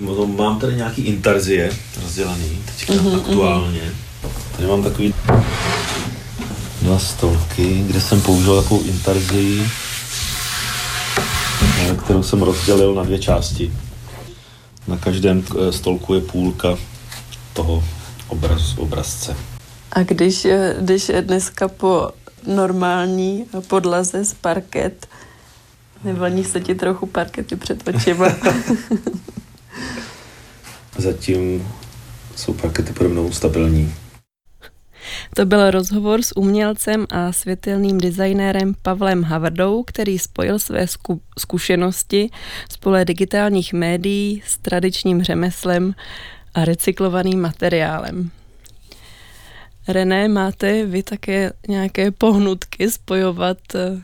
No, 0.00 0.26
mám 0.26 0.58
tady 0.58 0.74
nějaký 0.74 1.02
intarzie 1.02 1.72
rozdělaný, 2.02 2.62
teďka 2.66 2.92
uh-huh, 2.92 3.16
aktuálně. 3.16 3.80
Tady 4.56 4.68
mám 4.68 4.82
takový 4.82 5.14
dva 6.82 6.98
stolky, 6.98 7.84
kde 7.86 8.00
jsem 8.00 8.20
použil 8.20 8.62
takovou 8.62 8.82
intarzii, 8.82 9.66
eh, 11.78 11.96
kterou 12.04 12.22
jsem 12.22 12.42
rozdělil 12.42 12.94
na 12.94 13.02
dvě 13.02 13.18
části. 13.18 13.72
Na 14.88 14.96
každém 14.96 15.44
eh, 15.68 15.72
stolku 15.72 16.14
je 16.14 16.20
půlka 16.20 16.76
toho 17.52 17.84
obraz, 18.28 18.78
obrazce. 18.78 19.36
A 19.92 20.02
když, 20.02 20.44
eh, 20.44 20.76
když 20.80 21.08
je 21.08 21.22
dneska 21.22 21.68
po 21.68 22.10
normální 22.46 23.46
podlaze 23.66 24.24
z 24.24 24.34
parket, 24.34 25.06
nevlní 26.04 26.44
se 26.44 26.60
ti 26.60 26.74
trochu 26.74 27.06
parkety 27.06 27.56
před 27.56 27.88
očima? 27.88 28.26
Zatím 30.98 31.68
jsou 32.36 32.52
parkety 32.52 32.92
pode 32.92 33.08
mnou 33.08 33.32
stabilní. 33.32 33.94
To 35.34 35.46
byl 35.46 35.70
rozhovor 35.70 36.22
s 36.22 36.36
umělcem 36.36 37.06
a 37.10 37.32
světelným 37.32 37.98
designérem 37.98 38.74
Pavlem 38.82 39.22
Havardou, 39.22 39.82
který 39.82 40.18
spojil 40.18 40.58
své 40.58 40.84
zku- 40.84 41.20
zkušenosti 41.38 42.30
z 42.72 42.76
pole 42.76 43.04
digitálních 43.04 43.72
médií 43.72 44.42
s 44.46 44.58
tradičním 44.58 45.22
řemeslem 45.22 45.94
a 46.54 46.64
recyklovaným 46.64 47.40
materiálem. 47.40 48.30
René, 49.88 50.28
máte 50.28 50.86
vy 50.86 51.02
také 51.02 51.52
nějaké 51.68 52.10
pohnutky 52.10 52.90
spojovat 52.90 53.58
eh, 53.74 54.02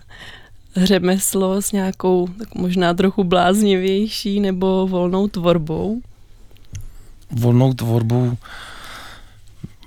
řemeslo 0.77 1.63
s 1.63 1.73
nějakou 1.73 2.29
tak 2.39 2.55
možná 2.55 2.95
trochu 2.95 3.25
bláznivější 3.25 4.41
nebo 4.41 4.87
volnou 4.87 5.29
tvorbou? 5.29 6.01
Volnou 7.31 7.73
tvorbou 7.73 8.37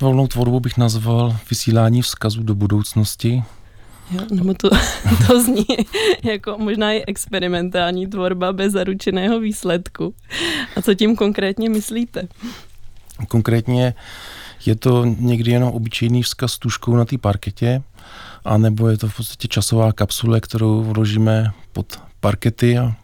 volnou 0.03 0.27
tvorbu 0.27 0.59
bych 0.59 0.77
nazval 0.77 1.37
vysílání 1.49 2.01
vzkazů 2.01 2.43
do 2.43 2.55
budoucnosti. 2.55 3.43
Jo, 4.11 4.21
nebo 4.31 4.53
to, 4.53 4.69
to 5.27 5.41
zní 5.41 5.65
jako 6.23 6.57
možná 6.57 6.93
i 6.93 7.03
experimentální 7.07 8.07
tvorba 8.07 8.53
bez 8.53 8.73
zaručeného 8.73 9.39
výsledku. 9.39 10.15
A 10.75 10.81
co 10.81 10.93
tím 10.93 11.15
konkrétně 11.15 11.69
myslíte? 11.69 12.27
Konkrétně 13.27 13.93
je 14.65 14.75
to 14.75 15.05
někdy 15.05 15.51
jenom 15.51 15.69
obyčejný 15.69 16.23
vzkaz 16.23 16.57
tuškou 16.57 16.95
na 16.95 17.05
té 17.05 17.17
parketě, 17.17 17.81
anebo 18.45 18.87
je 18.87 18.97
to 18.97 19.07
v 19.07 19.17
podstatě 19.17 19.47
časová 19.47 19.91
kapsule, 19.91 20.39
kterou 20.39 20.83
vložíme 20.83 21.51
pod 21.73 21.99
parkety 22.19 22.77
a 22.77 22.95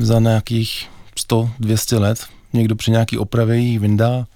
za 0.00 0.20
nějakých 0.20 0.88
100-200 1.16 2.00
let 2.00 2.18
někdo 2.52 2.76
při 2.76 2.90
nějaký 2.90 3.18
opravě 3.18 3.56
ji 3.58 3.78
vyndá, 3.78 4.26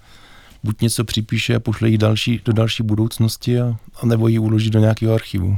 buď 0.63 0.81
něco 0.81 1.03
připíše 1.03 1.55
a 1.55 1.59
pošle 1.59 1.89
ji 1.89 1.97
další, 1.97 2.41
do 2.45 2.53
další 2.53 2.83
budoucnosti, 2.83 3.59
a, 3.59 3.75
a 4.01 4.05
nebo 4.05 4.27
ji 4.27 4.39
uloží 4.39 4.69
do 4.69 4.79
nějakého 4.79 5.13
archivu. 5.13 5.57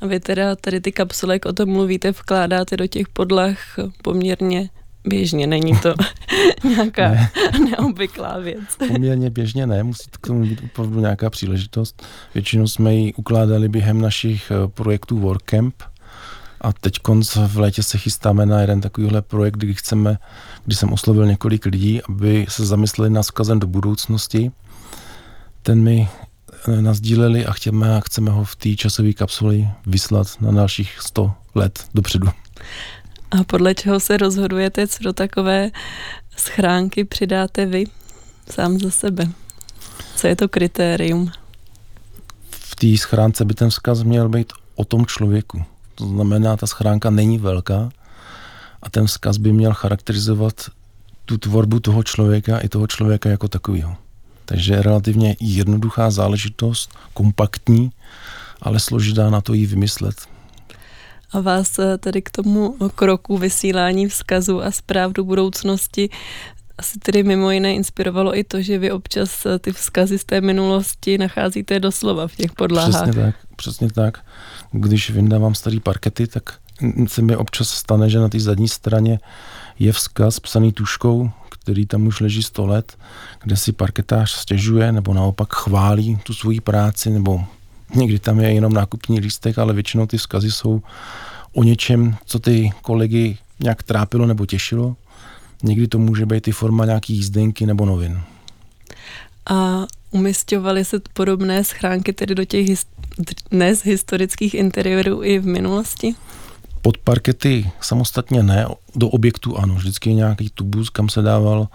A 0.00 0.06
vy 0.06 0.20
teda 0.20 0.56
tady 0.56 0.80
ty 0.80 0.92
kapsule, 0.92 1.34
jak 1.34 1.46
o 1.46 1.52
tom 1.52 1.68
mluvíte, 1.68 2.10
vkládáte 2.10 2.76
do 2.76 2.86
těch 2.86 3.08
podlah 3.08 3.56
poměrně 4.02 4.70
běžně, 5.06 5.46
není 5.46 5.78
to 5.78 5.94
nějaká 6.64 7.08
ne. 7.08 7.30
neobvyklá 7.70 8.38
věc. 8.38 8.76
Poměrně 8.88 9.30
běžně 9.30 9.66
ne, 9.66 9.82
musí 9.82 10.10
k 10.10 10.26
tomu 10.26 10.42
být 10.42 10.60
opravdu 10.64 11.00
nějaká 11.00 11.30
příležitost. 11.30 12.06
Většinou 12.34 12.68
jsme 12.68 12.94
ji 12.94 13.14
ukládali 13.14 13.68
během 13.68 14.00
našich 14.00 14.50
eh, 14.50 14.68
projektů 14.68 15.18
WorkCamp, 15.18 15.74
a 16.60 16.72
teď 16.72 16.94
v 17.46 17.58
létě 17.58 17.82
se 17.82 17.98
chystáme 17.98 18.46
na 18.46 18.60
jeden 18.60 18.80
takovýhle 18.80 19.22
projekt, 19.22 19.56
kdy 19.56 19.74
chceme, 19.74 20.18
kdy 20.68 20.76
jsem 20.76 20.92
oslovil 20.92 21.26
několik 21.26 21.66
lidí, 21.66 22.00
aby 22.08 22.46
se 22.48 22.66
zamysleli 22.66 23.10
nad 23.10 23.22
vzkazem 23.22 23.58
do 23.58 23.66
budoucnosti. 23.66 24.52
Ten 25.62 25.82
mi 25.82 26.08
eh, 26.68 26.82
nazdíleli 26.82 27.46
a 27.46 27.52
chceme, 27.52 27.96
a 27.96 28.00
chceme 28.00 28.30
ho 28.30 28.44
v 28.44 28.56
té 28.56 28.76
časové 28.76 29.12
kapsuli 29.12 29.68
vyslat 29.86 30.26
na 30.40 30.52
dalších 30.52 31.00
100 31.00 31.32
let 31.54 31.84
dopředu. 31.94 32.28
A 33.30 33.44
podle 33.44 33.74
čeho 33.74 34.00
se 34.00 34.16
rozhodujete, 34.16 34.86
co 34.86 35.02
do 35.02 35.12
takové 35.12 35.70
schránky 36.36 37.04
přidáte 37.04 37.66
vy 37.66 37.84
sám 38.50 38.78
za 38.78 38.90
sebe? 38.90 39.28
Co 40.16 40.26
je 40.26 40.36
to 40.36 40.48
kritérium? 40.48 41.30
V 42.50 42.76
té 42.76 42.96
schránce 42.96 43.44
by 43.44 43.54
ten 43.54 43.70
vzkaz 43.70 44.02
měl 44.02 44.28
být 44.28 44.52
o 44.74 44.84
tom 44.84 45.06
člověku. 45.06 45.64
To 45.94 46.06
znamená, 46.06 46.56
ta 46.56 46.66
schránka 46.66 47.10
není 47.10 47.38
velká 47.38 47.90
a 48.82 48.90
ten 48.90 49.06
vzkaz 49.06 49.36
by 49.36 49.52
měl 49.52 49.74
charakterizovat 49.74 50.70
tu 51.24 51.38
tvorbu 51.38 51.80
toho 51.80 52.02
člověka 52.02 52.58
i 52.58 52.68
toho 52.68 52.86
člověka 52.86 53.28
jako 53.28 53.48
takového. 53.48 53.96
Takže 54.44 54.82
relativně 54.82 55.36
jednoduchá 55.40 56.10
záležitost, 56.10 56.90
kompaktní, 57.14 57.90
ale 58.62 58.80
složitá 58.80 59.30
na 59.30 59.40
to 59.40 59.54
jí 59.54 59.66
vymyslet. 59.66 60.14
A 61.32 61.40
vás 61.40 61.78
eh, 61.78 61.98
tedy 61.98 62.22
k 62.22 62.30
tomu 62.30 62.76
kroku 62.94 63.38
vysílání 63.38 64.08
vzkazu 64.08 64.62
a 64.62 64.70
zpráv 64.70 65.12
do 65.12 65.24
budoucnosti 65.24 66.10
asi 66.78 66.98
tedy 66.98 67.22
mimo 67.22 67.50
jiné 67.50 67.74
inspirovalo 67.74 68.38
i 68.38 68.44
to, 68.44 68.62
že 68.62 68.78
vy 68.78 68.90
občas 68.92 69.46
eh, 69.46 69.58
ty 69.58 69.72
vzkazy 69.72 70.18
z 70.18 70.24
té 70.24 70.40
minulosti 70.40 71.18
nacházíte 71.18 71.80
doslova 71.80 72.28
v 72.28 72.36
těch 72.36 72.52
podlahách. 72.52 73.02
Přesně 73.02 73.22
tak, 73.22 73.34
přesně 73.56 73.92
tak. 73.92 74.24
Když 74.72 75.10
vyndávám 75.10 75.54
starý 75.54 75.80
parkety, 75.80 76.26
tak 76.26 76.58
se 77.06 77.22
mi 77.22 77.36
občas 77.36 77.68
stane, 77.68 78.10
že 78.10 78.18
na 78.18 78.28
té 78.28 78.40
zadní 78.40 78.68
straně 78.68 79.20
je 79.78 79.92
vzkaz 79.92 80.40
psaný 80.40 80.72
tuškou, 80.72 81.30
který 81.48 81.86
tam 81.86 82.06
už 82.06 82.20
leží 82.20 82.42
100 82.42 82.66
let, 82.66 82.98
kde 83.42 83.56
si 83.56 83.72
parketář 83.72 84.30
stěžuje 84.30 84.92
nebo 84.92 85.14
naopak 85.14 85.54
chválí 85.54 86.18
tu 86.22 86.34
svoji 86.34 86.60
práci, 86.60 87.10
nebo 87.10 87.44
někdy 87.94 88.18
tam 88.18 88.40
je 88.40 88.52
jenom 88.52 88.72
nákupní 88.72 89.20
lístek, 89.20 89.58
ale 89.58 89.74
většinou 89.74 90.06
ty 90.06 90.18
vzkazy 90.18 90.52
jsou 90.52 90.82
o 91.54 91.64
něčem, 91.64 92.16
co 92.24 92.38
ty 92.38 92.70
kolegy 92.82 93.38
nějak 93.60 93.82
trápilo 93.82 94.26
nebo 94.26 94.46
těšilo. 94.46 94.96
Někdy 95.62 95.88
to 95.88 95.98
může 95.98 96.26
být 96.26 96.48
i 96.48 96.52
forma 96.52 96.84
nějaký 96.84 97.14
jízdenky 97.14 97.66
nebo 97.66 97.86
novin. 97.86 98.20
A 99.50 99.86
umistovali 100.10 100.84
se 100.84 101.00
podobné 101.12 101.64
schránky 101.64 102.12
tedy 102.12 102.34
do 102.34 102.44
těch 102.44 102.66
his- 102.66 102.86
dnes 103.50 103.84
historických 103.84 104.54
interiérů 104.54 105.24
i 105.24 105.38
v 105.38 105.46
minulosti? 105.46 106.14
Pod 106.88 106.98
parkety 106.98 107.70
samostatně 107.80 108.42
ne, 108.42 108.66
do 108.96 109.08
objektu 109.08 109.58
ano. 109.58 109.74
Vždycky 109.74 110.10
je 110.10 110.14
nějaký 110.14 110.50
tubus, 110.50 110.90
kam 110.90 111.08
se 111.08 111.22
dával 111.22 111.68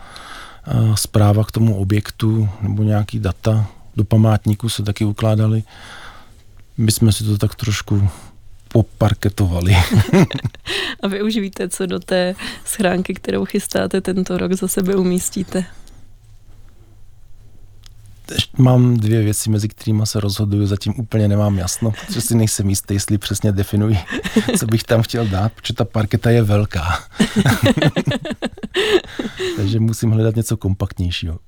uh, 0.73 0.95
zpráva 0.95 1.43
k 1.43 1.51
tomu 1.51 1.75
objektu 1.75 2.49
nebo 2.61 2.83
nějaký 2.83 3.19
data. 3.19 3.67
Do 3.95 4.03
památníku 4.03 4.69
se 4.69 4.83
taky 4.83 5.05
ukládali. 5.05 5.63
My 6.77 6.91
jsme 6.91 7.11
si 7.11 7.23
to 7.23 7.37
tak 7.37 7.55
trošku 7.55 8.09
poparketovali. 8.67 9.75
A 11.03 11.07
vy 11.07 11.21
už 11.21 11.35
víte, 11.35 11.69
co 11.69 11.85
do 11.85 11.99
té 11.99 12.35
schránky, 12.65 13.13
kterou 13.13 13.45
chystáte 13.45 14.01
tento 14.01 14.37
rok, 14.37 14.53
za 14.53 14.67
sebe 14.67 14.95
umístíte? 14.95 15.65
Mám 18.57 18.97
dvě 18.97 19.21
věci, 19.21 19.49
mezi 19.49 19.67
kterými 19.67 20.01
se 20.05 20.19
rozhoduju, 20.19 20.65
zatím 20.67 20.93
úplně 20.97 21.27
nemám 21.27 21.57
jasno, 21.57 21.91
protože 21.91 22.21
si 22.21 22.35
nejsem 22.35 22.69
jistý, 22.69 22.93
jestli 22.93 23.17
přesně 23.17 23.51
definuji, 23.51 23.97
co 24.57 24.65
bych 24.65 24.83
tam 24.83 25.01
chtěl 25.01 25.27
dát, 25.27 25.51
protože 25.51 25.73
ta 25.73 25.85
parketa 25.85 26.29
je 26.29 26.41
velká. 26.43 26.99
Takže 29.55 29.79
musím 29.79 30.11
hledat 30.11 30.35
něco 30.35 30.57
kompaktnějšího. 30.57 31.39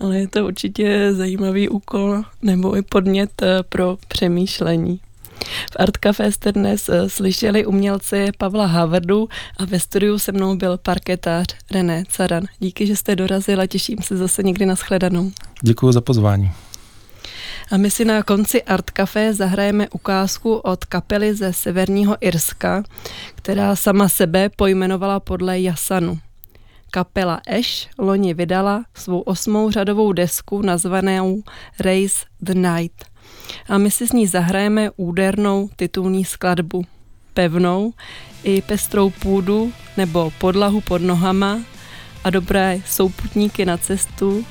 Ale 0.00 0.18
je 0.18 0.28
to 0.28 0.46
určitě 0.46 1.14
zajímavý 1.14 1.68
úkol 1.68 2.22
nebo 2.42 2.76
i 2.76 2.82
podnět 2.82 3.42
eh, 3.42 3.62
pro 3.68 3.98
přemýšlení. 4.08 5.00
V 5.44 5.76
Art 5.78 5.96
Café 5.96 6.32
jste 6.32 6.52
dnes 6.52 6.88
eh, 6.88 7.08
slyšeli 7.08 7.66
umělce 7.66 8.26
Pavla 8.38 8.66
Havardu 8.66 9.28
a 9.56 9.64
ve 9.64 9.80
studiu 9.80 10.18
se 10.18 10.32
mnou 10.32 10.56
byl 10.56 10.78
parketář 10.78 11.46
René 11.70 12.04
Caran. 12.08 12.44
Díky, 12.58 12.86
že 12.86 12.96
jste 12.96 13.16
dorazil 13.16 13.60
a 13.60 13.66
těším 13.66 13.98
se 14.02 14.16
zase 14.16 14.42
někdy 14.42 14.66
na 14.66 14.74
shledanou. 14.74 15.30
Děkuji 15.62 15.92
za 15.92 16.00
pozvání. 16.00 16.52
A 17.70 17.76
my 17.76 17.90
si 17.90 18.04
na 18.04 18.22
konci 18.22 18.62
Art 18.62 18.90
Café 18.90 19.34
zahrajeme 19.34 19.88
ukázku 19.88 20.54
od 20.54 20.84
kapely 20.84 21.34
ze 21.34 21.52
severního 21.52 22.16
Irska, 22.20 22.82
která 23.34 23.76
sama 23.76 24.08
sebe 24.08 24.48
pojmenovala 24.48 25.20
podle 25.20 25.60
Jasanu. 25.60 26.18
Kapela 26.90 27.40
Ash 27.58 27.88
loni 27.98 28.34
vydala 28.34 28.84
svou 28.94 29.20
osmou 29.20 29.70
řadovou 29.70 30.12
desku 30.12 30.62
nazvanou 30.62 31.42
Race 31.80 32.26
the 32.40 32.54
Night. 32.54 33.09
A 33.68 33.78
my 33.78 33.90
si 33.90 34.06
s 34.06 34.12
ní 34.12 34.26
zahrajeme 34.26 34.90
údernou 34.96 35.70
titulní 35.76 36.24
skladbu. 36.24 36.84
Pevnou 37.34 37.92
i 38.44 38.62
pestrou 38.62 39.10
půdu 39.10 39.72
nebo 39.96 40.32
podlahu 40.38 40.80
pod 40.80 41.02
nohama 41.02 41.60
a 42.24 42.30
dobré 42.30 42.80
souputníky 42.86 43.64
na 43.64 43.76
cestu 43.76 44.44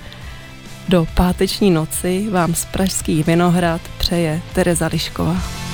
do 0.89 1.07
páteční 1.15 1.71
noci 1.71 2.27
vám 2.29 2.55
z 2.55 2.65
Pražských 2.65 3.25
Vinohrad 3.25 3.81
přeje 3.97 4.41
Tereza 4.53 4.87
Lišková. 4.87 5.68